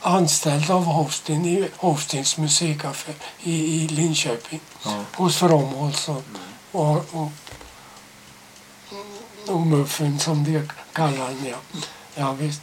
anställd 0.01 0.71
av 0.71 0.83
Hofsten 0.85 1.45
i 1.45 1.67
Hofstens 1.77 2.37
musikaffär 2.37 3.13
i, 3.43 3.83
i 3.83 3.87
Linköping 3.87 4.59
Ja. 4.85 5.03
hos 5.15 5.37
Fromholz 5.37 6.09
och, 6.09 6.23
och, 6.71 7.05
och, 7.11 7.31
och 9.47 9.59
Muffen 9.61 10.19
som 10.19 10.43
de 10.43 10.61
kallar 10.93 11.27
den. 11.27 11.45
Ja. 11.45 11.57
Ja, 12.15 12.31
visst. 12.33 12.61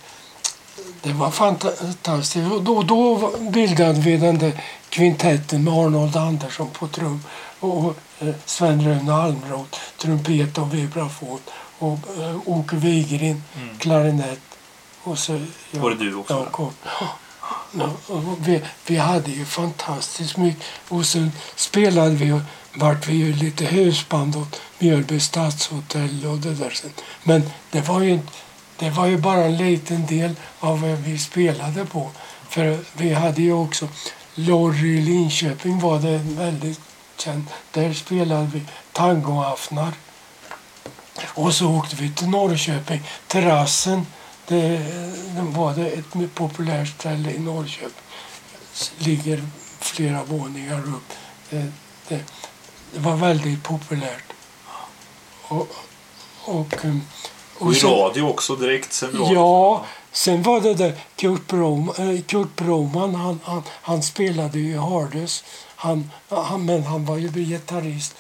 Det 1.03 1.13
var 1.13 1.31
fantastiskt. 1.31 2.53
Och 2.53 2.63
då, 2.63 2.83
då 2.83 3.33
bildade 3.51 3.93
vi 4.01 4.17
den 4.17 4.39
där 4.39 4.63
kvintetten 4.89 5.65
med 5.65 5.75
Arnold 5.75 6.17
Andersson 6.17 6.71
på 6.71 6.89
trum 6.89 7.25
och 7.61 7.95
eh, 8.19 8.35
Sven-Rune 8.45 9.13
Almroth, 9.15 9.79
trumpet 9.99 10.59
och 10.59 10.75
vibrafon 10.75 11.39
och 11.79 11.99
eh, 12.19 12.37
Åke 12.45 12.77
Wigrin, 12.77 13.43
Mm. 13.57 13.79
klarinett. 13.79 14.41
Och 15.03 15.19
så 15.19 15.41
jag, 15.71 15.81
Var 15.81 15.91
det 15.91 15.97
du 15.97 16.15
också? 16.15 16.35
Ja, 16.35 16.65
och 16.65 16.73
vi, 18.39 18.63
vi 18.87 18.97
hade 18.97 19.31
ju 19.31 19.45
fantastiskt 19.45 20.37
mycket. 20.37 20.63
Och 20.89 21.07
sen 21.07 21.33
spelade 21.57 22.11
vi 22.11 22.33
och 22.33 22.41
vart 22.75 23.09
vi 23.09 23.15
ju 23.15 23.33
lite 23.33 23.65
husband 23.65 24.37
åt 24.37 24.61
Mjölby 24.79 25.21
stadshotell 25.21 26.27
och 26.27 26.39
det 26.39 26.55
där 26.55 26.71
sen. 26.71 26.93
Men 27.23 27.51
det 27.71 27.81
var 27.81 28.01
ju 28.01 28.21
det 28.79 28.91
var 28.91 29.07
ju 29.07 29.17
bara 29.17 29.45
en 29.45 29.57
liten 29.57 30.07
del 30.07 30.35
av 30.61 30.81
vad 30.81 30.91
vi 30.91 31.19
spelade 31.19 31.85
på. 31.85 32.11
För 32.49 32.79
vi 32.93 33.13
hade 33.13 33.43
ju 33.43 33.53
också 33.53 33.89
Lorry 34.35 34.99
i 34.99 35.03
Linköping 35.03 35.81
var 35.81 35.99
det 35.99 36.19
väldigt 36.19 36.81
känt. 37.17 37.51
Där 37.73 37.95
spelade 37.95 38.51
vi 38.53 38.63
tangoaftnar. 38.93 39.93
Och 41.25 41.55
så 41.55 41.71
åkte 41.71 41.97
vi 41.97 42.11
till 42.11 42.29
Norrköping. 42.29 43.03
Terrassen, 43.27 44.07
det, 44.49 44.79
det 45.35 45.43
var 45.43 45.75
det 45.75 45.87
ett 45.91 46.35
populärt 46.35 46.89
ställe 46.89 47.31
i 47.31 47.39
Norrköping. 47.39 47.91
Ligger 48.99 49.45
flera 49.81 50.25
våningar 50.25 50.79
upp. 50.79 51.13
Det, 51.51 51.73
det, 52.09 52.25
det 52.95 52.99
var 53.01 53.17
väldigt 53.17 53.63
populärt. 53.63 54.25
Och, 55.43 55.69
och, 56.45 56.85
um, 56.85 57.03
Och 57.59 57.73
i 57.73 57.75
sen- 57.75 57.91
radio 57.91 58.23
också 58.23 58.57
direkt 58.57 58.93
sen 58.93 59.13
radio. 59.13 59.35
Ja, 59.35 59.85
sen 60.13 60.43
var 60.43 60.61
det 60.61 60.75
där 60.75 60.95
Kurt, 61.17 61.47
Brom, 61.47 61.93
eh, 61.99 62.21
Kurt 62.27 62.57
Broman, 62.57 63.15
han, 63.15 63.41
han, 63.45 63.63
han 63.69 64.03
spelade 64.03 64.59
ju 64.59 64.71
i 64.71 64.77
Hardus. 64.77 65.45
Han, 65.77 66.11
han, 66.29 66.65
men 66.65 66.83
han 66.83 67.05
var 67.05 67.17
ju 67.17 67.29
gitarrist 67.29 68.15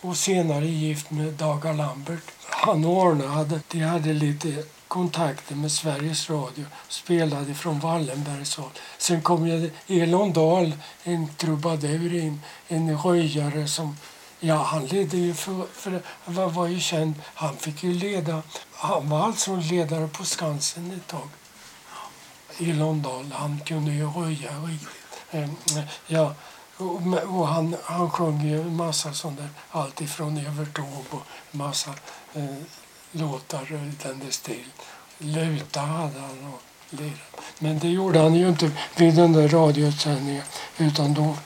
och 0.00 0.16
senare 0.16 0.66
gift 0.66 1.10
med 1.10 1.32
Daga 1.32 1.72
Lambert. 1.72 2.22
Han 2.50 2.84
och 2.84 3.02
Arne 3.02 3.26
hade, 3.26 3.60
de 3.68 3.80
hade 3.80 4.12
lite 4.12 4.64
kontakten 4.88 5.60
med 5.60 5.72
Sveriges 5.72 6.30
Radio. 6.30 6.64
Spelade 6.88 7.54
från 7.54 7.80
Wallenbergshåll. 7.80 8.70
Sen 8.98 9.22
kom 9.22 9.46
ju 9.48 9.70
Elon 9.86 10.32
Dahl, 10.32 10.72
en 11.02 11.34
trubadur, 11.34 12.14
in, 12.14 12.40
en 12.68 12.98
röjare 12.98 13.68
som 13.68 13.96
Ja, 14.40 14.62
han 14.62 14.86
ledde 14.86 15.16
ju 15.16 15.34
för, 15.34 15.66
för 15.72 16.02
han 16.24 16.52
var 16.52 16.66
ju 16.66 16.80
känd. 16.80 17.14
Han 17.34 17.56
fick 17.56 17.82
ju 17.82 17.94
leda. 17.94 18.42
Han 18.72 19.08
var 19.08 19.24
alltså 19.24 19.56
ledare 19.56 20.08
på 20.08 20.24
Skansen 20.24 20.90
ett 20.92 21.06
tag. 21.06 21.28
Elon 22.58 23.02
Dahl, 23.02 23.32
han 23.32 23.60
kunde 23.60 23.92
ju 23.92 24.06
röja 24.06 24.50
riktigt. 24.58 24.90
Eh, 25.30 25.48
ja, 26.06 26.34
och, 26.76 27.00
och 27.28 27.48
han, 27.48 27.76
han 27.84 28.10
sjöng 28.10 28.48
ju 28.48 28.60
en 28.60 28.76
massa 28.76 29.12
sånt 29.12 29.38
där. 29.38 29.48
Allt 29.70 30.00
ifrån 30.00 30.38
Övertåg 30.38 31.04
och 31.10 31.22
massa 31.50 31.90
eh, 32.34 32.56
låtar 33.14 33.72
i 33.72 33.92
den 34.02 34.32
stil. 34.32 34.64
Luta 35.18 35.80
hade 35.80 36.20
han 36.20 36.52
och 36.54 36.62
lirade. 36.90 37.14
Men 37.58 37.78
det 37.78 37.88
gjorde 37.88 38.18
han 38.18 38.34
ju 38.34 38.48
inte 38.48 38.70
vid 38.96 39.14
den 39.14 39.32
där 39.32 39.48
radiosändningen. 39.48 40.42
Utan 40.78 41.14
då 41.14 41.36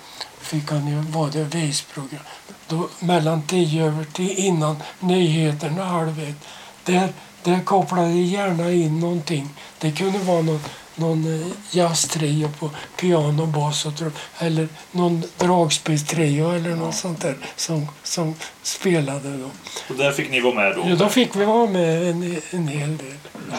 fick 0.40 0.70
han 0.70 0.86
ju, 0.86 1.00
var 1.00 1.30
det 1.30 1.44
visprogram. 1.44 2.22
Då, 2.68 2.88
mellan 3.00 3.42
tio 3.42 3.84
över 3.84 4.04
tio 4.04 4.34
innan 4.34 4.82
nyheterna 5.00 5.84
halv 5.84 6.20
ett. 6.20 6.48
Där, 6.84 7.12
där 7.42 7.60
kopplade 7.64 8.08
jag 8.08 8.18
gärna 8.18 8.72
in 8.72 9.00
någonting. 9.00 9.48
Det 9.78 9.92
kunde 9.92 10.18
vara 10.18 10.42
någon, 10.42 10.60
någon 10.98 11.42
eh, 11.42 11.46
jazztrio 11.70 12.50
på 12.58 12.70
piano, 12.96 13.46
bas 13.46 13.86
och 13.86 13.96
trum. 13.96 14.12
Eller 14.38 14.68
någon 14.92 15.22
dragspelstrio 15.38 16.50
eller 16.50 16.70
något 16.70 16.94
sånt 16.94 17.20
där 17.20 17.36
som, 17.56 17.88
som 18.02 18.34
spelade 18.62 19.36
då. 19.36 19.50
Och 19.88 19.94
där 19.94 20.12
fick 20.12 20.30
ni 20.30 20.40
vara 20.40 20.54
med 20.54 20.76
då? 20.76 20.82
Ja, 20.88 20.96
då 20.96 21.08
fick 21.08 21.36
vi 21.36 21.44
vara 21.44 21.66
med 21.70 22.10
en, 22.10 22.40
en 22.50 22.68
hel 22.68 22.96
del. 22.96 23.14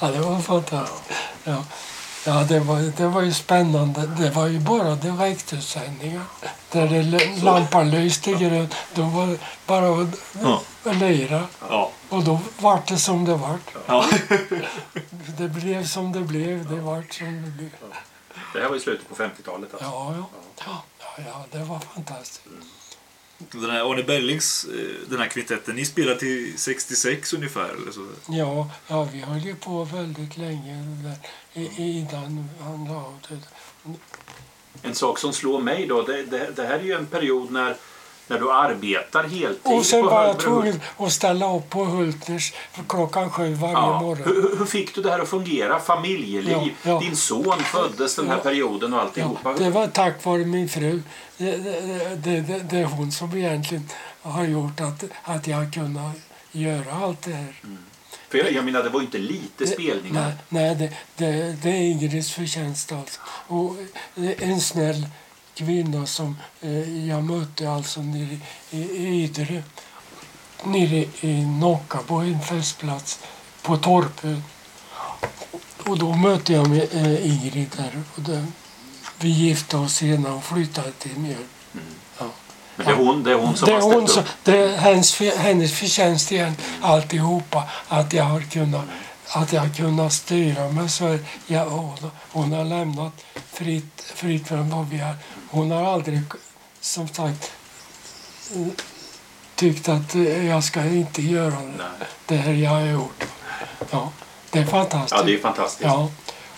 Ja, 0.00 0.06
det 0.10 0.18
var 0.18 0.40
fantastiskt. 0.40 1.20
Ja. 1.44 1.64
Ja, 2.26 2.32
det 2.48 2.60
var, 2.60 2.92
det 2.96 3.06
var 3.06 3.22
ju 3.22 3.32
spännande. 3.32 4.06
Det 4.06 4.30
var 4.30 4.46
ju 4.46 4.58
bara 4.58 4.94
direktutsändningar. 4.94 6.22
Där 6.72 6.86
det 6.88 7.42
lampan 7.42 7.90
lyste 7.90 8.32
grönt. 8.32 8.74
Då 8.94 9.02
var 9.02 9.26
det 9.26 9.38
bara 9.66 10.02
att, 10.02 10.08
Ja. 10.42 10.60
lira. 10.92 11.42
Ja. 11.68 11.90
Och 12.14 12.24
då 12.24 12.40
vart 12.58 12.88
det 12.88 12.98
som 12.98 13.24
det 13.24 13.34
vart. 13.34 13.74
ja. 13.86 14.10
Det 15.38 15.48
blev 15.48 15.86
som 15.86 16.12
det 16.12 16.20
blev. 16.20 16.68
Det 16.68 16.80
vart 16.80 17.14
som 17.14 17.42
det 17.42 17.50
blev. 17.50 17.70
Det 18.52 18.60
här 18.60 18.68
var 18.68 18.76
i 18.76 18.80
slutet 18.80 19.08
på 19.08 19.14
50-talet 19.14 19.74
alltså. 19.74 19.88
Ja, 19.88 20.14
ja. 20.16 20.30
Ja, 20.66 20.82
ja, 20.98 21.24
ja 21.26 21.58
det 21.58 21.64
var 21.64 21.78
fantastiskt. 21.78 22.42
Den 23.38 23.70
här 23.70 23.92
Arne 23.92 24.02
Bellings, 24.02 24.64
eh, 24.64 25.08
den 25.10 25.18
här 25.18 25.28
kvintetten, 25.28 25.76
ni 25.76 25.84
spelade 25.84 26.20
till 26.20 26.58
66 26.58 27.32
ungefär 27.32 27.68
eller 27.68 27.92
så? 27.92 28.06
Ja, 28.28 28.70
ja 28.86 29.04
vi 29.12 29.20
höll 29.20 29.44
ju 29.44 29.54
på 29.54 29.84
väldigt 29.84 30.36
länge 30.36 30.74
där, 31.02 31.18
innan 31.80 32.48
han 32.60 32.84
la 32.84 32.96
av 32.96 33.18
det. 33.28 33.38
En 34.82 34.94
sak 34.94 35.18
som 35.18 35.32
slår 35.32 35.60
mig 35.60 35.86
då, 35.86 36.02
det, 36.02 36.22
det, 36.22 36.50
det 36.56 36.66
här 36.66 36.78
är 36.78 36.82
ju 36.82 36.92
en 36.92 37.06
period 37.06 37.50
när, 37.50 37.76
när 38.26 38.38
du 38.38 38.52
arbetar 38.52 39.22
heltid 39.22 39.58
Och 39.62 39.86
sen 39.86 40.04
var 40.06 40.24
jag 40.24 40.38
tvungen 40.38 40.80
att 40.96 41.12
ställa 41.12 41.56
upp 41.56 41.70
på 41.70 41.84
Hultners 41.84 42.52
klockan 42.88 43.30
sju 43.30 43.54
varje 43.54 43.72
Ja. 43.72 44.00
morgon. 44.00 44.24
Hur, 44.24 44.58
hur 44.58 44.66
fick 44.66 44.94
du 44.94 45.02
det 45.02 45.10
här 45.10 45.18
att 45.18 45.28
fungera? 45.28 45.80
Familjeliv, 45.80 46.50
Ja, 46.56 46.68
ja. 46.82 47.00
din 47.00 47.16
son 47.16 47.58
föddes 47.64 48.16
den 48.16 48.28
här 48.28 48.36
Ja. 48.36 48.42
perioden 48.42 48.92
och 48.92 48.98
Ja, 48.98 49.02
alltihopa. 49.02 49.52
det 49.52 49.70
var 49.70 49.86
tack 49.86 50.24
vare 50.24 50.44
min 50.44 50.68
fru. 50.68 51.02
Det, 51.36 51.56
det, 51.56 52.40
det, 52.40 52.58
det, 52.70 52.78
är 52.78 52.84
hon 52.84 53.12
som 53.12 53.36
egentligen 53.36 53.88
har 54.22 54.44
gjort 54.44 54.80
att, 54.80 55.04
att 55.24 55.46
jag 55.46 55.72
kunnat 55.74 56.16
göra 56.52 56.92
allt 57.02 57.22
det 57.22 57.32
här. 57.32 57.54
För 58.28 58.38
jag, 58.38 58.52
jag 58.52 58.64
menar, 58.64 58.82
det 58.82 58.88
var 58.88 59.00
ju 59.00 59.06
inte 59.06 59.18
lite 59.18 59.66
spelningar. 59.66 60.32
Nej, 60.48 60.76
nej 60.76 60.90
det, 61.16 61.24
det, 61.26 61.56
det 61.62 61.70
är 61.70 61.80
Ingrids 61.82 62.32
förtjänst 62.32 62.92
alltså. 62.92 63.20
Och 63.28 63.76
en 64.38 64.60
snäll 64.60 65.06
kvinna 65.54 66.06
som 66.06 66.36
eh, 66.60 67.08
jag 67.08 67.24
mötte 67.24 67.70
alltså 67.70 68.00
nere 68.00 68.38
i, 68.70 68.76
i 68.76 69.24
Ydre. 69.24 69.62
Nere 70.64 71.06
i 71.20 71.44
Nocka 71.44 71.98
på 71.98 72.14
en 72.14 72.40
festplats 72.40 73.18
på 73.62 73.76
Torpön. 73.76 74.44
Och 75.86 75.98
då 75.98 76.12
mötte 76.12 76.52
jag 76.52 76.68
med 76.68 76.94
eh, 76.94 77.26
Ingrid 77.26 77.70
där. 77.76 78.02
Och 78.14 78.22
det, 78.22 78.46
vi 79.18 79.28
gifte 79.28 79.76
oss 79.76 79.94
senare 79.94 80.32
och 80.32 80.44
flyttade 80.44 80.92
till 80.92 81.18
Mjölby. 81.18 81.44
Men 82.76 82.86
det 82.86 82.92
är 82.92 82.96
hon, 82.96 83.22
det 83.22 83.30
är 83.30 83.34
hon 83.34 83.56
som 83.56 83.66
Det 83.68 83.74
är 83.74 83.80
hon 83.80 84.08
som, 84.08 84.22
det 84.42 84.58
är 84.58 84.76
hennes, 84.76 85.20
hennes 85.20 85.72
förtjänst 85.72 86.32
igen, 86.32 86.56
alltihopa. 86.80 87.62
Att 87.88 88.12
jag 88.12 88.24
har 88.24 88.40
kunnat, 88.40 88.84
att 89.28 89.52
jag 89.52 89.76
kunnat 89.76 90.12
styra 90.12 90.68
mig 90.68 90.88
så. 90.88 91.18
Jag, 91.46 91.66
hon, 91.66 92.10
hon 92.32 92.52
har 92.52 92.64
lämnat 92.64 93.12
fritt, 93.52 94.00
fritt 94.14 94.48
från 94.48 94.70
vad 94.70 94.88
vi 94.88 94.98
har. 94.98 95.14
Hon 95.50 95.70
har 95.70 95.92
aldrig, 95.92 96.20
som 96.80 97.08
sagt, 97.08 97.52
tyckt 99.54 99.88
att 99.88 100.14
jag 100.48 100.64
ska 100.64 100.84
inte 100.84 101.22
göra 101.22 101.50
det, 101.50 101.72
Nej. 101.78 102.08
det 102.26 102.36
här 102.36 102.52
jag 102.52 102.70
har 102.70 102.80
gjort. 102.80 103.24
Ja, 103.90 104.12
det 104.50 104.58
är 104.58 104.66
fantastiskt. 104.66 105.14
Ja, 105.20 105.22
det 105.26 105.34
är 105.34 105.38
fantastiskt. 105.38 105.84
Ja, 105.84 106.08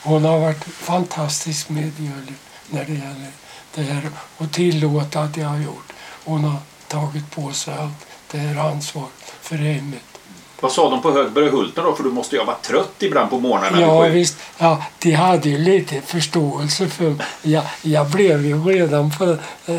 hon 0.02 0.24
har 0.24 0.38
varit 0.38 0.64
fantastiskt 0.64 1.68
medgörlig 1.68 2.34
när 2.70 2.84
det 2.84 2.92
gäller 2.92 3.30
det 3.74 3.82
här 3.82 4.10
och 4.36 4.52
tillåta 4.52 5.20
att 5.20 5.36
jag 5.36 5.48
har 5.48 5.58
gjort. 5.58 5.92
Hon 6.24 6.44
har 6.44 6.58
tagit 6.88 7.30
på 7.30 7.52
sig 7.52 7.74
allt 7.74 8.06
det 8.30 8.38
här 8.38 8.56
ansvaret 8.70 9.34
för 9.40 9.56
hemmet. 9.56 10.15
Vad 10.60 10.72
sa 10.72 10.90
de 10.90 11.02
på 11.02 11.12
Högberg 11.12 11.44
och 11.44 11.52
Hulten 11.52 11.84
då? 11.84 11.94
För 11.94 12.04
du 12.04 12.10
måste 12.10 12.36
ju 12.36 12.40
ha 12.40 12.46
varit 12.46 12.62
trött 12.62 12.94
ibland 12.98 13.30
på 13.30 13.38
morgnarna. 13.38 13.80
Ja 13.80 14.00
visst, 14.00 14.36
ja, 14.58 14.82
de 14.98 15.12
hade 15.12 15.48
ju 15.48 15.58
lite 15.58 16.00
förståelse 16.00 16.88
för 16.88 17.10
mig. 17.10 17.26
Jag, 17.42 17.64
jag 17.82 18.10
blev 18.10 18.46
ju 18.46 18.64
redan 18.64 19.10
för... 19.10 19.38
Eh, 19.66 19.74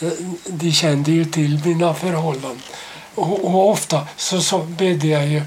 eh, 0.00 0.12
de 0.46 0.72
kände 0.72 1.12
ju 1.12 1.24
till 1.24 1.60
mina 1.64 1.94
förhållanden. 1.94 2.62
Och, 3.14 3.44
och 3.44 3.70
ofta 3.70 4.06
så, 4.16 4.40
så 4.40 4.58
bedde 4.58 5.06
jag 5.06 5.26
ju 5.26 5.42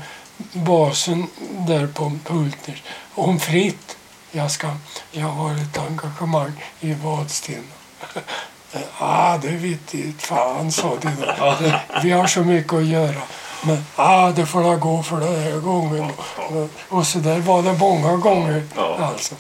basen 0.54 1.28
där 1.68 1.88
på 1.88 2.12
Hultners 2.28 2.84
om 3.16 3.40
fritt. 3.40 3.98
Jag, 4.32 4.52
ska, 4.52 4.68
jag 5.12 5.28
har 5.28 5.52
ett 5.52 5.78
engagemang 5.78 6.66
i 6.80 6.94
Vadstena. 6.94 7.62
ah, 8.98 9.38
det 9.38 9.48
vet 9.48 9.94
inte 9.94 10.26
fan, 10.26 10.72
sa 10.72 10.98
de 11.02 11.10
då. 11.40 11.56
Vi 12.04 12.12
har 12.12 12.28
så 12.28 12.44
mycket 12.44 12.74
att 12.74 12.86
göra. 12.86 13.22
Men 13.64 13.86
ah, 13.96 14.32
det 14.32 14.46
får 14.46 14.64
jag 14.64 14.80
gå 14.80 15.04
för 15.04 15.20
den 15.20 15.42
här 15.42 15.60
gången. 15.60 16.12
Och, 16.90 17.08
så 17.08 17.20
där 17.20 17.40
var 17.40 17.64
det 17.64 17.74
många 17.74 18.16
gånger. 18.16 18.64
Alltså. 19.00 19.36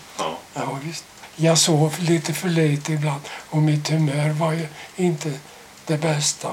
Ja. 0.53 0.77
Visst. 0.83 1.05
Jag 1.35 1.57
sov 1.57 1.95
lite 1.99 2.33
för 2.33 2.49
lite 2.49 2.93
ibland 2.93 3.21
och 3.49 3.57
mitt 3.57 3.89
humör 3.89 4.29
var 4.29 4.51
ju 4.51 4.67
inte 4.95 5.31
det 5.85 5.97
bästa. 5.97 6.49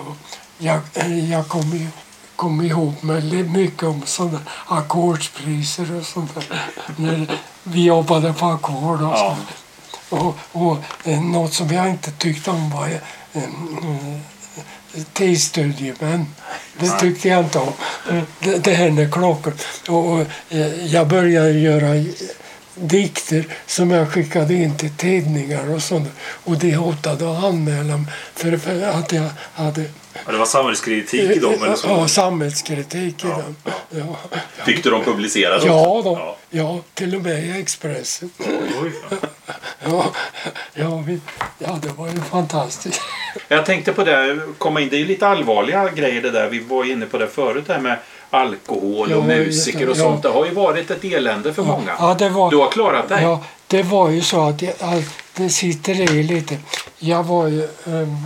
Jag, 0.59 0.81
eh, 0.95 1.31
jag 1.31 1.49
kom, 1.49 1.71
ju, 1.77 1.89
kom 2.37 2.61
ihop 2.61 3.03
med 3.03 3.51
mycket 3.51 3.83
om 3.83 4.03
sådana 4.07 4.41
ackordspriser 4.67 5.99
och 5.99 6.07
sånt 6.07 6.35
där. 6.35 6.63
När 6.97 7.39
vi 7.63 7.85
jobbade 7.85 8.33
på 8.33 8.47
ackord 8.47 9.03
och 9.03 9.19
sånt. 9.19 9.49
Och, 10.09 10.37
och 10.53 10.79
eh, 11.05 11.21
något 11.23 11.55
som 11.55 11.73
jag 11.73 11.89
inte 11.89 12.11
tyckte 12.11 12.51
om 12.51 12.71
var 12.71 12.89
eh, 13.33 13.43
tidsstudiemän. 15.13 16.27
Det 16.81 16.91
tyckte 17.01 17.29
jag 17.29 17.45
inte 17.45 17.59
om. 17.59 17.73
Det, 18.41 18.65
det 18.65 18.75
här 18.75 18.91
med 18.91 19.13
klockor. 19.13 19.53
Och, 19.89 20.21
eh, 20.49 20.87
jag 20.87 21.09
började 21.09 21.53
göra 21.53 22.05
dikter 22.75 23.57
som 23.67 23.91
jag 23.91 24.13
skickade 24.13 24.55
in 24.55 24.77
till 24.77 24.91
tidningar 24.91 25.71
och 25.75 25.83
sånt. 25.83 26.09
Och 26.21 26.59
de 26.59 26.73
hotade 26.73 27.39
att 27.39 27.45
anmäla 27.45 27.97
mig 27.97 28.13
för, 28.35 28.57
för 28.57 28.83
att 28.83 29.13
jag 29.13 29.31
hade 29.55 29.85
Ja, 30.27 30.33
det 30.33 30.39
var 30.39 30.47
samhällskritik 30.47 31.37
i 31.37 31.39
dem 31.39 31.63
eller 31.63 31.75
så? 31.75 31.89
Ja, 31.89 32.09
samhällskritik 32.09 33.25
i 33.25 33.29
dem. 33.29 33.57
Ja, 33.91 34.17
Fick 34.65 34.85
du 34.85 34.91
dem 34.91 35.05
publicerade? 35.05 35.67
ja, 35.67 36.01
då. 36.05 36.17
Ja. 36.21 36.37
ja, 36.51 36.79
till 36.95 37.15
och 37.17 37.23
med 37.23 37.45
i 37.45 37.61
Expressen. 37.61 38.31
Oj, 38.83 38.93
ja. 39.11 39.17
Ja, 39.85 40.05
ja, 40.75 41.03
vi, 41.07 41.21
ja 41.59 41.79
det 41.83 41.89
var 41.89 42.07
ju 42.07 42.21
fantastiskt. 42.21 43.01
Jag 43.49 43.67
tänkte 43.67 43.93
på 43.93 44.05
det, 44.05 44.39
komma 44.59 44.81
in, 44.81 44.89
det 44.89 44.97
är 44.97 44.99
ju 44.99 45.05
lite 45.07 45.29
allvarliga 45.29 45.89
grejer 45.91 46.23
det 46.23 46.31
där. 46.31 46.49
Vi 46.49 46.59
var 46.59 46.85
inne 46.85 47.07
på 47.07 47.19
det 47.19 47.27
förut, 47.29 47.65
det 47.67 47.73
här 47.73 47.81
med 47.81 47.99
alkohol 48.31 49.13
och 49.13 49.23
Ja, 49.23 49.27
musiker 49.27 49.89
och 49.89 49.97
ja. 49.97 50.01
sånt. 50.03 50.23
Det 50.23 50.29
har 50.29 50.45
ju 50.45 50.51
varit 50.51 50.91
ett 50.91 51.05
elände 51.05 51.55
för 51.55 51.63
många. 51.63 51.93
Ja, 51.99 52.17
det 52.19 52.29
var, 52.29 52.51
Du 52.51 52.57
har 52.57 52.71
klarat 52.71 53.09
dig. 53.09 53.23
Ja, 53.23 53.45
det 53.67 53.83
var 53.83 54.11
ju 54.11 54.23
så 54.23 54.49
att 54.49 54.63
det 55.39 55.51
sitter 55.51 56.01
i 56.15 56.23
lite. 56.23 56.59
Jag 56.99 57.23
var 57.25 57.47
ju, 57.47 57.65
ehm, 57.87 58.17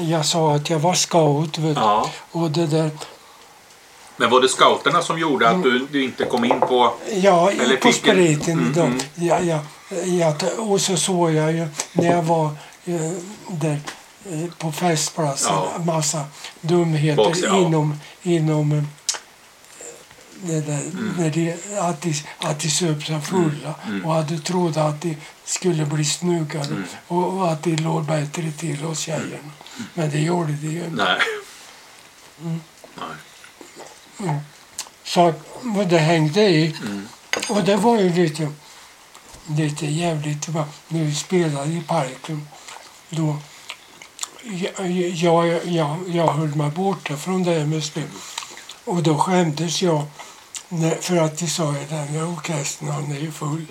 jag 0.00 0.26
sa 0.26 0.54
att 0.54 0.70
jag 0.70 0.78
var 0.78 0.94
scout 0.94 1.58
vet. 1.58 1.76
Ja. 1.76 2.10
och 2.32 2.50
det 2.50 2.66
där, 2.66 2.90
Men 4.16 4.30
var 4.30 4.40
det 4.40 4.48
scouterna 4.48 5.02
som 5.02 5.18
gjorde 5.18 5.48
att 5.48 5.62
du, 5.62 5.86
du 5.92 6.04
inte 6.04 6.24
kom 6.24 6.44
in 6.44 6.60
på... 6.60 6.92
ja, 7.12 7.50
Eller 7.50 7.76
på 7.76 7.92
spriten 7.92 8.52
Mm, 8.58 8.72
då. 8.74 8.82
mm. 8.82 8.98
Ja, 9.14 9.40
ja, 9.40 9.58
ja, 10.04 10.34
och 10.58 10.80
så 10.80 10.96
såg 10.96 11.32
jag 11.32 11.52
ju 11.52 11.68
när 11.92 12.10
jag 12.10 12.22
var 12.22 12.44
eh, 12.84 13.10
där 13.48 13.80
eh, 14.32 14.50
på 14.58 14.72
festplatsen, 14.72 15.52
Ja. 15.54 15.82
massa 15.84 16.24
dumheter 16.60 17.16
Box, 17.24 17.38
ja. 17.42 17.58
inom, 17.58 17.98
inom 18.22 18.72
eh, 18.72 18.84
det 20.42 20.60
där, 20.60 20.82
när 21.18 21.30
de, 21.30 21.52
att, 21.78 22.02
de, 22.02 22.14
att 22.38 22.60
de 22.60 22.68
söp 22.70 23.04
sig 23.04 23.20
fulla 23.20 23.74
och 24.04 24.18
att 24.18 24.28
de 24.28 24.38
trodde 24.38 24.82
att 24.82 25.00
de 25.00 25.16
skulle 25.44 25.86
bli 25.86 26.04
snyggare 26.04 26.82
och, 27.08 27.38
och 27.38 27.52
att 27.52 27.62
de 27.62 27.76
låg 27.76 28.04
bättre 28.04 28.52
till 28.52 28.76
hos 28.76 28.98
tjejerna. 28.98 29.50
Men 29.94 30.10
det 30.10 30.20
gjorde 30.20 30.52
de 30.52 30.66
ju 30.66 30.84
inte. 30.84 31.04
Nej. 31.04 31.18
Mm. 34.18 34.40
Så 35.04 35.34
det 35.88 35.98
hängde 35.98 36.40
i. 36.40 36.76
Och 37.48 37.64
det 37.64 37.76
var 37.76 38.00
ju 38.00 38.12
lite, 38.12 38.52
lite 39.46 39.86
jävligt. 39.86 40.48
När 40.88 41.04
vi 41.04 41.14
spelade 41.14 41.72
i 41.72 41.82
parken. 41.86 42.48
Då, 43.10 43.36
jag, 44.42 44.90
jag, 44.90 45.66
jag, 45.66 45.98
jag 46.08 46.32
höll 46.32 46.54
mig 46.54 46.70
borta 46.70 47.16
från 47.16 47.42
det 47.42 47.58
här 47.58 47.66
med 47.66 47.84
spel. 47.84 48.08
Och 48.84 49.02
då 49.02 49.18
skämdes 49.18 49.82
jag. 49.82 50.06
När, 50.72 50.94
för 50.94 51.16
att 51.16 51.38
de 51.38 51.46
sa 51.46 51.70
att 51.70 51.88
den 51.88 52.08
här 52.08 52.24
orkestern 52.24 52.88
han 52.88 53.12
är 53.12 53.18
ju 53.20 53.32
full. 53.32 53.66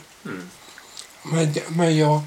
Men, 1.23 1.55
men 1.67 1.97
jag, 1.97 2.21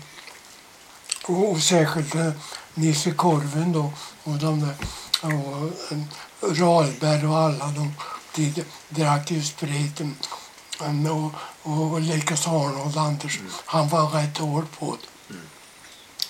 och, 1.25 1.51
och 1.51 1.63
särskilt 1.63 2.15
eh, 2.15 2.31
Nisse 2.75 3.11
Korven 3.11 3.73
då 3.73 3.93
och 4.25 4.39
de 4.39 4.61
där, 4.61 4.75
och 5.21 5.71
eh, 5.93 5.99
Rahlberg 6.41 7.27
och 7.27 7.39
alla 7.39 7.67
de, 7.67 7.95
de 8.35 8.65
drack 8.89 9.31
ju 9.31 9.43
sprit. 9.43 10.01
mm, 10.01 11.07
Och, 11.07 11.33
och 11.63 12.01
likaså 12.01 12.51
Arnold 12.51 12.97
Andersson. 12.97 13.51
Han 13.65 13.89
var 13.89 14.09
rätt 14.09 14.39
hård 14.39 14.67
på 14.79 14.97
det. 15.01 15.35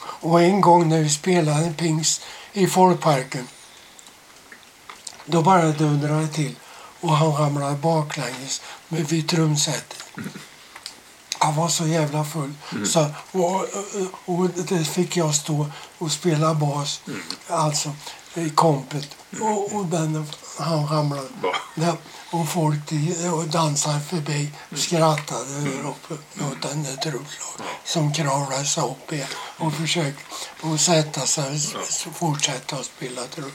Och 0.04 0.42
en 0.42 0.60
gång 0.60 0.88
när 0.88 1.00
vi 1.00 1.10
spelade 1.10 1.66
en 1.66 1.74
pingst 1.74 2.22
i 2.52 2.66
folkparken 2.66 3.48
då 5.24 5.42
bara 5.42 5.72
dundrade 5.72 6.20
det 6.20 6.28
till 6.28 6.54
och 7.02 7.16
han 7.16 7.32
ramlade 7.32 7.76
baklänges 7.76 8.62
med 8.88 9.08
vid 9.08 9.28
trumsetet. 9.28 10.02
Han 11.38 11.56
var 11.56 11.68
så 11.68 11.86
jävla 11.86 12.24
full. 12.24 12.54
Så, 12.86 13.06
och, 13.32 13.66
och 14.24 14.48
det 14.68 14.84
fick 14.84 15.16
jag 15.16 15.34
stå 15.34 15.66
och 15.98 16.12
spela 16.12 16.54
bas, 16.54 17.00
alltså 17.48 17.92
i 18.34 18.50
kompet. 18.50 19.16
Och, 19.40 19.74
och 19.74 19.86
den, 19.86 20.26
han 20.58 20.86
ramlade. 20.86 21.28
Ja, 21.74 21.96
och 22.30 22.48
folk 22.48 22.92
och 23.32 23.48
dansade 23.48 24.00
förbi 24.00 24.50
skrattade 24.74 25.56
mm. 25.58 25.86
upp 25.86 26.10
mot 26.34 26.62
den 26.62 26.82
där 26.82 26.96
trubbslagen 26.96 27.66
som 27.84 28.12
kravlade 28.12 28.64
sig 28.64 28.82
upp 28.82 29.12
igen 29.12 29.28
och 29.58 29.72
försökte 29.72 30.22
och 30.60 30.80
sätta 30.80 31.20
sig 31.20 31.60
och 32.06 32.14
fortsätta 32.16 32.76
att 32.76 32.84
spela 32.84 33.22
trubb. 33.22 33.52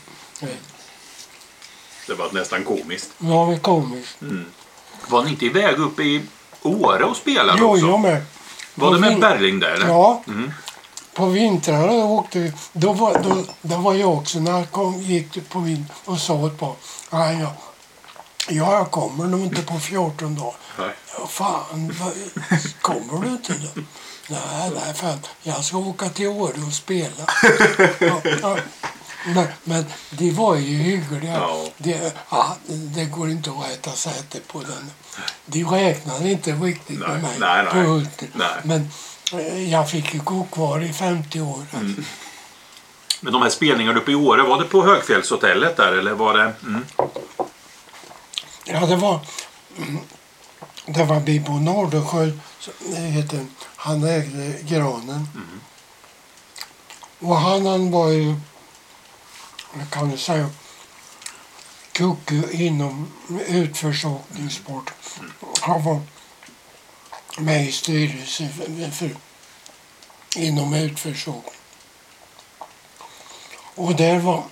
Det 2.08 2.14
var 2.14 2.30
nästan 2.32 2.64
komiskt. 2.64 3.10
Ja, 3.18 3.48
det 3.52 3.60
komiskt. 3.60 4.18
Var 5.08 5.24
ni 5.24 5.30
inte 5.30 5.46
iväg 5.46 5.80
upp 5.80 6.00
i 6.00 6.22
Åre 6.62 7.04
och 7.04 7.18
spelade 7.18 7.58
Jo, 7.62 7.70
också? 7.74 7.86
jag 7.86 8.00
med. 8.00 8.26
Var 8.76 8.90
det 8.92 8.96
På 8.96 9.02
med 9.02 9.10
vin- 9.10 9.20
Berling 9.20 9.60
där? 9.60 9.70
eller? 9.72 9.88
Ja. 9.88 10.24
Mm. 10.28 10.52
På 11.14 11.26
vintrarna 11.26 11.88
då 11.88 11.94
åkte 12.04 12.40
vi. 12.40 12.54
Då 12.74 12.94
var, 12.94 13.22
då, 13.24 13.44
då 13.62 13.78
var 13.78 13.94
jag 13.94 14.14
också 14.14 14.40
när 14.40 14.52
jag 14.52 14.72
kom, 14.72 15.02
gick 15.02 15.50
på 15.50 15.60
vin 15.60 15.86
och 16.06 16.20
sa 16.20 16.34
åt 16.34 16.58
på. 16.60 16.76
Ja, 17.12 17.32
ja, 17.34 17.54
ja, 18.50 18.74
jag 18.74 18.92
kommer 18.92 19.26
nog 19.26 19.40
inte 19.42 19.62
på 19.62 19.80
14 19.80 20.36
dagar. 20.36 20.54
Nej. 20.80 20.90
Ja, 21.20 21.28
fan, 21.28 21.94
vad, 22.00 22.14
kommer 22.82 23.26
du 23.26 23.30
inte 23.32 23.54
då? 23.54 23.82
Nej, 24.30 24.72
nej, 24.76 24.94
fan, 24.94 25.20
jag 25.44 25.64
ska 25.64 25.78
åka 25.78 26.10
till 26.10 26.28
Åre 26.28 26.62
och 26.68 26.74
spela. 26.74 27.10
Ja, 28.00 28.22
ja. 28.42 28.58
Men, 29.26 29.48
men 29.64 29.86
de 30.10 30.32
var 30.32 30.56
ju 30.56 30.78
hyggliga. 30.78 31.34
Ja. 31.34 31.66
Det, 31.78 32.16
ja, 32.30 32.58
det 32.68 33.06
går 33.06 33.30
inte 33.30 33.50
att 33.50 33.70
rätta 33.70 33.92
säte 33.92 34.40
på 34.40 34.60
den. 34.60 34.92
De 35.46 35.64
räknade 35.64 36.32
inte 36.32 36.52
riktigt 36.52 37.00
Nej, 37.00 37.10
med 37.10 37.22
mig 37.22 37.38
nej, 37.40 37.66
på 37.66 37.76
nej. 37.76 37.86
Hulten. 37.86 38.28
Nej. 38.34 38.56
Men 38.64 38.90
eh, 39.34 39.72
jag 39.72 39.90
fick 39.90 40.14
ju 40.14 40.20
gå 40.20 40.44
kvar 40.44 40.84
i 40.84 40.94
50 40.94 41.42
år. 41.42 41.66
Mm. 41.74 42.06
Men 43.22 43.34
de 43.34 43.42
här 43.42 43.50
spelningarna 43.50 44.00
uppe 44.00 44.12
i 44.12 44.16
Åre, 44.16 44.44
var 44.44 44.60
det 44.60 44.66
på 44.66 44.86
Högfjällshotellet 44.86 45.78
där 45.78 45.92
eller 45.94 46.12
var 46.12 46.38
det... 46.38 46.54
Mm. 46.64 46.86
Ja, 48.66 48.86
det 48.86 48.96
var, 48.96 49.20
mm, 49.78 50.00
det 50.86 51.04
var 51.04 51.20
Bibbo 51.20 51.52
Nordenskiöld, 51.60 52.40
heter, 52.96 53.46
han 53.76 54.04
ägde 54.04 54.56
granen. 54.62 55.28
Och 57.20 57.36
han, 57.36 57.66
han 57.66 57.92
var 57.92 58.10
ju, 58.10 58.36
vad 59.74 59.92
kan 59.92 60.10
du 60.10 60.18
säga, 60.18 60.50
kucku 61.92 62.44
inom 62.52 63.12
utförsåkningssport. 63.48 64.94
Han 65.62 65.84
var 65.84 66.02
med 67.38 67.68
i 67.68 67.72
styrelsen 67.72 68.54
för, 68.54 68.92
för, 68.92 69.16
inom 70.36 70.74
utförsåkning. 70.74 71.54
Och 73.76 73.96
där 73.96 74.20
var, 74.20 74.44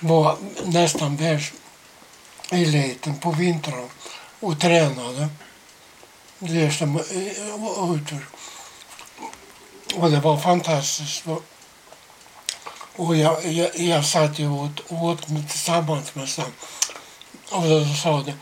var 0.00 0.38
nästan 0.64 1.16
världseliten 1.16 3.18
på 3.18 3.30
vintrarna 3.30 3.88
och 4.40 4.60
tränade. 4.60 5.28
Det 6.38 6.70
som 6.70 6.96
eh, 6.96 7.64
och, 7.64 7.78
och. 7.78 7.98
Och 9.94 10.10
det 10.10 10.20
var 10.20 10.38
fantastiskt. 10.38 11.26
Och- 12.96 13.16
jag, 13.16 13.44
jag, 13.44 13.76
jag 13.78 14.04
satt 14.04 14.38
ju 14.38 14.48
och 14.48 14.62
åt, 14.62 14.80
åt 14.88 15.26
tillsammans 15.26 16.14
med 16.14 16.28
Sam. 16.28 16.52
Och 17.50 17.62
då 17.62 17.84
sa 17.84 18.22
de, 18.22 18.32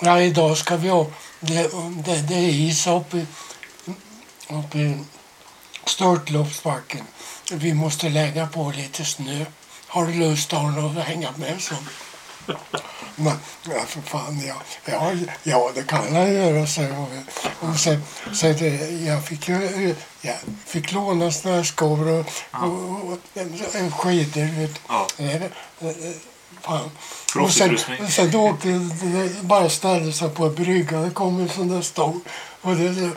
ja 0.00 0.20
idag 0.20 0.58
ska 0.58 0.76
vi 0.76 0.88
ha, 0.88 1.06
det, 1.40 1.70
det, 2.04 2.28
det 2.28 2.34
är 2.34 2.48
is 2.48 2.86
uppe 2.86 3.16
i, 3.18 3.26
uppe 4.48 4.78
i 4.78 4.98
störtloppsbacken. 5.86 7.04
Vi 7.52 7.74
måste 7.74 8.08
lägga 8.08 8.46
på 8.46 8.70
lite 8.76 9.04
snö. 9.04 9.44
Har 9.86 10.06
du 10.06 10.12
lust 10.14 10.52
Arne 10.52 11.00
att 11.00 11.06
hänga 11.06 11.32
med? 11.36 11.62
Så. 11.62 11.74
Men, 13.16 13.32
ja, 13.62 13.80
för 13.86 14.00
fan, 14.00 14.42
ja, 14.46 14.54
ja, 14.84 15.12
ja 15.42 15.70
det 15.74 15.82
kan 15.82 16.14
jag 16.14 16.32
göra, 16.32 16.66
så 16.66 16.82
jag. 16.82 17.06
Och 17.60 17.78
sen, 17.78 18.02
sen 18.34 19.06
jag 19.06 19.24
fick 19.24 19.48
ju 19.48 19.94
jag 20.20 20.36
fick 20.66 20.92
låna 20.92 21.32
snöskor 21.32 22.08
och, 22.08 22.26
och, 22.50 22.62
och, 22.62 23.18
och 23.86 23.94
skidor. 23.94 24.60
Vet. 24.60 24.80
Ja. 24.88 25.06
Fan. 26.60 26.90
Och 27.42 27.50
sen, 27.50 27.78
sen 28.10 28.30
då 28.30 28.40
åkte 28.40 28.68
det 28.68 29.42
bara 29.42 29.68
ställde 29.68 30.12
sig 30.12 30.28
på 30.30 30.46
en 30.46 30.54
brygga. 30.54 31.00
Det 31.00 31.10
kom 31.10 31.40
en 31.40 31.48
sån 31.48 31.68
där 31.68 31.82
stor. 31.82 32.20
Och 32.62 32.76
det, 32.76 33.10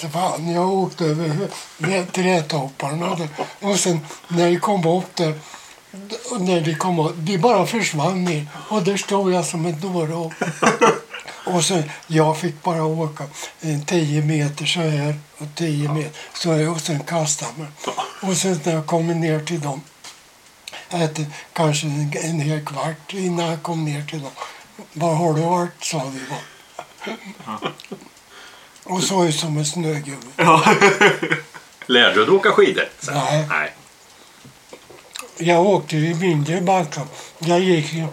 så 0.00 0.08
fan, 0.08 0.52
jag 0.52 0.72
åkte 0.72 1.04
över 1.04 1.48
trädtopparna. 2.12 3.28
Och 3.60 3.78
sen 3.78 4.00
när 4.28 4.50
vi 4.50 4.56
kom 4.56 4.86
upp 4.86 5.16
där 5.16 5.34
när 6.38 6.60
de 6.60 6.74
kom 6.74 6.98
upp, 6.98 7.14
de 7.16 7.38
bara 7.38 7.66
försvann 7.66 8.24
ner. 8.24 8.46
Och 8.68 8.82
där 8.82 8.96
stod 8.96 9.32
jag 9.32 9.44
som 9.44 9.66
ett 9.66 9.82
dåre. 9.82 10.14
Och 11.46 11.64
så, 11.64 11.82
jag 12.06 12.38
fick 12.38 12.62
bara 12.62 12.84
åka 12.84 13.24
en 13.60 13.84
10 13.84 14.22
meter 14.22 14.64
så 14.64 14.80
här 14.80 15.14
och 15.38 15.46
10 15.54 15.92
meter 15.92 16.12
så 16.34 16.52
här 16.52 16.70
och 16.70 16.80
sen 16.80 17.00
kasta 17.00 17.46
mig. 17.56 17.68
Och 18.22 18.36
sen 18.36 18.60
när 18.64 18.72
jag 18.72 18.86
kommer 18.86 19.14
ner 19.14 19.40
till 19.40 19.60
dem, 19.60 19.80
att 20.90 21.18
kanske 21.52 21.86
en, 21.86 22.12
en 22.22 22.40
hel 22.40 22.64
kvart 22.64 23.12
innan 23.12 23.46
jag 23.46 23.62
kom 23.62 23.84
ner 23.84 24.02
till 24.02 24.22
dem. 24.22 24.30
Var 24.92 25.14
har 25.14 25.34
du 25.34 25.40
varit? 25.40 25.84
sa 25.84 25.98
de 25.98 26.20
bara. 26.30 27.72
Och 28.84 29.02
så 29.02 29.24
ut 29.24 29.34
som 29.34 29.58
en 29.58 29.66
snögubbe. 29.66 30.26
Lärde 31.86 32.14
du 32.14 32.24
dig 32.24 32.34
åka 32.34 32.52
skidor? 32.52 32.88
Nej. 33.12 33.46
Nej. 33.48 33.72
Jag 35.38 35.66
åkte 35.66 35.96
i 35.96 36.14
mindre 36.14 36.60
backar. 36.60 37.06
Jag 37.38 37.60
gick 37.60 37.92
ju 37.92 38.06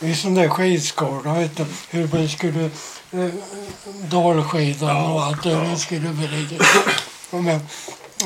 i 0.00 0.14
sån 0.14 0.34
där 0.34 0.48
skidskåla, 0.48 1.34
vet 1.34 1.56
du, 1.56 1.66
hur 1.90 2.08
man 2.12 2.28
skulle 2.28 2.70
eh, 3.12 3.30
dalskidan 4.10 5.12
och 5.12 5.22
allt 5.22 5.46
hur 5.46 5.56
man 5.56 5.78
skulle 5.78 6.08
vrida. 6.08 6.64
Men, 7.30 7.60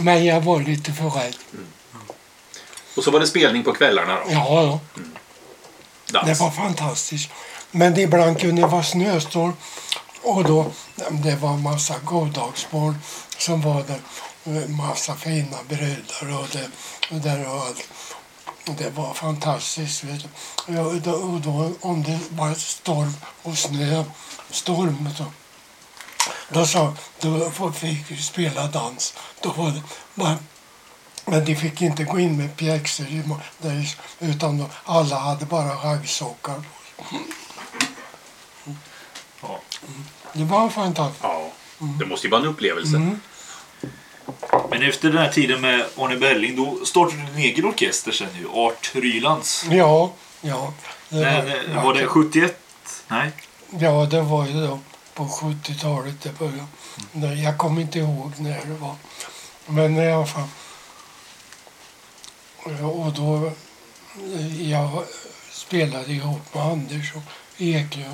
men 0.00 0.24
jag 0.24 0.40
var 0.40 0.60
lite 0.60 0.92
för 0.92 1.10
rädd. 1.10 1.36
Och 2.96 3.04
så 3.04 3.10
var 3.10 3.20
det 3.20 3.26
spelning 3.26 3.62
på 3.64 3.72
kvällarna 3.72 4.14
då? 4.14 4.32
Ja, 4.32 4.62
ja. 4.62 4.80
Dans. 6.12 6.26
Det 6.26 6.44
var 6.44 6.50
fantastiskt. 6.50 7.30
Men 7.70 7.98
ibland 7.98 8.40
kunde 8.40 8.62
det 8.62 8.68
vara 8.68 8.82
snöstorm 8.82 9.52
och 10.22 10.44
då 10.44 10.70
det 11.10 11.36
var 11.36 11.56
massa 11.56 11.94
goddagsbarn 12.04 12.98
som 13.38 13.60
var 13.60 13.82
där. 13.82 14.00
Massa 14.68 15.14
fina 15.14 15.56
brudar 15.68 16.40
och 16.40 16.48
det, 16.52 16.70
och 17.10 17.20
där 17.20 17.48
och 17.48 17.60
allt. 17.60 17.88
Det 18.78 18.90
var 18.90 19.14
fantastiskt. 19.14 20.04
Vet 20.04 20.22
du. 20.22 20.28
Ja, 20.74 20.80
och 20.80 21.00
då, 21.00 21.12
och 21.12 21.40
då, 21.40 21.72
om 21.80 22.02
det 22.02 22.18
var 22.30 22.54
storm 22.54 23.12
och 23.42 23.58
snö, 23.58 24.04
storm 24.50 25.08
så, 25.16 25.24
då, 26.48 26.66
sa, 26.66 26.94
då 27.20 27.72
fick 27.72 28.10
vi 28.10 28.16
spela 28.16 28.66
dans. 28.66 29.14
Då 29.40 29.50
var 29.50 29.70
det 29.70 29.82
bara 30.14 30.38
men 31.24 31.44
de 31.44 31.56
fick 31.56 31.82
inte 31.82 32.04
gå 32.04 32.18
in 32.18 32.36
med 32.36 32.56
pjäxor 32.56 33.06
utan 34.20 34.64
alla 34.84 35.18
hade 35.18 35.46
bara 35.46 35.74
raggsockar 35.74 36.62
på 36.96 37.04
sig. 37.04 37.20
Det 40.32 40.44
var 40.44 40.68
fantastiskt. 40.68 41.22
Ja, 41.22 41.52
det 41.98 42.06
måste 42.06 42.26
ju 42.26 42.30
vara 42.30 42.40
en 42.42 42.48
upplevelse. 42.48 42.96
Mm. 42.96 43.20
Men 44.70 44.82
efter 44.82 45.08
den 45.08 45.18
här 45.18 45.28
tiden 45.28 45.60
med 45.60 45.84
Arne 45.96 46.16
Belling, 46.16 46.56
då 46.56 46.84
startade 46.84 47.22
du 47.22 47.28
en 47.28 47.36
egen 47.38 47.64
orkester 47.64 48.12
sen 48.12 48.28
ju. 48.40 48.48
Art 48.48 48.90
Rylands. 48.94 49.66
Ja, 49.70 50.12
ja. 50.40 50.72
Det 51.08 51.20
Nej, 51.20 51.42
nej, 51.44 51.84
var 51.84 51.94
det 51.94 52.06
71? 52.06 52.58
Nej. 53.08 53.30
Ja, 53.78 54.06
det 54.10 54.20
var 54.20 54.46
ju 54.46 54.66
då 54.66 54.78
på 55.14 55.24
70-talet 55.24 56.22
det 56.22 56.38
började. 56.38 56.66
Nej, 57.12 57.42
Jag 57.44 57.58
kommer 57.58 57.82
inte 57.82 57.98
ihåg 57.98 58.32
när 58.38 58.60
det 58.66 58.74
var. 58.74 58.94
Men 59.66 59.96
i 59.96 60.12
alla 60.12 60.26
fall. 60.26 60.48
Och 62.82 63.12
då 63.12 63.52
eh, 64.34 64.70
jag 64.70 65.04
spelade 65.50 66.12
ihop 66.12 66.54
med 66.54 66.62
Anders 66.62 67.14
och 67.14 67.22
Eklöf. 67.62 68.06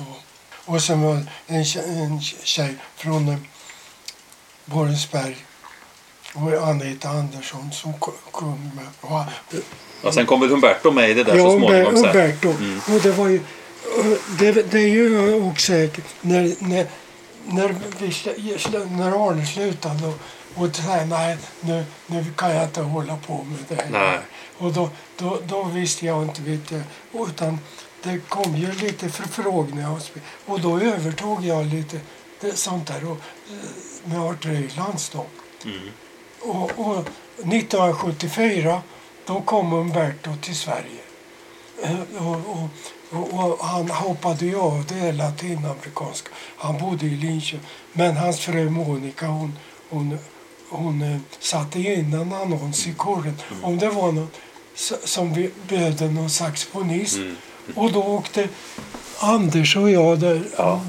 Och, 0.65 0.73
och 0.73 0.81
sen 0.81 1.01
var 1.01 1.15
det 1.15 1.25
en 1.47 1.65
en 2.01 2.21
tjej 2.21 2.75
från 2.95 3.29
eh, 3.29 3.37
Borensberg 6.33 6.57
och 6.59 6.67
Anita 6.67 7.09
Andersson 7.09 7.71
som 7.71 7.93
ko- 7.93 8.11
sjöng 8.31 8.71
med. 8.75 8.85
Och, 9.01 9.21
Ja, 10.03 10.11
sen 10.11 10.25
kom 10.25 10.39
väl 10.41 10.49
Humberto 10.49 10.91
med 10.91 11.09
i 11.09 11.13
det 11.13 11.23
där 11.23 11.35
Ja, 11.35 11.43
så 11.43 11.57
småningom. 11.57 11.95
Umber- 11.95 12.01
sen. 12.01 12.05
Umberto. 12.05 12.49
Mm. 12.49 12.79
Och 12.95 13.01
det 13.01 13.11
var 13.11 13.27
ju... 13.27 13.41
Det, 14.39 14.71
det 14.71 14.79
är 14.79 14.87
ju 14.87 15.33
också 15.43 15.73
när, 16.21 16.55
när, 16.69 16.87
när, 17.45 17.75
vi, 17.99 18.13
när 18.97 19.29
Arne 19.29 19.45
slutade 19.45 20.07
och, 20.07 20.19
och 20.63 20.75
sa 20.75 21.05
nej, 21.05 21.37
nu, 21.61 21.85
nu 22.07 22.25
kan 22.37 22.55
jag 22.55 22.63
inte 22.63 22.81
hålla 22.81 23.17
på 23.17 23.43
med 23.43 23.57
det 23.67 23.75
här. 23.83 23.89
Nej. 23.91 24.19
Och 24.57 24.73
då, 24.73 24.89
då, 25.17 25.39
då 25.47 25.63
visste 25.63 26.05
jag 26.05 26.23
inte, 26.23 26.41
jag, 26.41 26.81
utan 27.29 27.59
det 28.03 28.19
kom 28.29 28.55
ju 28.55 28.71
lite 28.71 29.09
förfrågningar 29.09 29.91
och, 29.91 30.01
då 30.61 30.79
övertog 30.79 31.45
jag 31.45 31.65
lite 31.65 31.99
det, 32.41 32.55
sånt 32.57 32.87
där 32.87 33.03
och, 33.11 33.17
eh, 33.49 34.09
med 34.09 34.19
Art 34.21 34.45
Rylands 34.45 35.09
då. 35.09 35.25
Mm. 35.65 35.79
Och, 36.41 36.71
och 36.75 36.97
1974 37.37 38.81
då 39.25 39.41
kom 39.41 39.73
Umberto 39.73 40.35
till 40.41 40.55
Sverige. 40.55 41.01
Eh, 41.83 42.27
Och, 43.11 43.33
och, 43.33 43.65
han 43.65 43.89
hoppade 43.89 44.45
ju 44.45 44.59
av 44.59 44.85
det 44.87 45.11
latinamerikanska. 45.11 46.29
Han 46.57 46.77
bodde 46.77 47.05
i 47.05 47.09
Linköping. 47.09 47.67
Men 47.93 48.17
hans 48.17 48.39
fru 48.39 48.69
Monica 48.69 49.27
hon, 49.27 49.53
hon, 49.89 50.17
hon 50.69 51.01
eh, 51.01 51.17
satte 51.39 51.79
in 51.79 52.13
en 52.13 52.33
annons 52.33 52.87
i 52.87 52.93
korren 52.93 53.35
om 53.63 53.77
det 53.77 53.89
var 53.89 54.11
någon 54.11 54.27
som 55.03 55.49
behövde 55.67 56.07
någon 56.11 56.29
saxofonist. 56.29 57.19
Och 57.75 57.91
då 57.91 58.03
åkte 58.03 58.47
Anders 59.19 59.75
och 59.75 59.89
jag, 59.91 60.19
där, 60.19 60.41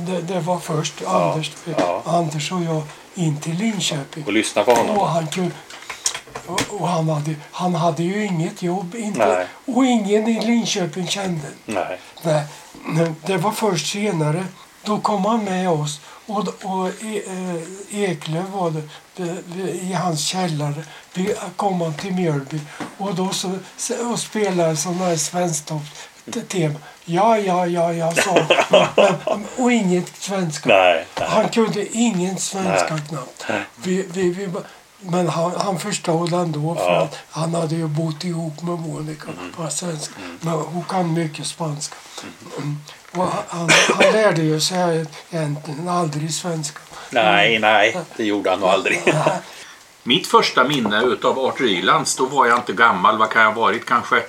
det, 0.06 0.20
det 0.34 0.40
var 0.40 0.58
först 0.58 1.02
Anders, 1.06 1.52
ja. 1.78 2.02
Anders 2.04 2.52
och 2.52 2.62
jag 2.62 2.82
in 3.20 3.40
till 3.40 3.54
Linköping. 3.54 4.24
Och 4.24 4.32
lyssna 4.32 4.64
på 4.64 4.74
honom. 4.74 4.98
Och 4.98 5.08
han, 5.08 5.26
kunde, 5.26 5.52
och, 6.68 6.88
han, 6.88 7.08
hade, 7.08 7.34
han 7.50 7.74
hade 7.74 8.02
ju 8.02 8.24
inget 8.24 8.62
jobb. 8.62 8.94
Inte, 8.94 9.46
och 9.64 9.84
ingen 9.84 10.28
i 10.28 10.46
Linköping 10.46 11.06
kände. 11.06 11.46
Nej. 11.66 11.98
Nej, 12.22 12.44
det 13.26 13.36
var 13.36 13.52
först 13.52 13.92
senare. 13.92 14.44
Då 14.84 14.98
kom 14.98 15.24
han 15.24 15.44
med 15.44 15.70
oss. 15.70 16.00
Och, 16.26 16.48
och 16.62 16.88
e, 16.88 17.22
eh, 17.26 18.00
Eklöf 18.02 18.48
var 18.48 18.82
det, 19.16 19.32
i 19.70 19.92
hans 19.92 20.20
källare. 20.20 20.84
Vi 21.14 21.34
kom 21.56 21.80
han 21.80 21.94
till 21.94 22.12
Mjölby 22.12 22.60
och 22.98 23.14
då 23.14 23.30
så, 23.30 23.58
och 24.12 24.18
spelade 24.18 24.76
sådana 24.76 25.04
här 25.04 25.16
svensktopstema. 26.32 26.78
Ja, 27.04 27.38
ja, 27.38 27.66
ja, 27.66 27.92
ja, 27.92 28.12
sa 28.12 28.34
men, 29.26 29.46
Och 29.56 29.72
inget 29.72 30.16
svenska. 30.16 30.68
Nej. 30.68 31.06
Han 31.14 31.48
kunde 31.48 31.96
ingen 31.96 32.38
svenska 32.38 32.94
Nej. 32.94 33.02
knappt. 33.08 33.46
Vi, 33.76 34.06
vi, 34.12 34.30
vi, 34.30 34.48
men 35.00 35.28
han, 35.28 35.52
han 35.56 35.78
förstod 35.78 36.32
ändå 36.32 36.74
för 36.74 36.82
Ja. 36.92 37.00
att 37.02 37.18
han 37.30 37.54
hade 37.54 37.74
ju 37.74 37.86
bott 37.86 38.24
ihop 38.24 38.62
med 38.62 38.78
Monica 38.78 39.26
på 39.56 39.70
svenska. 39.70 40.14
Men 40.40 40.52
hon 40.54 40.84
kan 40.84 41.12
mycket 41.14 41.46
spanska. 41.46 41.96
Mm. 42.58 42.78
Och 43.12 43.24
han, 43.24 43.42
han, 43.48 43.68
han 43.94 44.12
lärde 44.12 44.42
ju 44.42 44.60
sig 44.60 45.06
egentligen 45.30 45.88
aldrig 45.88 46.34
svenska. 46.34 46.80
Nej, 47.10 47.58
nej, 47.58 47.96
det 48.16 48.24
gjorde 48.24 48.50
han 48.50 48.60
nog 48.60 48.68
aldrig. 48.68 49.14
Mitt 50.02 50.26
första 50.26 50.64
minne 50.64 51.02
utav 51.02 51.38
Art 51.38 51.60
Rylands, 51.60 52.16
då 52.16 52.26
var 52.26 52.46
jag 52.46 52.58
inte 52.58 52.72
gammal. 52.72 53.18
Vad 53.18 53.30
kan 53.30 53.42
jag 53.42 53.52
ha 53.52 53.60
varit? 53.60 53.86
Kanske 53.86 54.22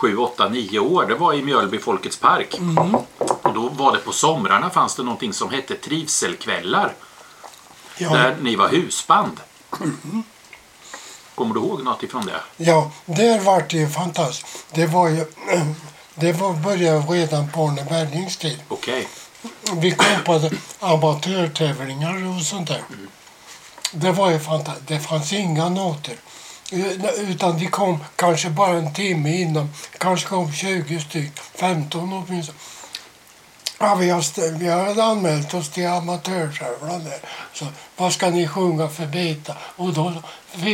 7, 0.00 0.16
8, 0.16 0.48
9 0.48 0.78
år. 0.78 1.06
Det 1.06 1.14
var 1.14 1.34
i 1.34 1.42
Mjölby 1.42 1.78
Folkets 1.78 2.16
Park. 2.16 2.60
Och 3.42 3.54
då 3.54 3.68
var 3.68 3.92
det 3.92 3.98
på 3.98 4.12
somrarna 4.12 4.70
fanns 4.70 4.94
det 4.94 5.02
någonting 5.02 5.32
som 5.32 5.50
hette 5.50 5.74
trivselkvällar. 5.74 6.94
Ja, 7.98 8.10
Där 8.10 8.36
ni 8.40 8.56
var 8.56 8.68
husband. 8.68 9.40
Kommer 11.34 11.54
du 11.54 11.60
ihåg 11.60 11.82
något 11.84 12.02
ifrån 12.02 12.26
det? 12.26 12.64
ja, 12.64 12.90
där 13.06 13.40
var 13.40 13.64
det 13.70 13.76
ju 13.76 13.88
fantastiskt. 13.88 14.66
Det 14.72 14.86
var 14.86 15.08
ju... 15.08 15.26
Det 16.14 16.32
var, 16.32 16.52
började 16.52 16.98
redan 16.98 17.50
på 17.50 17.64
Arne 17.68 17.84
Berlings 17.84 18.36
tid. 18.36 18.62
Okej. 18.68 19.08
Vi 19.76 19.90
kom 19.90 20.06
på 20.24 20.50
amatörtävlingar 20.80 22.36
och 22.36 22.42
sånt 22.42 22.68
där. 22.68 22.82
Det 23.92 24.12
var 24.12 24.30
ju 24.30 24.38
fantastiskt. 24.40 24.88
Det 24.88 25.00
fanns 25.00 25.32
inga 25.32 25.68
noter. 25.68 26.14
Eh, 26.70 27.30
utan 27.30 27.58
de 27.58 27.66
kom 27.66 28.04
kanske 28.16 28.50
bara 28.50 28.76
en 28.76 28.92
timme 28.94 29.40
innan. 29.40 29.68
Kanske 29.98 30.28
kom 30.28 30.52
20 30.52 31.00
stycken, 31.00 31.44
15 31.54 32.12
åtminstone. 32.12 32.58
Ja, 33.78 33.94
vi, 33.94 34.10
har 34.10 34.58
vi 34.58 34.68
har 34.68 35.10
anmält 35.10 35.54
oss 35.54 35.68
till 35.68 35.88
amatörtävlan 35.88 37.04
där. 37.04 37.18
Så 37.54 37.66
vad 37.96 38.12
ska 38.12 38.30
ni 38.30 38.48
sjunga 38.48 38.88
för 38.88 39.06
bitar? 39.06 39.56
Och 39.76 39.92
då 39.92 40.12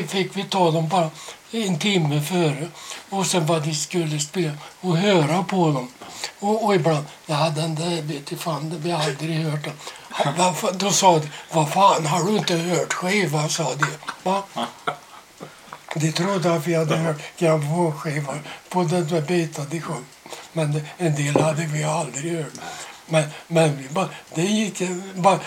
fick 0.09 0.37
vi 0.37 0.45
ta 0.45 0.71
dem 0.71 0.89
bara 0.89 1.11
en 1.51 1.79
timme 1.79 2.23
före. 2.23 2.69
Och 3.11 3.27
sen 3.27 3.47
vad 3.47 3.63
de 3.63 3.75
skulle 3.75 4.21
spela 4.21 4.53
och 4.81 4.97
höra 4.97 5.43
på 5.43 5.71
dem. 5.71 5.89
Och, 6.41 6.65
och 6.65 6.75
ibland, 6.75 7.05
ja 7.27 7.53
den 7.57 7.75
där 7.75 8.03
vete 8.03 8.37
fan, 8.37 8.71
det 8.71 8.77
vi 8.77 8.93
aldrig 8.93 9.37
hört 9.37 9.65
den. 9.65 10.79
Då 10.79 10.91
sa 10.91 11.19
de, 11.19 11.29
vad 11.53 11.73
fan 11.73 12.07
har 12.07 12.25
du 12.25 12.37
inte 12.37 12.55
hört 12.55 12.93
skivan? 12.93 13.49
sa 13.49 13.75
de. 13.75 13.87
Va? 14.23 14.43
De 16.01 16.13
trodde 16.13 16.53
att 16.55 16.67
vi 16.67 16.75
hade 16.75 16.97
hört 16.97 17.23
grammofonskivor 17.39 18.43
på 18.69 18.83
den 18.83 19.09
där 19.09 19.21
biten 19.21 19.67
de 19.71 19.81
sjöng. 19.81 20.05
Men 20.53 20.81
en 20.99 21.15
del 21.15 21.41
hade 21.43 21.67
vi 21.67 21.85
aldrig 21.85 22.37
hört. 22.39 22.53
Men, 23.09 23.25
men 23.49 23.89
bara, 23.91 24.09
det 24.35 24.43
gick 24.43 24.83
bara, 25.15 25.39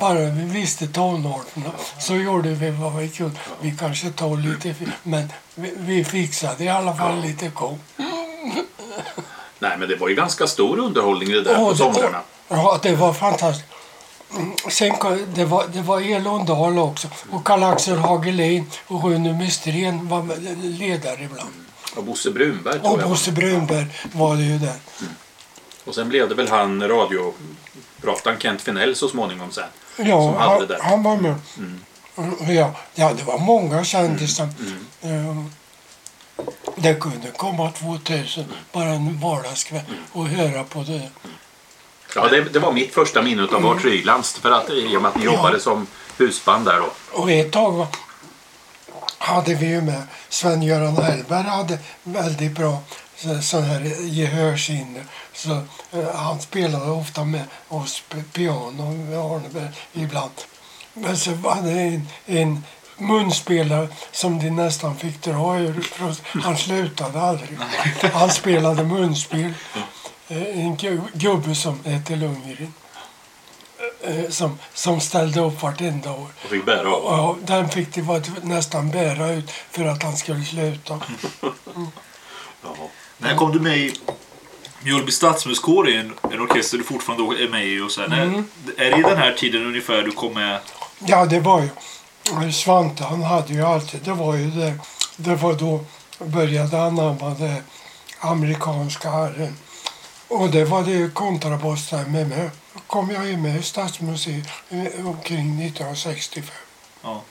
bara 0.00 0.14
vi 0.18 0.44
visste 0.60 0.86
tonarterna 0.86 1.70
så 2.00 2.14
gjorde 2.16 2.48
vi 2.48 2.70
vad 2.70 2.96
vi 2.96 3.08
kunde. 3.08 3.36
Vi 3.60 3.74
kanske 3.78 4.10
tog 4.10 4.38
lite, 4.38 4.74
men 5.02 5.32
vi, 5.54 5.72
vi 5.78 6.04
fixade 6.04 6.64
i 6.64 6.68
alla 6.68 6.94
fall 6.94 7.20
lite 7.20 7.50
kom. 7.50 7.78
Nej, 9.58 9.76
men 9.78 9.88
det 9.88 9.96
var 9.96 10.08
ju 10.08 10.14
ganska 10.14 10.46
stor 10.46 10.78
underhållning 10.78 11.28
det 11.28 11.42
där 11.42 11.54
på 11.54 11.62
Och 11.62 11.72
det- 11.72 11.78
somrarna. 11.78 12.20
Ja, 12.48 12.78
det 12.82 12.94
var 12.96 13.12
fantastiskt. 13.12 13.68
Mm, 14.36 14.52
Sen 14.70 14.92
det 15.34 15.44
var, 15.44 15.64
det 15.72 15.80
var 15.82 16.00
Elon 16.00 16.46
Dahl 16.46 16.78
också 16.78 17.08
och 17.30 17.44
Karl-Axel 17.44 17.98
Hagelin 17.98 18.70
och 18.86 19.04
Rune 19.04 19.32
Mistren 19.32 20.08
var 20.08 20.36
ledare 20.78 21.22
ibland. 21.24 21.50
Och 21.96 22.04
Bosse 22.04 22.30
Brunberg 22.30 22.80
tror 22.80 23.02
Och. 23.02 23.08
Bosse 23.08 23.32
Brunberg 23.32 23.86
var 24.12 24.36
det 24.36 24.42
ju 24.42 24.58
där. 24.58 24.76
Och 25.84 25.94
sen 25.94 26.08
blev 26.08 26.28
det 26.28 26.34
väl 26.34 26.48
han 26.48 26.88
radioprataren 26.88 28.38
Kent 28.38 28.62
Finell 28.62 28.96
så 28.96 29.08
småningom 29.08 29.50
sen. 29.52 29.64
Ja, 29.96 30.22
som 30.22 30.34
hade 30.34 30.78
han, 30.80 30.90
han 30.90 31.02
var 31.02 31.16
med. 31.16 31.34
Mm, 31.58 31.80
Ja, 32.56 32.70
ja, 32.94 33.12
det 33.12 33.22
var 33.22 33.38
många 33.38 33.84
kändisar. 33.84 34.48
Ehm, 35.02 35.50
Det 36.76 36.94
kunde 36.94 37.30
komma 37.36 37.70
2000 37.70 38.44
bara 38.72 38.88
en 38.88 39.20
vardagskväll 39.20 39.82
och 40.12 40.26
höra 40.28 40.64
på 40.64 40.82
det. 40.82 41.08
Ja, 42.14 42.28
det, 42.28 42.40
det 42.40 42.58
var 42.58 42.72
mitt 42.72 42.94
första 42.94 43.22
minne 43.22 43.42
av 43.42 43.66
Art 43.66 43.84
Rylands 43.84 44.32
för 44.38 44.50
att, 44.50 44.70
i 44.70 44.96
och 44.96 45.02
med 45.02 45.08
att 45.08 45.16
ni 45.16 45.24
jobbade 45.24 45.60
som 45.60 45.86
husband 46.18 46.64
där 46.64 46.76
då. 46.80 46.92
Och 47.12 47.30
ett 47.30 47.52
tag 47.52 47.86
hade 49.18 49.54
vi 49.54 49.66
ju 49.66 49.80
med 49.82 50.02
Sven-Göran 50.28 50.96
Hellberg 50.96 51.42
hade 51.42 51.78
väldigt 52.02 52.52
bra 52.52 52.78
så- 53.16 53.42
sån 53.42 53.62
här 53.62 53.80
gehörsinne. 54.00 55.00
Så 55.32 55.50
eh, 55.92 56.14
han 56.14 56.40
spelade 56.40 56.90
ofta 56.90 57.24
med 57.24 57.44
oss 57.68 58.02
piano 58.32 58.90
med 58.92 59.18
Arneberg 59.18 59.68
ibland. 59.92 60.30
Men 60.94 61.16
så 61.16 61.30
var 61.34 61.62
det 61.62 61.70
en, 61.80 62.08
en 62.26 62.64
munspelare 62.96 63.88
som 64.12 64.38
de 64.38 64.50
nästan 64.50 64.96
fick 64.96 65.22
dra 65.22 65.58
ur. 65.58 65.86
Han 66.42 66.56
slutade 66.56 67.20
aldrig. 67.20 67.58
Han 68.12 68.30
spelade 68.30 68.84
munspel. 68.84 69.52
Eh, 70.28 70.58
En 70.66 70.76
gu- 70.76 71.00
gubbe 71.14 71.54
som 71.54 71.84
hette 71.84 72.16
Lundgren. 72.16 72.74
eh, 74.02 74.30
Som, 74.30 74.58
som 74.74 75.00
ställde 75.00 75.40
upp 75.40 75.62
vartenda 75.62 76.12
år. 76.12 76.26
Och 76.44 76.50
fick 76.50 76.64
bära 76.64 76.88
av. 76.94 77.02
Ja, 77.04 77.36
den 77.56 77.68
fick 77.68 77.94
de 77.94 78.02
vara 78.02 78.22
nästan 78.42 78.90
bära 78.90 79.32
ut 79.32 79.50
för 79.50 79.84
att 79.84 80.02
han 80.02 80.16
skulle 80.16 80.44
sluta. 80.44 81.00
Ja. 82.62 82.74
När 83.18 83.34
kom 83.36 83.52
du 83.52 83.60
med 83.60 83.78
i 83.78 83.92
Mjölby 84.82 85.12
stadsmuskår 85.12 85.88
är 85.88 85.98
en, 86.00 86.12
en 86.32 86.40
orkester 86.40 86.78
du 86.78 86.84
fortfarande 86.84 87.42
är 87.44 87.48
med 87.48 87.66
i. 87.66 87.80
Och 87.80 87.90
så 87.90 88.00
här. 88.00 88.22
Mm. 88.22 88.44
När, 88.76 88.84
är 88.84 88.90
det 88.90 88.98
i 88.98 89.02
den 89.02 89.16
här 89.18 89.32
tiden 89.32 89.66
ungefär 89.66 90.02
du 90.02 90.10
kom 90.10 90.34
med? 90.34 90.58
Ja, 90.98 91.26
det 91.26 91.40
var 91.40 91.62
ju... 91.62 91.68
Svante, 92.52 93.04
han 93.04 93.22
hade 93.22 93.52
ju 93.52 93.62
alltid... 93.62 94.00
Det 94.04 94.12
var 94.12 94.34
ju 94.34 94.50
det. 94.50 94.74
Det 95.16 95.34
var 95.34 95.52
då 95.52 95.84
började 96.18 96.82
anamma 96.82 97.30
det 97.38 97.62
amerikanska 98.18 99.10
arren. 99.10 99.56
Och 100.28 100.50
det 100.50 100.64
var 100.64 100.82
det 100.82 101.14
kontrabas 101.14 101.90
där 101.90 102.04
med 102.06 102.28
mig. 102.28 102.50
Då 102.74 102.80
kom 102.86 103.10
jag 103.10 103.26
ju 103.26 103.36
med 103.36 103.60
i 103.60 103.62
Stadsmuseet 103.62 104.48
eh, 104.68 105.06
omkring 105.06 105.62
1965. 105.62 106.54
Ja. 107.02 107.22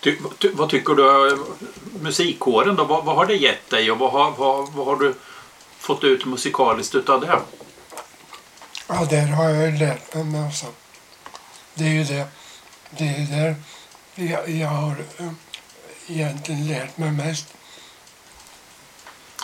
Ty, 0.00 0.16
ty, 0.38 0.50
vad 0.52 0.70
tycker 0.70 0.94
du 0.94 1.32
eh, 1.32 1.38
musikkåren 2.00 2.76
då? 2.76 2.84
Vad, 2.84 3.04
vad 3.04 3.16
har 3.16 3.26
det 3.26 3.36
gett 3.36 3.70
dig 3.70 3.90
och 3.90 3.98
vad 3.98 4.12
har, 4.12 4.30
vad, 4.30 4.72
vad 4.72 4.86
har 4.86 4.96
du 4.96 5.14
fått 5.78 6.04
ut 6.04 6.24
musikaliskt 6.24 6.94
utav 6.94 7.20
det? 7.20 7.38
Ja, 8.88 9.04
där 9.10 9.26
har 9.26 9.50
jag 9.50 9.70
ju 9.70 9.78
lärt 9.78 10.14
mig 10.14 10.22
en 10.22 10.30
massa. 10.30 10.66
Det 11.74 11.84
är 11.84 11.92
ju 11.92 12.04
det. 12.04 12.26
Det 12.90 13.04
är 13.04 13.26
där 13.26 13.56
jag, 14.14 14.48
jag 14.48 14.68
har 14.68 14.96
eh, 15.18 15.30
egentligen 16.06 16.66
lärt 16.66 16.98
mig 16.98 17.10
mest. 17.10 17.54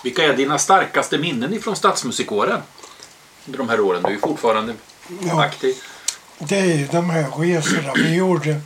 Vilka 0.04 0.22
är 0.24 0.36
dina 0.36 0.58
starkaste 0.58 1.18
minnen 1.18 1.54
ifrån 1.54 1.76
Stadsmusikåren? 1.76 2.60
Under 3.46 3.58
de 3.58 3.68
här 3.68 3.80
åren. 3.80 4.02
Du 4.02 4.08
är 4.08 4.12
ju 4.12 4.20
fortfarande 4.20 4.74
Ja. 5.22 5.44
aktiv. 5.44 5.74
Det 6.38 6.58
är 6.58 6.64
ju 6.76 6.86
de 6.86 7.10
här 7.10 7.26
resorna 7.38 7.92
vi 7.94 8.14
gjorde 8.14 8.60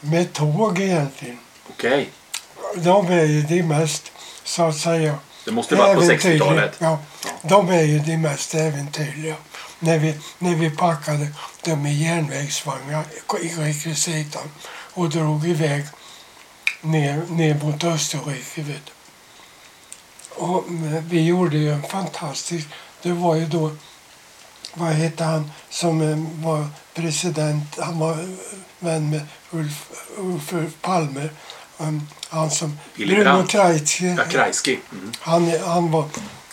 med 0.00 0.32
tåg 0.32 0.78
egentligen. 0.80 1.38
Okej. 1.68 2.10
De 2.76 3.06
är 3.06 3.24
ju 3.24 3.42
de 3.42 3.62
mest, 3.62 4.12
så 4.44 4.62
att 4.62 4.76
säga, 4.78 5.18
Det 5.44 5.50
måste 5.50 5.74
vara 5.76 5.94
på 5.94 6.02
äventyrliga. 6.02 6.44
60-talet. 6.44 6.74
Ja, 6.78 6.98
de 7.42 7.68
är 7.68 7.82
ju 7.82 7.98
de 7.98 8.16
mest 8.16 8.54
äventyrliga. 8.54 9.34
När 9.78 9.98
vi, 9.98 10.14
när 10.38 10.54
vi 10.54 10.70
packade 10.70 11.26
dem 11.64 11.86
i 11.86 12.04
järnvägsvagnar 12.04 13.04
i 13.40 13.48
rekvisitan 13.48 14.50
och 14.94 15.08
drog 15.10 15.46
iväg 15.48 15.84
ner, 16.80 17.22
ner 17.28 17.54
mot 17.54 17.84
Österrike. 17.84 18.62
Vet 18.62 18.86
du. 18.86 18.92
Och 20.34 20.68
mm, 20.68 21.08
vi 21.08 21.26
gjorde 21.26 21.56
ju 21.56 21.72
en 21.72 21.82
fantastisk... 21.82 22.68
Det 23.02 23.12
var 23.12 23.34
ju 23.34 23.46
då, 23.46 23.76
vad 24.74 24.88
hette 24.88 25.24
han 25.24 25.50
som 25.70 26.00
eh, 26.00 26.44
var 26.46 26.66
president? 26.94 27.78
Han 27.78 27.98
var 27.98 28.12
eh, 28.12 28.18
vän 28.78 29.10
med 29.10 29.20
Ulf, 29.50 29.90
Ulf 30.16 30.52
Palme. 30.80 31.28
Han 32.28 32.50
som... 32.50 32.78
Bruno. 32.96 33.46
Kreisky. 33.46 34.06
Ja, 34.06 34.24
Kreisky. 34.24 34.78
Mm. 34.92 35.12
Han, 35.20 35.52
han 35.64 35.90
var... 35.90 36.04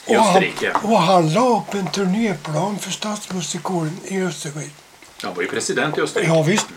I 0.05 0.15
och 0.15 0.23
han, 0.23 0.27
Österrike. 0.27 0.71
och 0.83 0.99
han 1.01 1.33
la 1.33 1.57
upp 1.57 1.73
en 1.73 1.87
turnéplan 1.87 2.79
för 2.79 2.91
Stadsmusikåren 2.91 3.97
i 4.05 4.21
Österrike. 4.21 4.71
Han 5.23 5.33
var 5.35 5.41
ju 5.41 5.47
president 5.47 5.97
i 5.97 6.01
Österrike. 6.01 6.31
Ja, 6.31 6.43
visst. 6.43 6.67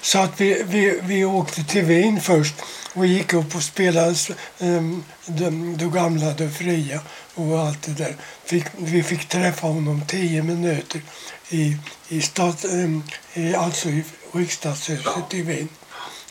Så 0.00 0.18
att 0.18 0.40
vi, 0.40 0.62
vi, 0.66 1.00
vi 1.02 1.24
åkte 1.24 1.64
till 1.64 1.84
Wien 1.84 2.20
först 2.20 2.54
och 2.94 3.06
gick 3.06 3.32
upp 3.32 3.54
och 3.54 3.62
spelade 3.62 4.16
um, 4.58 5.04
de, 5.26 5.76
de 5.76 5.90
gamla, 5.90 6.30
de 6.30 6.50
fria 6.50 7.00
och 7.34 7.60
allt 7.60 7.82
det 7.82 7.92
där. 7.92 8.16
Fick, 8.44 8.64
vi 8.76 9.02
fick 9.02 9.28
träffa 9.28 9.66
honom 9.66 10.02
tio 10.06 10.42
minuter 10.42 11.00
i, 11.48 11.76
i, 12.08 12.20
stat, 12.20 12.64
um, 12.64 13.02
i, 13.32 13.54
alltså 13.54 13.88
i 13.88 14.04
riksdagshuset 14.32 15.34
i 15.34 15.42
Wien. 15.42 15.68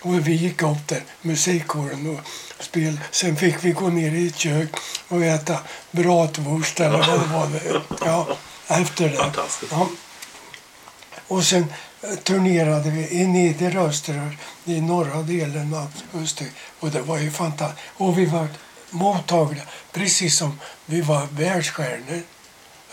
Och 0.02 0.28
vi 0.28 0.34
gick 0.34 0.62
upp 0.62 0.88
där, 0.88 1.04
musikkåren, 1.22 2.10
och 2.10 2.20
spelade. 2.60 2.98
Sen 3.12 3.36
fick 3.36 3.64
vi 3.64 3.72
gå 3.72 3.90
ner 3.90 4.12
i 4.12 4.28
ett 4.28 4.38
kök 4.38 4.70
och 5.08 5.24
äta 5.24 5.60
bratwurst 5.92 6.80
eller 6.80 6.98
vad 6.98 7.20
det 7.20 7.28
var. 7.28 7.82
Ja, 8.06 8.38
efter 8.68 9.10
det. 9.10 9.32
Ja. 9.72 9.90
Och 11.28 11.44
sen 11.44 11.66
turnerade 12.24 12.90
vi 12.90 13.10
i 13.22 13.28
Niederösterreich 13.28 14.38
i 14.66 14.82
norra 14.82 15.22
delen 15.22 15.74
av 15.74 15.88
Österrike. 16.14 16.56
Och 16.80 16.90
det 16.92 17.02
var 17.02 17.18
ju 17.18 17.32
fantastiskt. 17.32 17.82
Och 17.98 18.18
vi 18.18 18.26
var 18.26 18.48
mottagliga 18.90 19.64
precis 19.92 20.38
som 20.38 20.60
vi 20.86 21.02
var 21.02 21.28
världsstjärnor. 21.32 22.22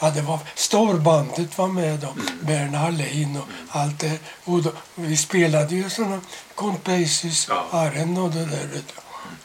Ja, 0.03 0.11
det 0.11 0.21
var, 0.23 0.39
storbandet 0.55 1.59
var 1.59 1.69
med 1.69 1.99
då, 1.99 2.09
Mm. 2.09 2.25
Bern 2.43 2.75
Hallin 2.75 3.37
och 3.37 3.47
allt 3.69 3.99
det. 3.99 4.19
Och 4.45 4.63
då, 4.63 4.73
vi 4.95 5.17
spelade 5.17 5.75
ju 5.75 5.91
såna 5.91 6.21
Count 6.57 6.85
Basies, 6.85 7.47
Ja. 7.49 7.67
Arren 7.71 8.19
och 8.19 8.31
det 8.31 8.45
där. 8.45 8.69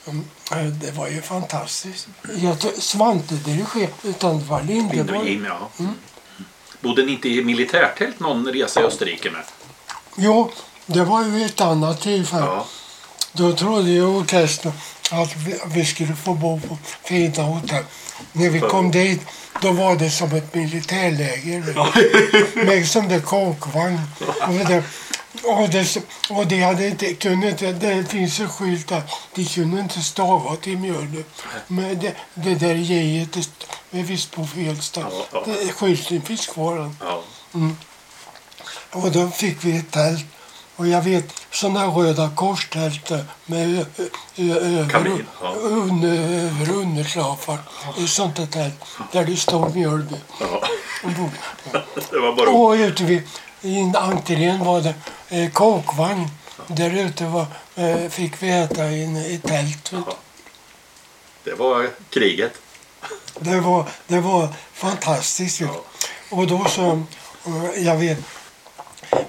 Mm, 0.07 0.26
eh, 0.51 0.57
Det 0.66 0.91
var 0.91 1.07
ju 1.07 1.22
fantastiskt. 1.22 2.07
Jag 2.38 2.57
Svante 2.61 3.36
dirigerade, 3.36 3.93
utan 4.03 4.39
det 4.39 4.45
var 4.45 4.61
Lindeborg. 4.61 5.41
Ja. 5.45 5.86
Bodde 6.86 7.06
ni 7.06 7.12
inte 7.12 7.30
i 7.30 7.44
militärtält 7.44 8.20
någon 8.20 8.48
resa 8.48 8.82
i 8.82 8.84
Österrike 8.84 9.32
med? 9.32 9.42
Jo, 10.18 10.52
det 10.86 11.04
var 11.04 11.24
ju 11.24 11.46
ett 11.46 11.62
annat 11.62 12.02
tillfälle. 12.02 12.46
Ja. 12.46 12.66
Då 13.32 13.54
trodde 13.54 13.90
ju 13.90 14.04
orkestern 14.04 14.72
att 15.12 15.36
vi, 15.36 15.60
vi 15.76 15.86
skulle 15.86 16.16
få 16.16 16.34
bo 16.34 16.60
på 16.60 16.78
fina 17.04 17.44
hotell. 17.44 17.84
När 18.32 18.50
vi 18.50 18.60
kom 18.60 18.92
dit, 18.92 19.22
då 19.62 19.72
var 19.72 19.96
det 19.96 20.10
som 20.10 20.36
ett 20.36 20.56
militärläger. 20.56 21.64
Med 22.66 22.88
som 22.88 23.08
det 23.08 23.20
kåkvagn. 23.20 24.00
Och 24.20 24.68
det, 24.68 24.84
och 25.48 25.70
det, 25.70 25.98
och 26.30 26.48
det 26.48 26.62
hade 26.62 26.88
inte, 26.88 27.16
inte, 27.50 27.72
det 27.72 28.06
finns 28.10 28.39
en 28.39 28.50
skylt 28.50 28.88
där, 28.88 29.02
de 29.36 29.46
kunde 29.46 29.80
inte 29.82 30.00
stava 30.02 30.56
till 30.56 30.78
Mjölby. 30.78 31.24
Men 31.68 32.00
det, 32.00 32.14
det 32.34 32.56
där 32.56 32.76
J 32.76 33.28
det 33.91 34.00
är 34.00 34.04
visst 34.04 34.32
på 34.32 34.46
fel 34.48 34.82
ställe. 34.82 35.08
Ja, 35.12 35.26
ja. 35.34 35.43
Det- 35.46 35.72
Skylten 35.74 36.22
finns 36.22 36.48
kvar. 36.48 36.78
än. 36.78 36.98
ja. 37.02 37.22
Och 38.91 39.12
då 39.12 39.28
fick 39.30 39.64
vi 39.64 39.78
ett 39.78 39.91
tält. 39.91 40.26
Och 40.76 40.88
jag 40.88 41.02
vet 41.02 41.34
sådana 41.52 41.86
röda 41.86 42.30
korstält 42.36 43.12
med 43.46 43.86
över, 44.38 45.18
under, 45.62 46.10
över 46.20 46.70
underslafar. 46.72 47.58
Ett 47.98 48.10
sånt 48.10 48.36
där 48.36 48.46
tält 48.46 48.74
där 49.12 49.26
det 49.26 49.36
stod 49.38 49.76
Mjölby. 49.76 50.16
ja. 50.39 50.62
Det 52.12 52.20
var 52.20 52.36
bara 52.36 52.50
Och 52.50 52.72
ute 52.72 53.04
vid 53.04 53.22
i 53.62 53.91
entrén 53.96 54.66
var 54.66 54.82
det 54.82 54.93
eh, 55.30 55.51
kåkvagn. 55.51 56.28
Där 56.67 56.93
ute 57.05 57.26
var, 57.26 57.45
eh, 57.76 58.09
fick 58.09 58.43
vi 58.43 58.49
äta 58.49 58.91
i 58.91 59.03
en- 59.03 59.17
i 59.17 59.39
tält. 59.43 59.91
Det 61.43 61.53
var 61.53 61.89
kriget. 62.09 62.53
Det 63.39 63.59
var, 63.59 63.86
det 64.07 64.19
var 64.19 64.47
fantastiskt. 64.73 65.59
du. 65.59 65.67
Och 66.32 66.47
då 66.47 66.65
så, 66.69 67.03
eh, 67.45 67.84
jag 67.86 67.95
vet, 67.97 68.17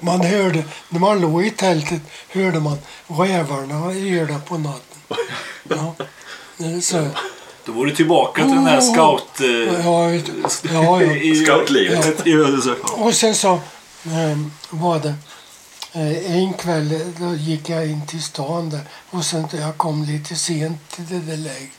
man 0.01 0.21
hörde, 0.21 0.65
när 0.89 1.01
man 1.01 1.21
låg 1.21 1.47
i 1.47 1.51
tältet 1.51 2.01
hörde 2.29 2.61
man 2.61 2.79
rävarna 3.07 3.93
yra 3.95 4.39
på 4.39 4.59
natten. 4.59 5.01
Ja. 5.63 5.95
Eh, 6.65 6.81
Så, 6.81 7.09
Då 7.65 7.73
var 7.73 7.87
du 7.87 7.95
tillbaka 7.95 8.43
till 8.43 8.51
den 8.55 8.67
här 8.67 8.81
scout... 8.81 9.41
Eh, 9.41 9.47
ja, 9.87 10.11
ja, 10.73 11.03
ja. 11.03 11.13
i- 11.17 11.45
Scoutlivet. 11.45 12.27
Ödeshög. 12.27 12.77
Och 12.93 13.15
sen 13.15 13.35
så 13.35 13.53
eh, 14.05 14.39
var 14.71 14.99
det 14.99 15.15
Eh, 15.97 16.37
en 16.37 16.53
kväll 16.53 16.93
eh, 16.93 17.07
då 17.21 17.35
gick 17.35 17.69
jag 17.69 17.87
in 17.87 18.07
till 18.07 18.23
stan 18.23 18.71
där 18.71 18.81
och 19.11 19.25
sen 19.25 19.49
jag 19.53 19.77
kom 19.77 20.05
lite 20.05 20.37
sent 20.37 20.91
till 20.91 21.07
det 21.07 21.19
där 21.19 21.37
läget. 21.37 21.71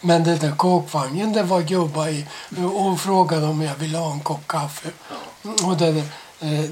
Men 0.00 0.24
den 0.24 0.38
där 0.38 0.56
kåkvagnen 0.56 1.32
det 1.32 1.42
var 1.42 1.60
gubbar 1.60 2.08
i 2.08 2.26
eh, 2.56 2.64
och 2.64 3.00
frågade 3.00 3.46
om 3.46 3.62
jag 3.62 3.74
ville 3.74 3.98
ha 3.98 4.12
en 4.12 4.20
kopp 4.20 4.46
kaffe. 4.46 4.90
Och 5.64 5.76
det 5.76 6.04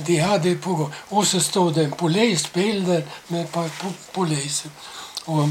de 0.06 0.18
hade 0.18 0.54
på 0.54 0.74
gång. 0.74 0.92
Och 1.08 1.26
så 1.26 1.40
stod 1.40 1.74
det 1.74 1.84
en 1.84 1.90
polisbil 1.90 2.84
där 2.84 3.06
med 3.28 3.44
ett 3.44 3.52
par 3.52 3.70
poliser. 4.12 4.70
Och, 5.24 5.48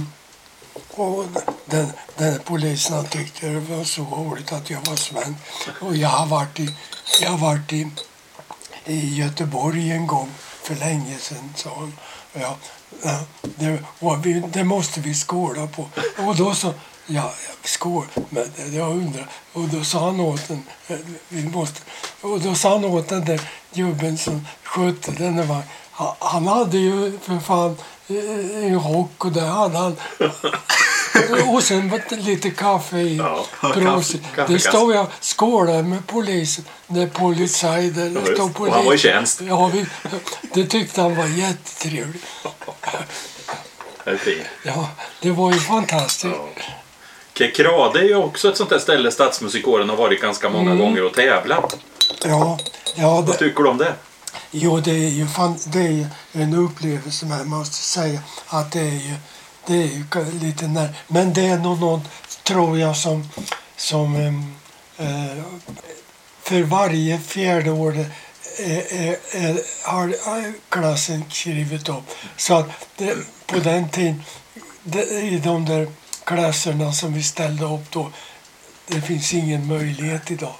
och 0.89 1.25
den, 1.65 1.91
den 2.17 2.39
polisen 2.45 2.95
han 2.95 3.05
tyckte 3.05 3.47
det 3.47 3.59
var 3.59 3.83
så 3.83 4.01
roligt 4.01 4.51
att 4.51 4.69
jag 4.69 4.87
var 4.87 4.95
svensk. 4.95 5.39
Och 5.81 5.95
jag 5.95 6.09
har 6.09 6.25
varit 6.25 6.59
i, 6.59 6.75
jag 7.21 7.29
har 7.29 7.37
varit 7.37 7.73
i 7.73 7.87
i 8.85 9.15
Göteborg 9.15 9.91
en 9.91 10.07
gång 10.07 10.29
för 10.63 10.75
länge 10.75 11.17
sedan, 11.17 11.53
sa 11.55 11.69
han. 11.79 11.93
Ja, 12.33 12.57
det, 13.41 13.79
vi, 14.23 14.39
det 14.53 14.63
måste 14.63 14.99
vi 14.99 15.13
skåla 15.13 15.67
på. 15.67 15.89
Och 16.17 16.35
då 16.35 16.53
sa 16.55 16.73
ja, 17.07 17.33
skål, 17.63 18.05
men 18.29 18.51
jag 18.71 18.89
undrar. 18.91 19.27
Och 19.53 19.67
då 19.67 19.83
sa 19.83 20.05
han 20.05 20.19
åt 20.19 20.47
den, 20.47 20.63
eh, 20.87 20.97
vi 21.29 21.43
måste, 21.49 21.81
och 22.21 22.39
då 22.39 22.55
sa 22.55 22.69
han 22.69 22.85
åt 22.85 23.07
den 23.09 23.25
där 23.25 23.41
gubben 23.73 24.17
som 24.17 24.47
skötte 24.63 25.11
den 25.11 25.35
där 25.35 25.43
vagnen. 25.43 25.67
Han- 26.19 26.47
hade 26.47 26.77
ju 26.77 27.19
för 27.21 27.39
fan 27.39 27.77
eh, 28.07 28.65
en 28.65 28.79
rock 28.79 29.25
och 29.25 29.31
det 29.31 29.41
hade 29.45 29.77
han. 29.77 29.95
Och 31.47 31.63
sen 31.63 32.01
lite 32.09 32.49
kaffe 32.49 32.97
i. 32.97 33.17
Ja, 33.17 33.45
Prosit. 33.73 34.21
Det 34.47 34.59
stod 34.59 34.95
jag 34.95 35.07
skålade 35.19 35.83
med 35.83 36.07
polisen. 36.07 36.65
Det. 36.87 37.05
Det 37.05 38.07
just. 38.07 38.33
stod 38.33 38.49
Och 38.49 38.55
polis. 38.55 38.73
han 38.73 38.85
var 38.85 38.93
i 38.93 38.97
tjänst. 38.97 39.41
Ja, 39.41 39.67
vi, 39.67 39.85
det 40.53 40.65
tyckte 40.65 41.01
han 41.01 41.15
var 41.15 41.25
jättetrevligt. 41.25 42.25
Det 44.03 44.11
är. 44.11 44.47
Ja, 44.63 44.89
det 45.21 45.31
var 45.31 45.53
ju 45.53 45.59
fantastiskt. 45.59 46.35
Ja. 47.33 47.47
Krade 47.47 47.99
är 47.99 48.03
ju 48.03 48.15
också 48.15 48.49
ett 48.49 48.57
sånt 48.57 48.69
där 48.69 48.79
ställe 48.79 49.11
Stadsmusikåren 49.11 49.89
har 49.89 49.95
varit 49.95 50.21
ganska 50.21 50.49
många 50.49 50.75
gånger 50.75 51.03
och 51.03 51.13
tävlat. 51.13 51.77
Ja, 52.23 52.59
ja 52.95 53.15
Vad 53.15 53.25
det, 53.25 53.33
tycker 53.37 53.63
du 53.63 53.69
om 53.69 53.77
det? 53.77 53.93
jo, 54.51 54.79
det 54.79 54.91
är 54.91 55.09
ju 55.09 55.27
fan, 55.27 55.57
det 55.65 55.79
är 55.79 56.07
en 56.31 56.53
upplevelse, 56.53 57.25
jag 57.25 57.47
måste 57.47 57.75
säga 57.75 58.19
att 58.47 58.71
det 58.71 58.79
är 58.79 58.83
ju, 58.91 59.15
det 59.67 59.73
är 59.73 59.87
ju 59.87 60.39
lite 60.39 60.67
när, 60.67 60.95
men 61.07 61.33
det 61.33 61.45
är 61.45 61.57
nog 61.57 61.79
något, 61.79 62.03
tror 62.43 62.79
jag, 62.79 62.97
som, 62.97 63.29
som 63.75 64.15
eh, 64.97 65.43
för 66.43 66.63
varje 66.63 67.19
fjärde 67.19 67.71
år 67.71 68.05
är, 68.59 69.17
är, 69.31 69.89
har 69.89 70.53
klassen 70.69 71.23
skrivit 71.29 71.89
upp. 71.89 72.03
Så 72.37 72.53
att 72.55 72.65
det, 72.97 73.15
på 73.45 73.59
den 73.59 73.89
tiden, 73.89 74.23
det, 74.83 75.03
i 75.09 75.41
de 75.43 75.65
där 75.65 75.87
klasserna 76.23 76.93
som 76.93 77.13
vi 77.13 77.23
ställde 77.23 77.65
upp 77.65 77.91
då, 77.91 78.11
det 78.87 79.01
finns 79.01 79.33
ingen 79.33 79.67
möjlighet 79.67 80.31
idag. 80.31 80.55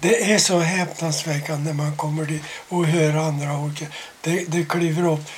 Det 0.00 0.32
är 0.32 0.38
så 0.38 0.58
häpnadsväckande 0.58 1.72
när 1.72 1.84
man 1.84 1.96
kommer 1.96 2.24
dit 2.24 2.42
och 2.68 2.86
hör 2.86 3.16
andra 3.16 3.58
orkestrar. 3.58 3.96
Det, 4.20 4.44
det 4.44 4.64
kliver 4.64 5.12
upp 5.12 5.30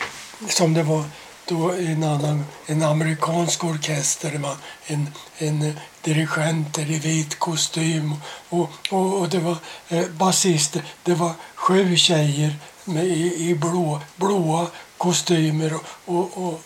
som 0.48 0.74
det 0.74 0.82
var 0.82 1.04
då 1.48 1.72
en 1.72 2.04
annan, 2.04 2.44
en 2.66 2.82
amerikansk 2.82 3.64
orkester, 3.64 4.38
man, 4.38 4.56
en, 4.86 5.06
en 5.38 5.72
dirigenter 6.02 6.90
i 6.90 6.98
vit 6.98 7.38
kostym 7.38 8.14
och, 8.48 8.70
och, 8.90 9.20
och 9.20 9.28
det 9.28 9.38
var 9.38 9.56
eh, 9.88 10.08
basister. 10.08 10.82
Det 11.02 11.14
var 11.14 11.32
sju 11.54 11.96
tjejer 11.96 12.56
med, 12.84 13.06
i, 13.06 13.48
i 13.48 13.54
blå, 13.54 14.00
blåa 14.16 14.66
kostymer 14.96 15.74
och, 15.74 15.84
och, 16.04 16.46
och 16.46 16.60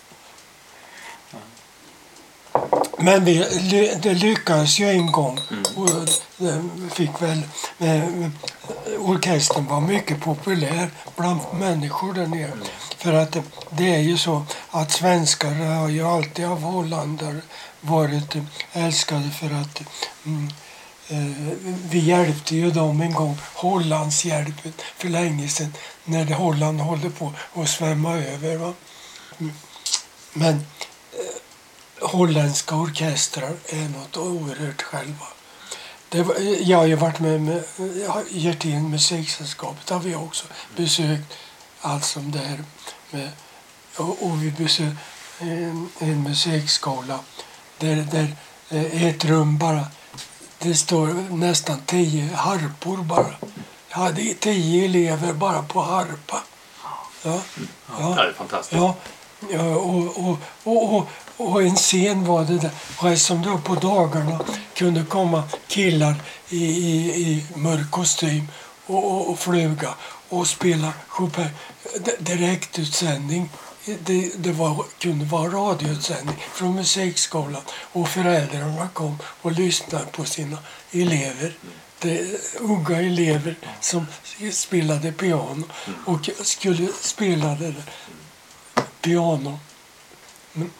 men 3.03 3.24
vi, 3.24 3.44
det 4.03 4.14
lyckades 4.14 4.78
ju 4.78 4.88
en 4.88 5.12
gång. 5.12 5.40
Och 5.76 5.90
det 6.36 6.62
fick 6.92 7.22
väl, 7.22 7.42
eh, 7.78 8.05
orkestern 8.98 9.66
var 9.66 9.80
mycket 9.80 10.20
populär 10.20 10.90
bland 11.16 11.40
människor 11.53 12.14
där 12.14 12.26
nere. 12.26 12.53
För 12.98 13.12
att 13.12 13.32
det, 13.32 13.42
det 13.70 13.94
är 13.94 13.98
ju 13.98 14.18
så 14.18 14.46
att 14.70 14.92
svenskar 14.92 15.55
har 15.55 15.88
ju 15.88 16.03
alltid 16.03 16.44
av 16.44 16.62
holländare 16.62 17.40
varit 17.80 18.36
eh, 18.36 18.42
älskade 18.72 19.30
för 19.30 19.46
att 19.46 19.82
mm, 20.24 20.50
eh, 21.09 21.57
vi 21.90 21.98
hjälpte 21.98 22.57
ju 22.57 22.70
dem 22.70 23.00
en 23.00 23.14
gång, 23.14 23.38
Hollandshjälpen, 23.55 24.72
för 24.96 25.09
länge 25.09 25.48
sedan 25.48 25.74
när 26.05 26.24
Holland 26.24 26.80
håller 26.80 27.11
på 27.11 27.32
att 27.55 27.68
svämma 27.68 28.16
över. 28.16 28.57
Va? 28.57 28.72
Mm. 29.38 29.53
Men 30.32 30.64
holländska 32.03 32.74
orkestrar 32.76 33.53
är 33.66 33.88
något 33.88 34.16
oerhört 34.16 34.82
själva. 34.82 35.26
Det 36.09 36.22
var, 36.22 36.36
jag 36.61 36.78
har 36.78 36.86
ju 36.86 36.94
varit 36.94 37.20
med 37.20 37.40
med 37.40 37.64
Hjertén 38.30 38.90
musiksällskapet 38.90 39.90
har 39.90 40.00
vi 40.00 40.14
också 40.14 40.46
besökt 40.76 41.32
allt 41.80 42.05
som 42.05 42.30
det 42.30 42.38
är 42.38 42.64
med 43.11 43.30
och, 43.96 44.22
och 44.22 44.42
vi 44.42 44.50
besökte 44.50 44.96
en, 45.38 45.88
en 45.98 46.22
musikskola 46.22 47.18
där, 47.78 47.96
där 47.96 48.36
eh, 48.70 49.05
ett 49.05 49.24
rum 49.24 49.59
bara 49.59 49.86
det 50.62 50.74
står 50.74 51.34
nästan 51.36 51.80
tio 51.86 52.34
harpor 52.34 52.96
bara. 52.96 53.34
Jag 53.88 53.96
hade 53.96 54.34
tio 54.34 54.84
elever 54.84 55.32
bara 55.32 55.62
på 55.62 55.82
harpa. 55.82 56.42
Ja, 57.22 57.40
ja. 57.98 58.14
Det 58.14 58.22
är 58.22 58.32
fantastiskt. 58.32 58.72
Ja, 58.80 58.94
ja 59.51 59.76
och, 59.76 60.28
och, 60.28 60.38
och, 60.64 60.95
och, 60.97 61.09
och 61.36 61.62
en 61.62 61.76
scen 61.76 62.24
var 62.24 62.45
det 62.45 62.59
där. 62.59 62.70
Och 62.97 63.09
eftersom 63.09 63.43
då 63.43 63.59
på 63.59 63.74
dagarna 63.74 64.40
kunde 64.74 65.05
komma 65.05 65.43
killar 65.66 66.14
i, 66.49 66.64
i, 66.64 67.22
i 67.22 67.47
mörk 67.57 67.90
kostym 67.90 68.49
och, 68.86 69.12
och, 69.12 69.30
och 69.30 69.38
fluga 69.38 69.95
och 70.28 70.47
spela 70.47 70.93
Chopin. 71.09 71.49
Direktutsändning. 72.18 73.51
Det, 73.84 74.32
det 74.36 74.53
var, 74.53 74.84
kunde 74.99 75.24
vara 75.24 75.49
radioutsändning 75.49 76.36
från 76.55 76.74
musikskolan 76.74 77.62
och 77.93 78.09
föräldrarna 78.09 78.88
kom 78.93 79.18
och 79.43 79.53
lyssnade 79.53 80.07
på 80.07 80.24
sina 80.24 80.59
elever. 80.90 81.57
Det, 81.99 82.40
unga 82.61 83.01
elever 83.01 83.57
som 83.80 84.07
spelade 84.53 85.12
piano 85.12 85.64
och 86.07 86.30
skulle 86.43 86.88
spela 87.03 87.49
det 87.49 87.66
där 87.66 87.84
piano. 89.00 89.58
Mm. 90.54 90.70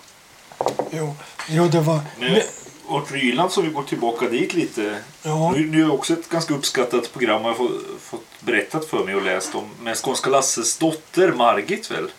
Jo, 0.91 1.15
jo, 1.49 1.69
det 1.69 1.81
var... 1.81 2.01
Men 2.19 2.43
Art 2.89 3.11
Ryland, 3.11 3.53
så 3.53 3.63
vi 3.63 3.69
går 3.69 3.83
tillbaka 3.83 4.29
dit 4.29 4.55
lite. 4.55 4.99
Ja. 5.23 5.53
Nu, 5.53 5.67
nu 5.67 5.83
är 5.83 5.93
också 5.93 6.13
ett 6.13 6.29
ganska 6.29 6.55
uppskattat 6.55 7.13
program 7.13 7.43
har 7.43 7.49
jag 7.49 7.57
fått, 7.57 7.73
fått 8.01 8.27
berättat 8.41 8.85
för 8.85 9.05
mig 9.05 9.15
och 9.15 9.23
läst 9.23 9.55
om. 9.55 9.69
Med 9.81 9.97
Skånska 9.97 10.31
Lasses 10.31 10.79
dotter 10.79 11.33
Margit 11.33 11.91
väl? 11.91 12.11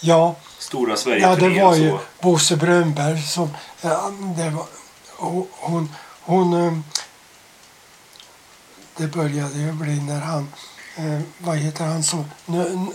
Ja, 0.00 0.36
Stora 0.58 0.90
ja, 0.90 0.96
Sverige-turnén 0.96 1.54
det 1.54 1.64
var 1.64 1.74
ju 1.74 1.90
så. 1.90 2.00
Bosse 2.20 2.56
Brönberg 2.56 3.22
som... 3.22 3.48
Ja, 3.80 4.12
det 4.36 4.50
var, 4.50 4.66
hon... 5.16 5.46
hon, 5.52 5.88
hon 6.20 6.66
eh, 6.66 6.72
det 8.96 9.06
började 9.06 9.58
ju 9.58 9.72
bli 9.72 10.00
när 10.00 10.20
han... 10.20 10.48
Eh, 10.98 11.20
vad 11.38 11.56
heter 11.56 11.84
han 11.84 12.02
som, 12.02 12.24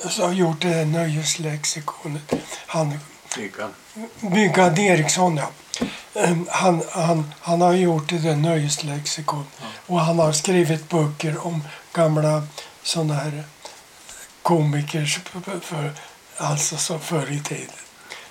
som 0.09 0.25
har 0.25 0.33
gjort 0.33 0.61
det 0.61 0.69
där 0.69 0.85
nöjeslexikonet? 0.85 2.33
Han 2.67 2.99
Myggan. 3.37 3.73
Myggan 4.19 4.79
Eriksson, 4.79 5.37
ja. 5.37 5.49
Ehm, 6.13 6.47
Han, 6.51 6.81
han, 6.91 7.33
han 7.39 7.61
har 7.61 7.73
gjort 7.73 8.09
det 8.09 8.17
där 8.17 8.35
nöjeslexikon. 8.35 9.45
Och 9.87 9.99
han 9.99 10.19
har 10.19 10.31
skrivit 10.31 10.89
böcker 10.89 11.47
om 11.47 11.63
gamla 11.93 12.43
sådana 12.83 13.13
här 13.13 13.43
komiker 14.41 15.05
för, 15.61 15.91
alltså 16.37 16.77
som 16.77 16.99
förr 16.99 17.31
i 17.31 17.39
tiden. 17.39 17.75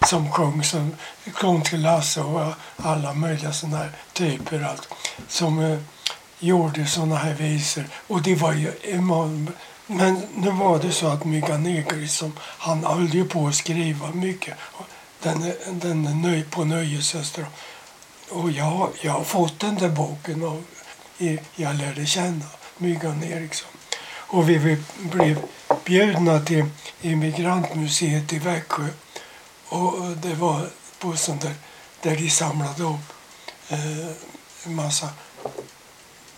Som 0.07 0.33
sjöng, 0.33 0.65
som 0.65 0.97
sjöng 1.33 1.63
till 1.63 1.83
Lasse 1.83 2.21
och 2.21 2.53
alla 2.77 3.13
möjliga 3.13 3.53
sådana 3.53 3.77
här 3.77 3.91
typer. 4.13 4.63
Allt, 4.63 4.89
som 5.29 5.61
eh, 5.61 5.79
gjorde 6.43 6.87
sådana 6.87 7.17
här 7.17 7.35
visor. 7.35 7.85
Och 8.07 8.23
det 8.23 8.35
var 8.35 8.53
ju 8.53 8.73
enormt. 8.83 9.51
Men 9.87 10.23
nu 10.37 10.51
var 10.51 10.79
det 10.79 10.93
så 10.93 11.07
att 11.07 11.25
Myggan 11.25 11.67
Eriksson, 11.67 12.33
han 12.39 12.85
höll 12.85 13.15
ju 13.15 13.25
på 13.25 13.47
att 13.47 13.55
skriva 13.55 14.11
mycket. 14.11 14.55
Den, 15.23 15.53
den 15.71 16.07
är 16.07 16.15
nöj, 16.15 16.43
på 16.43 16.65
Nöjesöster. 16.65 17.47
Och 18.31 18.51
jag, 18.51 18.89
jag 19.03 19.13
har 19.13 19.25
fått 19.25 19.61
den 19.61 19.75
där 19.75 19.89
boken 19.89 20.45
av 20.45 20.65
jag 21.55 21.77
lärde 21.77 22.07
känna 22.07 22.45
Myggan 22.79 23.25
Eriksson. 23.25 23.71
Och 24.05 24.49
vi, 24.49 24.79
blev 24.97 25.43
bjudna 25.85 26.41
till 26.41 26.65
Immigrantmuseet 27.01 28.33
i 28.33 28.39
Växjö. 28.39 28.89
Och 29.69 30.17
det 30.17 30.35
var 30.35 30.69
på 30.99 31.17
sånt 31.17 31.43
där, 31.43 31.55
där 32.03 32.17
de 32.17 32.31
samlade 32.31 32.83
upp 32.83 33.13
eh, 33.69 34.07
en 34.65 34.75
massa 34.75 35.09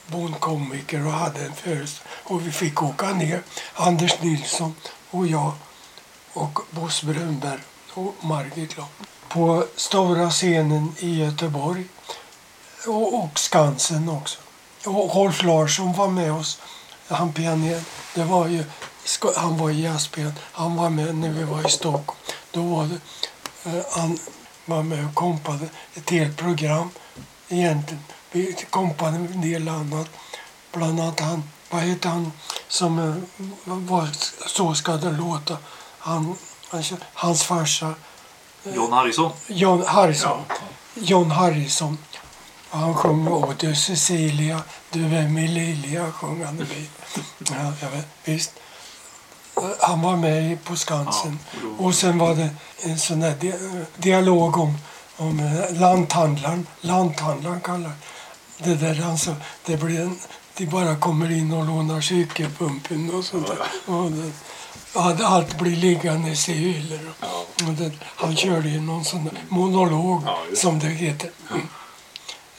bondkomiker 0.06 1.06
och 1.06 1.12
hade 1.12 1.44
en 1.44 1.54
föreställning. 1.54 2.12
Och 2.24 2.46
vi 2.46 2.52
fick 2.52 2.82
åka 2.82 3.06
ner, 3.06 3.42
Anders 3.74 4.20
Nilsson 4.20 4.74
och 5.10 5.26
jag 5.26 5.52
och 6.32 6.58
Bosse 6.70 7.06
Brunberg 7.06 7.60
och 7.94 8.14
Margit 8.20 8.76
Lamm 8.76 8.88
på 9.34 9.66
stora 9.76 10.30
scenen 10.30 10.92
i 10.98 11.24
Göteborg 11.24 11.84
och, 12.86 13.24
och 13.24 13.38
Skansen 13.38 14.08
också. 14.08 14.38
Och 14.86 15.14
Rolf 15.14 15.42
Larsson 15.42 15.92
var 15.92 16.08
med 16.08 16.32
oss, 16.32 16.60
han 17.08 17.32
pianisten. 17.32 17.84
Det 18.14 18.24
var 18.24 18.46
ju, 18.48 18.64
han 19.36 19.58
var 19.58 19.70
i 19.70 19.92
han 20.52 20.76
var 20.76 20.90
med 20.90 21.14
när 21.14 21.30
vi 21.30 21.44
var 21.44 21.66
i 21.66 21.70
Stockholm. 21.70 22.18
Då 22.50 22.62
var 22.62 22.86
det, 22.86 23.00
eh, 23.70 23.84
han 23.90 24.18
var 24.64 24.82
med 24.82 25.06
och 25.06 25.14
kompade 25.14 25.68
ett 25.94 26.10
helt 26.10 26.36
program 26.36 26.90
egentligen. 27.48 28.04
Vi 28.34 28.56
kompade 28.70 29.16
en 29.16 29.40
del 29.40 29.68
annat. 29.68 30.08
Bland 30.72 31.00
annat 31.00 31.20
han, 31.20 31.42
vad 31.70 31.82
heter 31.82 32.08
han 32.08 32.32
som 32.68 32.98
eh, 32.98 33.14
var 33.64 34.08
Så 34.48 34.74
ska 34.74 34.92
det 34.92 35.10
låta. 35.10 35.56
Han, 35.98 36.36
han, 36.70 36.82
hans 37.14 37.42
farsa 37.44 37.94
John 38.62 38.92
Harrison. 38.92 39.32
John 39.46 39.82
Harrison. 39.86 40.42
John 40.94 41.30
Harrison. 41.30 41.98
Han 42.70 42.94
sjöng 42.94 43.28
Åh 43.28 43.50
du 43.58 43.74
Cecilia, 43.74 44.62
du 44.90 45.16
är 45.16 45.28
min 45.28 45.54
lilja, 45.54 46.12
sjöng 46.12 46.44
han. 46.44 46.66
Ja, 47.38 47.72
jag 47.80 47.90
vet, 47.90 48.06
visst. 48.24 48.52
Han 49.80 50.02
var 50.02 50.16
med 50.16 50.64
på 50.64 50.76
Skansen. 50.76 51.38
Och 51.78 51.94
sen 51.94 52.18
var 52.18 52.34
det 52.34 52.50
en 52.82 52.98
sån 52.98 53.20
där 53.20 53.34
di- 53.34 53.84
dialog 53.96 54.56
om, 54.56 54.78
om 55.16 55.40
eh, 55.40 55.80
lanthandlaren. 55.80 56.66
Lanthandlaren 56.80 57.60
kallar 57.60 57.92
det 58.64 58.74
där 58.74 59.10
alltså, 59.10 59.36
det 59.66 59.76
blir 59.76 60.00
en, 60.00 60.18
de 60.56 60.66
bara 60.66 60.96
kommer 60.96 61.30
in 61.32 61.52
och 61.52 61.66
lånar 61.66 62.00
cykelpumpen 62.00 63.14
och 63.14 63.24
sånt 63.24 63.46
där. 63.46 63.58
Och 63.94 64.10
det, 64.10 64.32
ja, 64.94 65.16
allt 65.24 65.58
blir 65.58 65.76
liggandes 65.76 66.48
i 66.48 66.52
hyllor. 66.52 67.14
Han 68.16 68.36
körde 68.36 68.68
ju 68.68 68.80
någon 68.80 69.04
sån 69.04 69.30
monolog 69.48 70.22
som 70.54 70.78
det 70.78 70.86
heter. 70.86 71.30
Mm. 71.50 71.68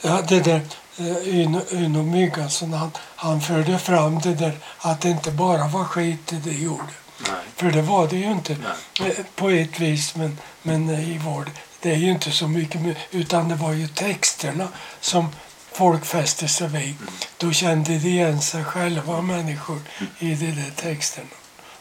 Ja, 0.02 0.22
det 0.28 0.40
där 0.40 0.60
eh, 0.98 1.40
Uno, 1.40 1.60
Uno 1.70 2.02
Myggason, 2.02 2.72
han, 2.72 2.90
han 3.16 3.40
förde 3.40 3.78
fram 3.78 4.18
det 4.20 4.34
där 4.34 4.58
att 4.78 5.00
det 5.00 5.10
inte 5.10 5.30
bara 5.30 5.68
var 5.68 5.84
skit 5.84 6.26
det 6.26 6.36
de 6.36 6.52
gjorde. 6.52 6.92
Nej. 7.18 7.30
För 7.56 7.70
det 7.70 7.82
var 7.82 8.08
det 8.08 8.16
ju 8.16 8.30
inte 8.30 8.56
Nej. 9.00 9.10
eh, 9.10 9.24
på 9.34 9.50
ett 9.50 9.80
vis, 9.80 10.16
men, 10.16 10.38
men 10.62 10.88
eh, 10.88 11.10
i 11.10 11.18
vår, 11.18 11.50
det 11.80 11.92
är 11.92 11.96
ju 11.96 12.10
inte 12.10 12.30
så 12.30 12.48
mycket, 12.48 12.80
utan 13.10 13.48
det 13.48 13.54
var 13.54 13.72
ju 13.72 13.88
texterna 13.88 14.68
som 15.00 15.28
folk 15.76 16.04
fäste 16.04 16.48
sig 16.48 16.68
vid. 16.68 16.94
Då 17.36 17.52
kände 17.52 17.98
de 17.98 18.08
igen 18.08 18.40
sig 18.40 18.64
själva, 18.64 19.22
människor, 19.22 19.80
i 20.18 20.34
de 20.34 20.46
där 20.46 20.72
texterna. 20.76 21.26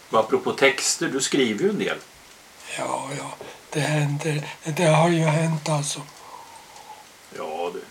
Och 0.09 0.19
apropå 0.19 0.51
texter, 0.51 1.07
du 1.07 1.21
skriver 1.21 1.63
ju 1.63 1.69
en 1.69 1.79
del. 1.79 1.97
Ja, 2.77 3.09
ja, 3.17 3.35
det 3.69 3.79
händer. 3.79 4.47
Det 4.63 4.85
har 4.85 5.09
ju 5.09 5.23
hänt 5.23 5.69
alltså. 5.69 6.01
Ja, 7.37 7.71
du 7.73 7.81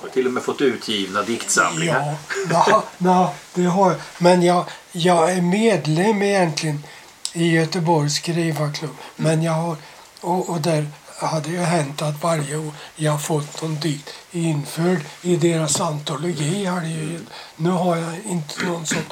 har 0.00 0.08
till 0.08 0.26
och 0.26 0.32
med 0.32 0.42
fått 0.42 0.60
utgivna 0.60 1.22
diktsamlingar. 1.22 2.16
Ja, 2.50 2.66
ja, 2.70 2.84
ja, 2.98 3.34
det 3.54 3.64
har 3.64 3.90
jag. 3.90 4.00
Men 4.18 4.42
jag, 4.42 4.64
jag 4.92 5.32
är 5.32 5.42
medlem 5.42 6.22
egentligen 6.22 6.84
i 7.32 7.50
Göteborgs 7.50 8.14
skrivarklubb. 8.14 8.96
Men 9.16 9.42
jag 9.42 9.52
har, 9.52 9.76
och, 10.20 10.50
och 10.50 10.60
där 10.60 10.86
hade 11.18 11.48
ju 11.50 11.58
hänt 11.60 12.02
att 12.02 12.22
varje 12.22 12.72
jag 12.96 13.22
fått 13.22 13.62
någon 13.62 13.80
dikt 13.80 14.10
införd 14.30 15.00
i 15.22 15.36
deras 15.36 15.80
antologi. 15.80 16.62
Ju. 16.84 17.20
Nu 17.56 17.70
har 17.70 17.96
jag 17.96 18.14
inte 18.24 18.64
någon 18.64 18.86
sån 18.86 19.02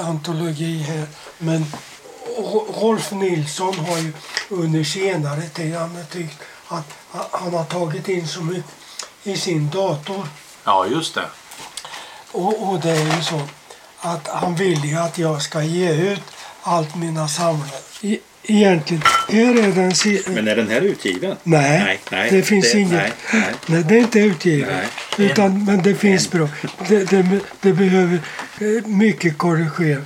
antologi 0.00 0.78
här. 0.78 1.06
Men 1.38 1.66
Ro- 2.38 2.74
Rolf 2.80 3.10
Nilsson 3.12 3.78
har 3.78 3.98
ju 3.98 4.12
under 4.48 4.84
senare 4.84 5.42
tid 5.48 5.74
han 5.74 5.96
tyckt 6.12 6.38
att 6.68 6.86
han 7.30 7.54
har 7.54 7.64
tagit 7.64 8.08
in 8.08 8.28
så 8.28 8.40
mycket 8.42 8.70
i 9.22 9.36
sin 9.36 9.70
dator. 9.70 10.28
Ja, 10.64 10.86
just 10.86 11.14
det. 11.14 11.26
Och, 12.32 12.68
och 12.68 12.80
det 12.80 12.90
är 12.90 13.16
ju 13.16 13.22
så 13.22 13.40
att 14.00 14.28
han 14.28 14.54
vill 14.54 14.84
ju 14.84 14.96
att 14.96 15.18
jag 15.18 15.42
ska 15.42 15.62
ge 15.62 15.92
ut 16.12 16.22
allt 16.62 16.94
mina 16.94 17.28
samlade. 17.28 17.72
Egentligen, 18.46 19.02
är 19.28 19.90
si- 19.94 20.22
Men 20.26 20.48
är 20.48 20.56
den 20.56 20.68
här 20.68 20.80
utgiven? 20.80 21.36
Nej, 21.42 21.80
Nej, 21.84 22.00
nej, 22.10 22.30
det 22.30 22.42
finns 22.42 22.72
det- 22.72 22.78
inget. 22.78 22.92
nej, 22.92 23.12
nej. 23.32 23.42
Nej, 23.66 23.84
det 23.88 23.94
är 23.94 23.98
inte 24.00 24.18
utgivet. 24.20 24.68
Nej. 25.18 25.26
Utan, 25.30 25.64
men 25.64 25.82
det 25.82 25.94
finns 25.94 26.30
bra. 26.30 26.48
Det, 26.88 27.04
det, 27.10 27.40
det 27.60 27.72
behöver 27.72 28.18
eh, 28.60 28.86
mycket 28.86 29.38
korrigera. 29.38 30.00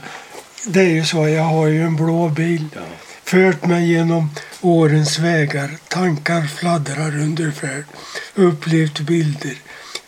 Det 0.67 0.81
är 0.81 0.89
ju 0.91 1.05
så, 1.05 1.29
jag 1.29 1.43
har 1.43 1.67
ju 1.67 1.83
en 1.83 1.97
blå 1.97 2.29
bil. 2.29 2.65
Ja. 2.75 2.81
Fört 3.25 3.67
mig 3.67 3.93
genom 3.93 4.31
årens 4.61 5.19
vägar. 5.19 5.71
Tankar 5.89 6.43
fladdrar 6.47 7.21
under 7.21 7.51
färd. 7.51 7.85
Upplevt 8.35 9.01
bilder. 9.01 9.55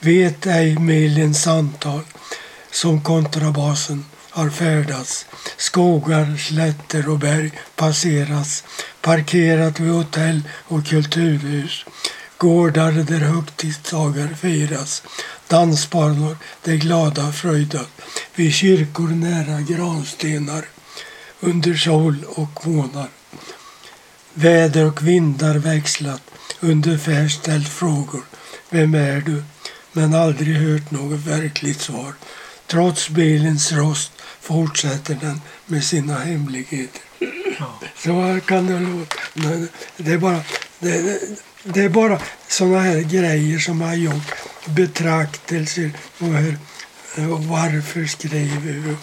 Vet 0.01 0.47
ej 0.47 0.79
milens 0.79 1.47
antal. 1.47 2.01
Som 2.71 3.03
kontrabasen 3.03 4.05
har 4.31 4.51
färdats. 4.51 5.27
Skogar, 5.57 6.37
slätter 6.37 7.09
och 7.09 7.19
berg 7.19 7.53
passeras. 7.77 8.65
Parkerat 9.01 9.81
vid 9.81 9.91
hotell 9.91 10.43
och 10.69 10.87
kulturhus. 10.87 11.85
Gårdar 12.37 12.93
där 12.93 13.19
högtidsdagar 13.19 14.29
firas. 14.29 15.03
Dansbanor 15.49 16.37
där 16.65 16.75
glada 16.75 17.33
fröjdas. 17.33 17.87
Vid 18.35 18.55
kyrkor 18.55 19.09
nära 19.09 19.61
granstenar. 19.61 20.65
Under 21.41 21.75
sol 21.75 22.25
och 22.29 22.67
månar. 22.67 23.09
Väder 24.35 24.87
och 24.87 25.09
vindar 25.09 25.55
växlat. 25.55 26.23
Under 26.61 26.99
färd 26.99 27.31
ställt 27.31 27.69
frågor. 27.69 28.25
Vem 28.71 28.95
är 28.95 29.21
du? 29.21 29.43
Men 29.93 30.15
aldrig 30.15 30.57
hört 30.57 30.91
något 30.91 31.21
verkligt 31.21 31.81
svar. 31.81 32.15
Trots 32.71 33.09
bilens 33.09 33.73
rost 33.73 34.13
fortsätter 34.41 35.15
den 35.21 35.41
med 35.67 35.85
sina 35.85 36.19
hemligheter. 36.19 37.01
Så 37.97 38.13
här 38.13 38.41
kan 38.41 38.67
det 38.67 38.79
låta. 38.81 39.17
Men 39.35 39.69
Det 39.97 40.13
är 40.13 40.19
bara, 40.19 40.41
det, 40.79 41.21
det, 41.65 41.81
är 41.81 41.89
bara 41.89 42.19
såna 42.49 42.81
här 42.81 43.01
grejer 43.01 43.59
som 43.59 43.81
har 43.81 43.95
gjort. 43.95 44.35
Betraktelser 44.65 45.91
och 46.19 46.27
hur, 46.27 46.59
och 47.33 47.45
varför 47.45 48.05
skriver 48.05 48.61
vi? 48.61 48.73
Hur, 48.73 48.97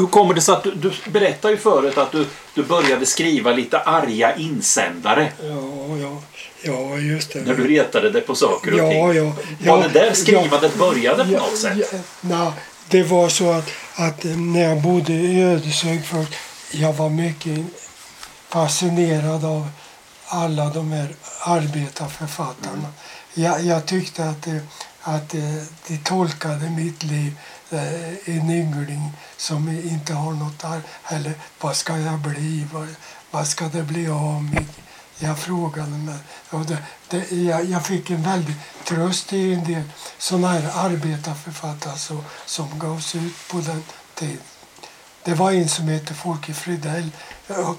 hur 0.00 0.06
kommer 0.06 0.34
det 0.34 0.40
sig 0.40 0.54
att 0.54 0.64
du, 0.64 0.70
du 0.74 0.92
berättade 1.10 1.54
ju 1.54 1.60
förut 1.60 1.98
att 1.98 2.12
du, 2.12 2.26
du 2.54 2.62
började 2.62 3.06
skriva 3.06 3.52
lite 3.52 3.78
arga 3.78 4.36
insändare 4.36 5.32
Ja, 5.42 5.96
ja, 6.02 6.22
ja, 6.62 6.98
just 6.98 7.32
det. 7.32 7.40
när 7.40 7.54
du 7.54 7.68
retade 7.68 8.10
dig 8.10 8.22
på 8.22 8.34
saker 8.34 8.72
och 8.72 8.78
Ja, 8.78 8.90
ting. 8.90 9.16
ja, 9.16 9.24
Var 9.24 9.82
ja, 9.82 9.88
det 9.88 9.98
där 9.98 10.06
ja. 10.06 10.14
skrivandet 10.14 10.74
började 10.78 11.24
på 11.24 11.30
något 11.30 11.58
sätt? 11.58 11.88
Ja, 11.92 11.98
nej, 12.20 12.52
det 12.94 13.02
var 13.02 13.28
så 13.28 13.50
att, 13.52 13.70
att 13.94 14.24
när 14.24 14.60
jag 14.60 14.82
bodde 14.82 15.12
i 15.12 15.42
Ödeshög 15.42 16.04
för 16.04 16.26
jag 16.72 16.92
var 16.92 17.08
mycket 17.10 17.60
fascinerad 18.48 19.44
av 19.44 19.68
alla 20.26 20.68
de 20.68 20.92
här 20.92 21.14
arbetarförfattarna. 21.40 22.88
Jag, 23.34 23.64
jag 23.64 23.86
tyckte 23.86 24.24
att, 24.28 24.42
det, 24.42 24.60
att 25.00 25.28
de 25.88 25.98
tolkade 26.04 26.70
mitt 26.70 27.02
liv, 27.02 27.38
eh, 27.70 28.28
en 28.36 28.50
yngling 28.50 29.12
som 29.36 29.68
inte 29.68 30.14
har 30.14 30.32
något 30.32 30.64
ar- 30.64 30.82
eller 31.08 31.32
vad 31.60 31.76
ska 31.76 31.98
jag 31.98 32.18
bli, 32.18 32.66
vad, 32.72 32.88
vad 33.30 33.46
ska 33.46 33.64
det 33.68 33.82
bli 33.82 34.08
av 34.08 34.42
mig? 34.42 34.66
Jag 35.24 35.38
frågade 35.38 35.90
mig. 35.90 36.18
Och 36.50 36.66
det, 36.66 36.78
det, 37.08 37.30
jag, 37.30 37.64
jag 37.64 37.86
fick 37.86 38.10
en 38.10 38.22
väldig 38.22 38.54
tröst 38.84 39.32
i 39.32 39.54
en 39.54 39.64
del 39.64 39.82
sådana 40.18 40.48
här 40.48 40.70
arbetarförfattare 40.74 41.98
som, 41.98 42.24
som 42.46 42.78
gavs 42.78 43.14
ut 43.14 43.34
på 43.50 43.56
den 43.56 43.82
tiden. 44.14 44.38
Det 45.24 45.34
var 45.34 45.52
en 45.52 45.68
som 45.68 45.88
hette 45.88 46.14
Folke 46.14 46.54
Fridell. 46.54 47.10
Eh, 47.48 47.74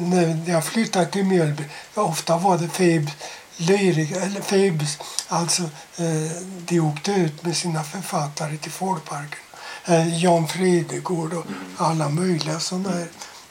när 0.00 0.50
jag 0.50 0.64
flyttade 0.64 1.06
till 1.06 1.24
Mjölby, 1.24 1.64
ofta 1.94 2.38
var 2.38 2.58
det 2.58 2.68
Febs 2.68 3.12
lyrik, 3.56 4.10
eller 4.10 4.40
Febs, 4.40 4.98
alltså 5.28 5.62
eh, 5.96 6.42
de 6.64 6.80
åkte 6.80 7.12
ut 7.12 7.44
med 7.44 7.56
sina 7.56 7.84
författare 7.84 8.56
till 8.56 8.72
folkparken. 8.72 9.38
Eh, 9.84 10.22
Jan 10.24 10.48
Fredegård 10.48 11.32
och 11.32 11.46
alla 11.76 12.08
möjliga 12.08 12.60
sådana 12.60 12.90
här. 12.90 13.08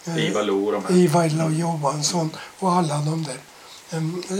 Eh, 0.07 0.29
Ivar 0.29 0.43
Lo 0.43 0.65
och 0.65 0.71
de 0.71 0.85
här. 0.85 0.95
Ivar 0.95 1.29
Lo 1.29 1.49
Johansson 1.49 2.29
och 2.59 2.71
alla 2.71 2.97
de 2.97 3.23
där. 3.23 3.37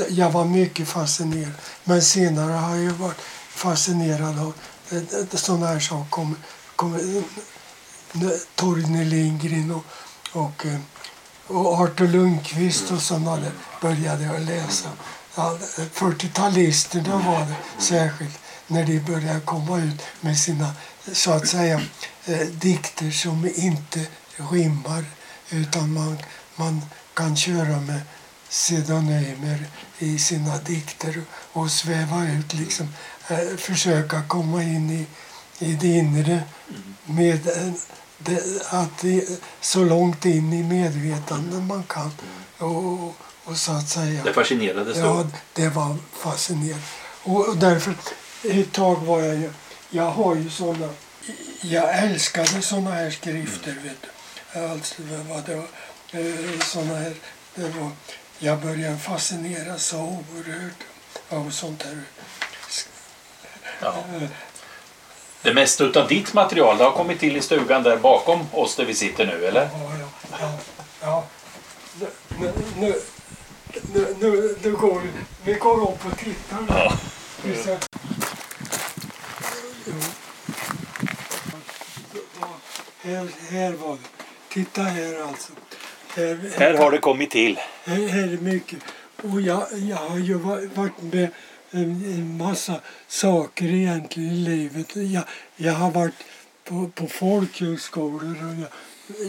Jag 0.09 0.31
var 0.31 0.45
mycket 0.45 0.87
fascinerad. 0.87 1.53
Men 1.83 2.01
senare 2.01 2.51
har 2.51 2.75
jag 2.75 2.93
varit 2.93 3.21
fascinerad 3.49 4.39
av 4.39 4.53
sådana 5.33 5.67
här 5.67 5.79
saker. 5.79 6.09
Kom, 6.09 6.35
kom, 6.75 6.95
eh, 6.95 7.23
Torgny 8.55 9.05
Lindgren 9.05 9.71
och, 9.71 9.83
och, 10.41 10.65
eh, 10.65 10.79
och 11.47 11.81
Artur 11.81 12.07
Lundqvist 12.07 12.91
och 12.91 13.01
sådana 13.01 13.35
där 13.35 13.51
började 13.81 14.23
jag 14.23 14.41
läsa. 14.41 14.89
Ja, 15.35 15.57
40-talisterna 15.93 17.25
var 17.25 17.39
det 17.39 17.83
särskilt 17.83 18.39
när 18.67 18.85
de 18.85 18.99
började 18.99 19.39
komma 19.39 19.79
ut 19.79 20.01
med 20.21 20.37
sina 20.37 20.73
så 21.13 21.31
att 21.31 21.47
säga 21.47 21.81
eh, 22.25 22.47
dikter 22.47 23.11
som 23.11 23.49
inte 23.55 24.05
rimmar 24.51 25.05
utan 25.49 25.93
man, 25.93 26.17
man 26.55 26.81
kan 27.13 27.35
köra 27.35 27.81
med 27.81 28.01
pseudonymer 28.49 29.65
i 29.99 30.17
sina 30.19 30.57
dikter 30.57 31.21
och 31.53 31.71
sväva 31.71 32.27
ut 32.27 32.53
liksom 32.53 32.87
eh, 33.27 33.57
försöka 33.57 34.23
komma 34.27 34.63
in 34.63 34.91
i, 34.91 35.05
i 35.65 35.73
det 35.73 35.87
inre 35.87 36.43
med 37.05 37.47
eh, 37.47 37.73
det, 38.17 38.63
att 38.69 38.97
det, 39.01 39.41
så 39.61 39.83
långt 39.83 40.25
in 40.25 40.53
i 40.53 40.63
medvetandet 40.63 41.63
man 41.63 41.83
kan 41.83 42.11
och, 42.57 43.15
och 43.43 43.57
så 43.57 43.71
att 43.71 43.89
säga 43.89 44.23
Det 44.23 44.33
fascinerade 44.33 44.93
så. 44.93 44.99
Ja, 44.99 45.27
det 45.53 45.69
var 45.69 45.95
fascinerande. 46.13 46.85
Och 47.23 47.47
och 47.47 47.57
därför, 47.57 47.93
ett 48.43 48.71
tag 48.71 48.95
var 48.95 49.19
jag 49.19 49.35
ju, 49.35 49.51
jag 49.89 50.11
har 50.11 50.35
ju 50.35 50.49
såna, 50.49 50.89
jag 51.61 51.97
älskade 51.97 52.61
såna 52.61 52.91
här 52.91 53.11
skrifter, 53.11 53.75
vet 53.83 54.01
du. 54.01 54.07
Alltså, 54.53 55.01
vad 55.29 55.43
det 55.43 55.55
var, 55.55 55.67
eh, 56.11 56.59
såna 56.59 56.95
här, 56.95 57.13
det 57.55 57.69
var, 57.69 57.91
jag 58.39 58.59
började 58.59 58.97
fascineras 58.97 59.85
så 59.85 59.97
oerhört 59.97 60.83
av 61.29 61.49
sånt 61.49 61.83
här. 61.83 62.01
Ja. 63.81 64.03
Det 65.41 65.53
mesta 65.53 65.99
av 65.99 66.07
ditt 66.07 66.33
material 66.33 66.77
det 66.77 66.83
har 66.83 66.91
kommit 66.91 67.19
till 67.19 67.37
i 67.37 67.41
stugan 67.41 67.83
där 67.83 67.97
bakom 67.97 68.47
oss 68.51 68.75
där 68.75 68.85
vi 68.85 68.95
sitter 68.95 69.25
nu, 69.25 69.45
eller? 69.45 69.61
Ja, 69.61 69.97
ja, 69.99 70.07
ja, 70.39 70.59
ja. 71.01 71.23
Nu, 71.99 72.07
nu, 72.79 73.01
nu, 73.93 74.15
nu, 74.19 74.55
nu, 74.63 74.71
går 74.71 74.99
vi, 74.99 75.09
vi 75.43 75.53
går 75.53 75.81
upp 75.81 76.05
och 76.05 76.17
tittar. 76.17 76.65
Ja. 76.69 76.93
Jo. 77.43 77.75
Här, 83.01 83.27
här 83.49 83.71
var 83.71 83.93
det. 83.93 84.16
Titta 84.49 84.81
här 84.81 85.21
alltså. 85.27 85.51
Här, 86.15 86.39
Här 86.57 86.73
har 86.73 86.91
det 86.91 86.97
kommit 86.97 87.29
till. 87.31 87.59
här, 87.85 88.07
här 88.07 88.23
är 88.33 88.37
mycket. 88.37 88.79
Och 89.23 89.41
jag, 89.41 89.67
jag 89.89 89.97
har 89.97 90.17
ju 90.17 90.33
va- 90.33 90.61
varit 90.75 91.01
med 91.01 91.29
en, 91.71 92.37
massa 92.37 92.81
saker 93.07 93.65
egentligen 93.65 94.29
i 94.31 94.35
livet. 94.35 94.95
Jag, 94.95 95.23
jag 95.55 95.73
har 95.73 95.91
varit 95.91 96.13
på, 96.63 96.89
på 96.95 97.07
folkhögskolor 97.07 98.31
och 98.45 98.55
jag, 98.61 98.69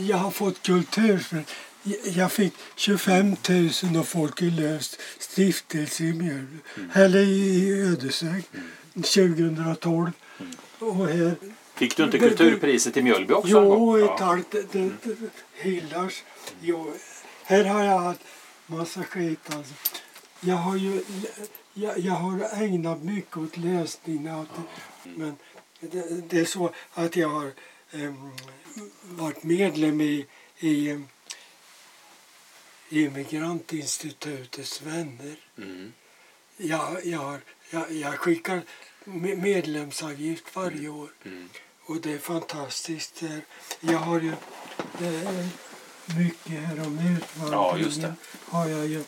jag 0.01 0.16
har 0.16 0.31
fått 0.31 0.62
kulturspel. 0.62 1.39
Jag- 1.83 1.99
Jag 2.05 2.33
fick 2.33 2.53
25 2.77 3.37
000 3.49 3.97
av 3.99 4.05
Folkelöst 4.05 5.01
stiftelse 5.19 6.05
i 6.05 6.12
Mjölby, 6.12 6.57
eller 6.95 7.21
i 7.21 7.81
Ödeshög 7.83 8.43
2012. 8.95 10.11
Och 10.79 11.09
här, 11.09 11.35
Fick 11.79 11.97
du 11.97 12.05
inte 12.05 12.18
kulturpriset 12.18 12.97
i 12.97 13.03
Mjölby 13.03 13.35
också? 13.35 13.49
Jo, 13.49 13.97
ett 14.14 14.20
halvt 14.20 14.51
det, 14.51 14.72
det, 14.72 14.91
Hillars. 15.55 16.22
Jo, 16.61 16.93
här 17.45 17.64
har 17.64 17.85
jag 17.85 17.99
haft 17.99 18.20
massa 18.66 19.05
skit 19.05 19.55
alltså. 19.55 19.74
Jag 20.41 20.55
har 20.55 20.76
ju 20.76 21.03
jag, 21.74 21.99
jag 21.99 22.12
har 22.12 22.62
ägnat 22.62 23.03
mycket 23.03 23.37
åt 23.37 23.57
läsning. 23.57 24.26
Att, 24.29 24.49
Men 25.05 25.37
det, 25.81 26.29
det 26.31 26.39
är 26.41 26.45
så 26.45 26.72
att 26.95 27.16
jag 27.16 27.29
har 27.29 27.53
em, 27.91 28.31
varit 29.03 29.43
medlem 29.43 30.01
i, 30.01 30.26
i 30.59 30.99
Immigrantinstitutets 33.39 34.83
vänner. 34.83 35.37
Mm. 35.59 35.93
Jag, 36.57 37.07
jag, 37.07 37.18
har- 37.18 37.41
jag, 37.70 37.93
jag 37.93 38.14
skickar 38.18 38.62
me- 39.05 39.43
medlemsavgift 39.43 40.57
varje 40.57 40.89
år. 40.89 41.09
Mm. 41.24 41.49
Och 41.89 41.97
det 42.01 42.12
är 42.12 42.18
fantastiskt. 42.18 43.22
Jag 43.80 43.99
har 43.99 44.20
ju 44.20 44.28
eh, 45.01 45.47
mycket 46.18 46.53
här 46.53 46.80
om 46.86 46.99
utvandringen. 46.99 47.53
Ja, 47.53 47.76
just 47.78 48.01
det. 48.03 48.14
Har 48.49 48.68
jag 48.68 48.86
ju, 48.86 48.99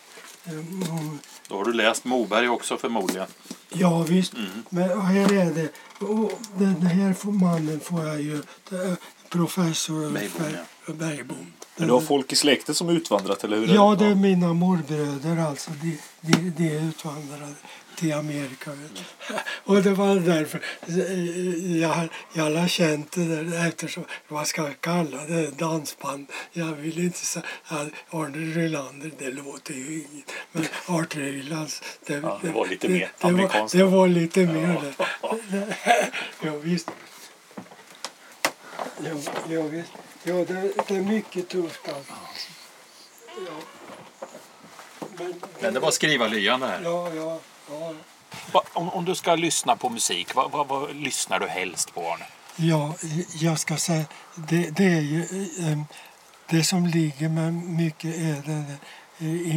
eh, 0.44 0.90
om, 0.90 1.18
Då 1.48 1.56
har 1.56 1.64
du 1.64 1.72
läst 1.72 2.04
Moberg 2.04 2.48
också 2.48 2.76
förmodligen. 2.76 3.26
ja 3.68 4.02
visst, 4.02 4.34
Mm. 4.34 4.62
men 4.68 5.00
här 5.00 5.32
är 5.32 5.54
det. 5.54 5.68
Och 6.06 6.32
den 6.58 6.82
här 6.82 7.30
mannen 7.30 7.80
får 7.80 8.06
jag 8.06 8.22
ju, 8.22 8.36
är 8.70 8.96
professor 9.28 10.10
Bergbom, 10.10 10.46
Ber- 10.86 10.92
Bergbom. 10.92 11.52
Men 11.80 11.88
du 11.88 11.94
har 11.94 12.00
folk 12.00 12.32
i 12.32 12.36
släkten 12.36 12.74
som 12.74 12.88
utvandrat, 12.88 13.44
eller 13.44 13.56
hur? 13.56 13.74
Ja, 13.74 13.96
det 13.98 14.04
är 14.06 14.14
mina 14.14 14.52
morbröder 14.54 15.36
alltså. 15.36 15.70
De, 15.82 15.98
de, 16.20 16.50
de 16.56 16.68
är 16.76 16.88
utvandrade 16.88 17.54
till 17.96 18.12
Amerika. 18.12 18.70
Och 19.64 19.82
det 19.82 19.90
var 19.90 20.14
därför 20.14 20.60
eh, 20.86 21.76
jag, 21.80 22.08
jag 22.32 22.60
har 22.60 22.68
känt 22.68 23.12
det 23.12 23.24
där 23.24 23.68
eftersom, 23.68 24.04
vad 24.28 24.46
ska 24.46 24.62
jag 24.62 24.80
kalla 24.80 25.24
det, 25.24 25.58
dansband. 25.58 26.26
Jag 26.52 26.72
vill 26.72 26.98
inte 26.98 27.18
säga 27.18 27.44
Arne 28.10 28.38
Rylander, 28.38 29.10
det 29.18 29.30
låter 29.30 29.74
ju 29.74 29.94
inget. 29.94 30.32
Men 30.52 30.64
Art 30.96 31.16
Rylands, 31.16 31.82
det, 32.06 32.14
Ja, 32.14 32.38
det 32.42 32.50
var 32.50 32.66
lite 32.66 32.86
det, 32.86 32.92
mer 32.92 33.00
det, 33.00 33.24
var, 33.24 33.30
amerikanskt. 33.30 33.76
det 33.76 33.84
var 33.84 34.08
lite 34.08 34.46
mer 34.46 34.80
det. 34.82 35.06
Ja, 36.42 36.52
visst. 36.62 36.90
Ja, 39.04 39.10
ja, 39.48 39.62
visst. 39.62 39.92
Ja, 40.22 40.34
det, 40.34 40.72
det 40.88 40.96
är 40.96 41.02
mycket 41.02 41.48
tufft 41.48 41.88
alltså. 41.88 42.12
Ja. 43.46 43.52
Men, 45.18 45.34
Men 45.60 45.74
det 45.74 45.80
var 45.80 45.90
skrivarlyan 45.90 46.60
det 46.60 46.66
här. 46.66 46.80
Ja, 46.84 47.14
ja, 47.14 47.38
ja. 47.70 47.94
Va- 48.52 48.62
Om, 48.72 48.88
om 48.90 49.04
du 49.04 49.14
ska 49.14 49.34
lyssna 49.34 49.76
på 49.76 49.88
musik, 49.88 50.34
vad, 50.34 50.50
vad, 50.50 50.66
vad 50.68 50.96
lyssnar 50.96 51.38
du 51.40 51.46
helst 51.48 51.94
på 51.94 52.12
Arne? 52.12 52.24
Ja, 52.56 52.94
jag 53.40 53.58
ska 53.58 53.76
säga, 53.76 54.04
det, 54.34 54.70
det 54.70 54.84
är 54.84 55.00
ju 55.00 55.20
eh, 55.22 55.78
det 56.48 56.64
som 56.64 56.86
ligger 56.86 57.28
med 57.28 57.54
mycket 57.54 58.14
är 58.16 58.42
den 58.46 58.76
eh, 59.18 59.54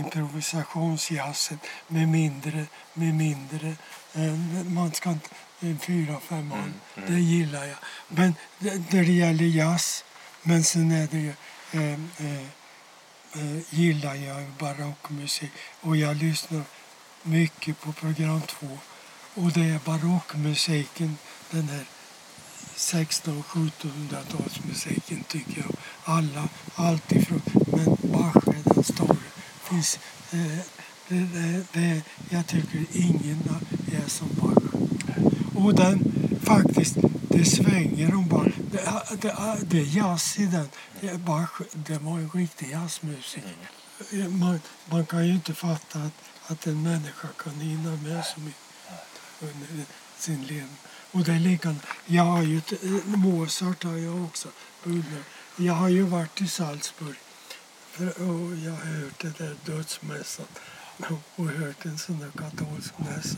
improvisationsjazzen 0.00 1.58
med 1.88 2.08
mindre, 2.08 2.64
med 2.94 3.14
mindre, 3.14 3.68
eh, 4.14 4.34
man 4.70 4.92
ska 4.92 5.10
inte, 5.10 5.28
en 5.60 5.78
fyra, 5.78 6.20
fem 6.28 6.48
man, 6.48 6.74
det 7.08 7.20
gillar 7.20 7.64
jag. 7.64 7.76
Men 8.08 8.34
det- 8.58 8.90
det 8.90 9.02
gäller 9.12 9.44
jazz, 9.44 10.04
men 10.42 10.64
sen 10.64 10.90
är 10.92 11.08
det 11.10 11.18
ju 11.18 11.32
eh, 11.72 11.92
eh, 11.92 12.42
eh, 13.32 13.58
gillar 13.70 14.14
jag 14.14 14.44
barockmusik 14.58 15.50
och 15.80 15.96
jag 15.96 16.16
lyssnar 16.16 16.62
mycket 17.22 17.80
på 17.80 17.92
program 17.92 18.40
två. 18.42 18.78
Och 19.34 19.52
det 19.52 19.64
är 19.64 19.78
barockmusiken, 19.84 21.18
den 21.50 21.68
här 21.68 21.84
1600 22.76 23.38
och 23.40 23.56
1700-talsmusiken 23.56 25.22
tycker 25.28 25.60
jag. 25.60 25.70
Alla, 26.04 26.48
allt 26.74 27.12
ifrån, 27.12 27.42
men 27.66 27.96
Bach 28.12 28.36
är 28.48 28.74
den 28.74 28.84
stora. 28.84 29.16
Finns, 29.64 29.98
eh, 30.32 30.58
det, 31.08 31.14
det, 31.18 31.64
det, 31.72 32.02
jag 32.30 32.46
tycker 32.46 32.84
ingen 32.92 33.42
är 33.92 34.08
som 34.08 34.28
Bach. 34.32 34.62
Och 35.56 35.74
den 35.74 36.12
faktiskt, 36.42 36.96
det 37.28 37.44
svänger 37.44 38.14
om 38.14 38.28
bara... 38.28 38.44
Det, 38.44 38.82
det, 39.20 39.58
det 39.62 39.78
är 39.78 39.96
jazz 39.96 40.38
i 40.38 40.46
den. 40.46 40.68
Det 41.00 41.08
är 41.08 41.18
det 41.72 41.98
var 41.98 42.18
en 42.18 42.30
riktig 42.34 42.70
jazzmusik. 42.70 43.44
Man, 44.28 44.60
man 44.90 45.06
kan 45.06 45.26
ju 45.26 45.32
inte 45.32 45.54
fatta 45.54 45.98
att, 45.98 46.12
att 46.46 46.66
en 46.66 46.82
människa 46.82 47.28
kan 47.36 47.60
hinna 47.60 47.90
med 47.90 48.24
så 48.24 48.40
mycket 48.40 48.60
under 49.40 49.84
sin 50.18 50.42
levnad. 50.44 50.76
Och 51.12 51.24
det 51.24 51.32
är 51.32 51.38
likadant. 51.38 51.82
Jag 52.06 52.22
har 52.22 52.42
ju, 52.42 52.60
Mozart 53.04 53.84
har 53.84 53.96
jag 53.96 54.24
också 54.24 54.48
beundrat. 54.84 55.24
Jag 55.56 55.74
har 55.74 55.88
ju 55.88 56.02
varit 56.02 56.40
i 56.40 56.48
Salzburg 56.48 57.16
och 57.98 58.56
jag 58.64 58.72
har 58.72 59.00
hört 59.00 59.18
det 59.18 59.38
där 59.38 59.56
dödsmässan 59.64 60.46
och 61.36 61.44
hört 61.44 61.84
en 61.84 61.98
sån 61.98 62.18
där 62.18 62.30
katolsk 62.30 62.94
mässa. 62.98 63.36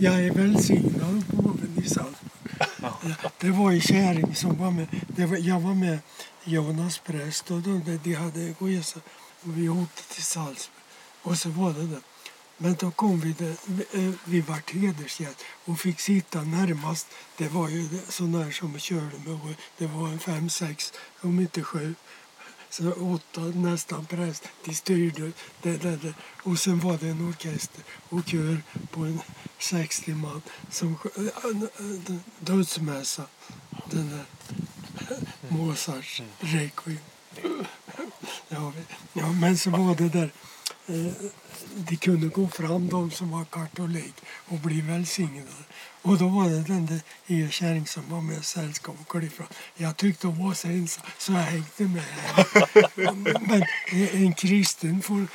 Jag 0.00 0.24
är 0.24 0.30
välsignad 0.34 1.02
av 1.02 1.42
påven 1.42 1.82
i 1.84 1.88
Salzburg. 1.88 3.14
Det 3.38 3.50
var 3.50 3.72
en 3.72 3.80
Käring 3.80 4.34
som 4.34 4.58
var 4.58 4.70
med. 4.70 4.86
Det 5.08 5.26
var, 5.26 5.36
jag 5.36 5.60
var 5.60 5.74
med 5.74 5.98
Jonas 6.44 6.98
präst 6.98 7.50
och 7.50 7.60
de, 7.60 7.98
de 8.04 8.14
hade 8.14 8.40
en 8.40 8.54
resa 8.58 9.00
och 9.42 9.58
vi 9.58 9.68
åkte 9.68 10.14
till 10.14 10.22
Salzburg. 10.24 10.74
Och 11.22 11.38
så 11.38 11.48
var 11.48 11.72
det 11.72 11.86
där. 11.86 12.00
Men 12.62 12.74
då 12.74 12.90
kom 12.90 13.20
vi, 13.20 13.32
där, 13.32 13.54
vi, 13.66 14.12
vi 14.24 14.40
vart 14.40 14.70
hedersgäst 14.70 15.44
och 15.64 15.80
fick 15.80 16.00
sitta 16.00 16.42
närmast. 16.42 17.06
Det 17.36 17.48
var 17.48 17.68
ju 17.68 17.88
sådana 18.08 18.38
där 18.38 18.50
som 18.50 18.78
körde 18.78 19.18
med. 19.24 19.54
Det 19.78 19.86
var 19.86 20.08
en 20.08 20.18
fem, 20.18 20.50
sex, 20.50 20.92
om 21.20 21.40
inte 21.40 21.62
sju. 21.62 21.94
Så 22.70 22.92
åtta 22.92 23.40
nästan 23.40 24.06
präst. 24.06 24.48
De 24.64 24.74
styrde 24.74 25.32
det, 25.62 25.76
det, 25.76 25.96
det. 25.96 26.14
Och 26.42 26.58
sen 26.58 26.80
var 26.80 26.98
det 26.98 27.08
en 27.08 27.28
orkester 27.28 27.82
och 28.08 28.26
kör 28.28 28.62
på 28.90 29.00
en 29.00 29.20
60 29.58 30.14
man 30.14 30.42
som 30.70 30.96
sjö- 30.96 31.18
äh, 31.18 31.62
äh, 32.14 32.20
dödsmässa. 32.40 33.22
Den 33.90 34.10
där 34.10 34.24
Mozarts 35.48 36.22
Requiem. 36.40 36.98
Ja, 39.12 39.32
men 39.40 39.58
så 39.58 39.70
var 39.70 39.94
det 39.94 40.08
där 40.08 40.30
de 41.74 41.96
kunde 41.96 42.28
gå 42.28 42.48
fram, 42.48 42.88
de 42.88 43.10
som 43.10 43.30
var 43.30 43.44
katolik, 43.44 44.14
och 44.48 44.58
bli 44.58 44.80
välsignade. 44.80 45.48
Och 46.02 46.18
då 46.18 46.28
var 46.28 46.44
det 46.48 46.62
den 46.62 46.86
där 46.86 47.00
er 47.26 47.48
kärring 47.48 47.86
som 47.86 48.02
var 48.08 48.20
med 48.20 48.44
sällskap 48.44 48.96
fram. 49.32 49.46
Jag 49.76 49.96
tyckte 49.96 50.26
hon 50.26 50.46
var 50.46 50.54
så 50.54 50.68
ensam, 50.68 51.04
så 51.18 51.32
jag 51.32 51.38
hängde 51.40 51.64
med. 51.78 52.04
Men 53.48 53.64
en 53.90 54.08
en 54.24 54.34
kristen 54.34 55.02
får, 55.02 55.26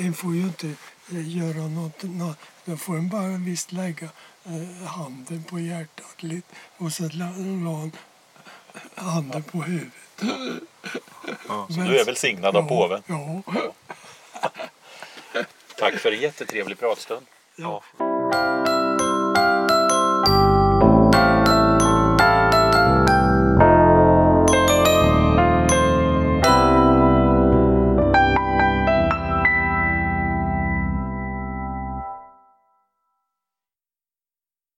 en 0.00 0.14
får 0.14 0.34
ju 0.34 0.42
inte 0.42 0.66
eh, 1.12 1.36
göra 1.36 1.68
något. 1.68 2.02
något 2.02 2.38
då 2.64 2.76
får 2.76 2.96
en 2.96 3.08
bara 3.08 3.28
visst 3.28 3.72
lägga 3.72 4.08
eh, 4.44 4.86
handen 4.86 5.42
på 5.42 5.60
hjärtat 5.60 6.22
lite 6.22 6.54
och 6.76 6.92
så 6.92 7.08
la, 7.08 7.24
han 7.24 7.92
handen 8.94 9.42
på 9.42 9.62
huvudet. 9.62 9.92
Så 10.18 11.66
Men- 11.68 11.88
du 11.88 12.00
är 12.00 12.04
välsignad 12.04 12.56
av 12.56 12.68
påven. 12.68 13.02
Ja, 13.06 13.42
Tack 15.78 15.94
för 15.94 16.12
en 16.12 16.20
jättetrevlig 16.20 16.78
pratstund. 16.78 17.26
ja. 17.56 17.82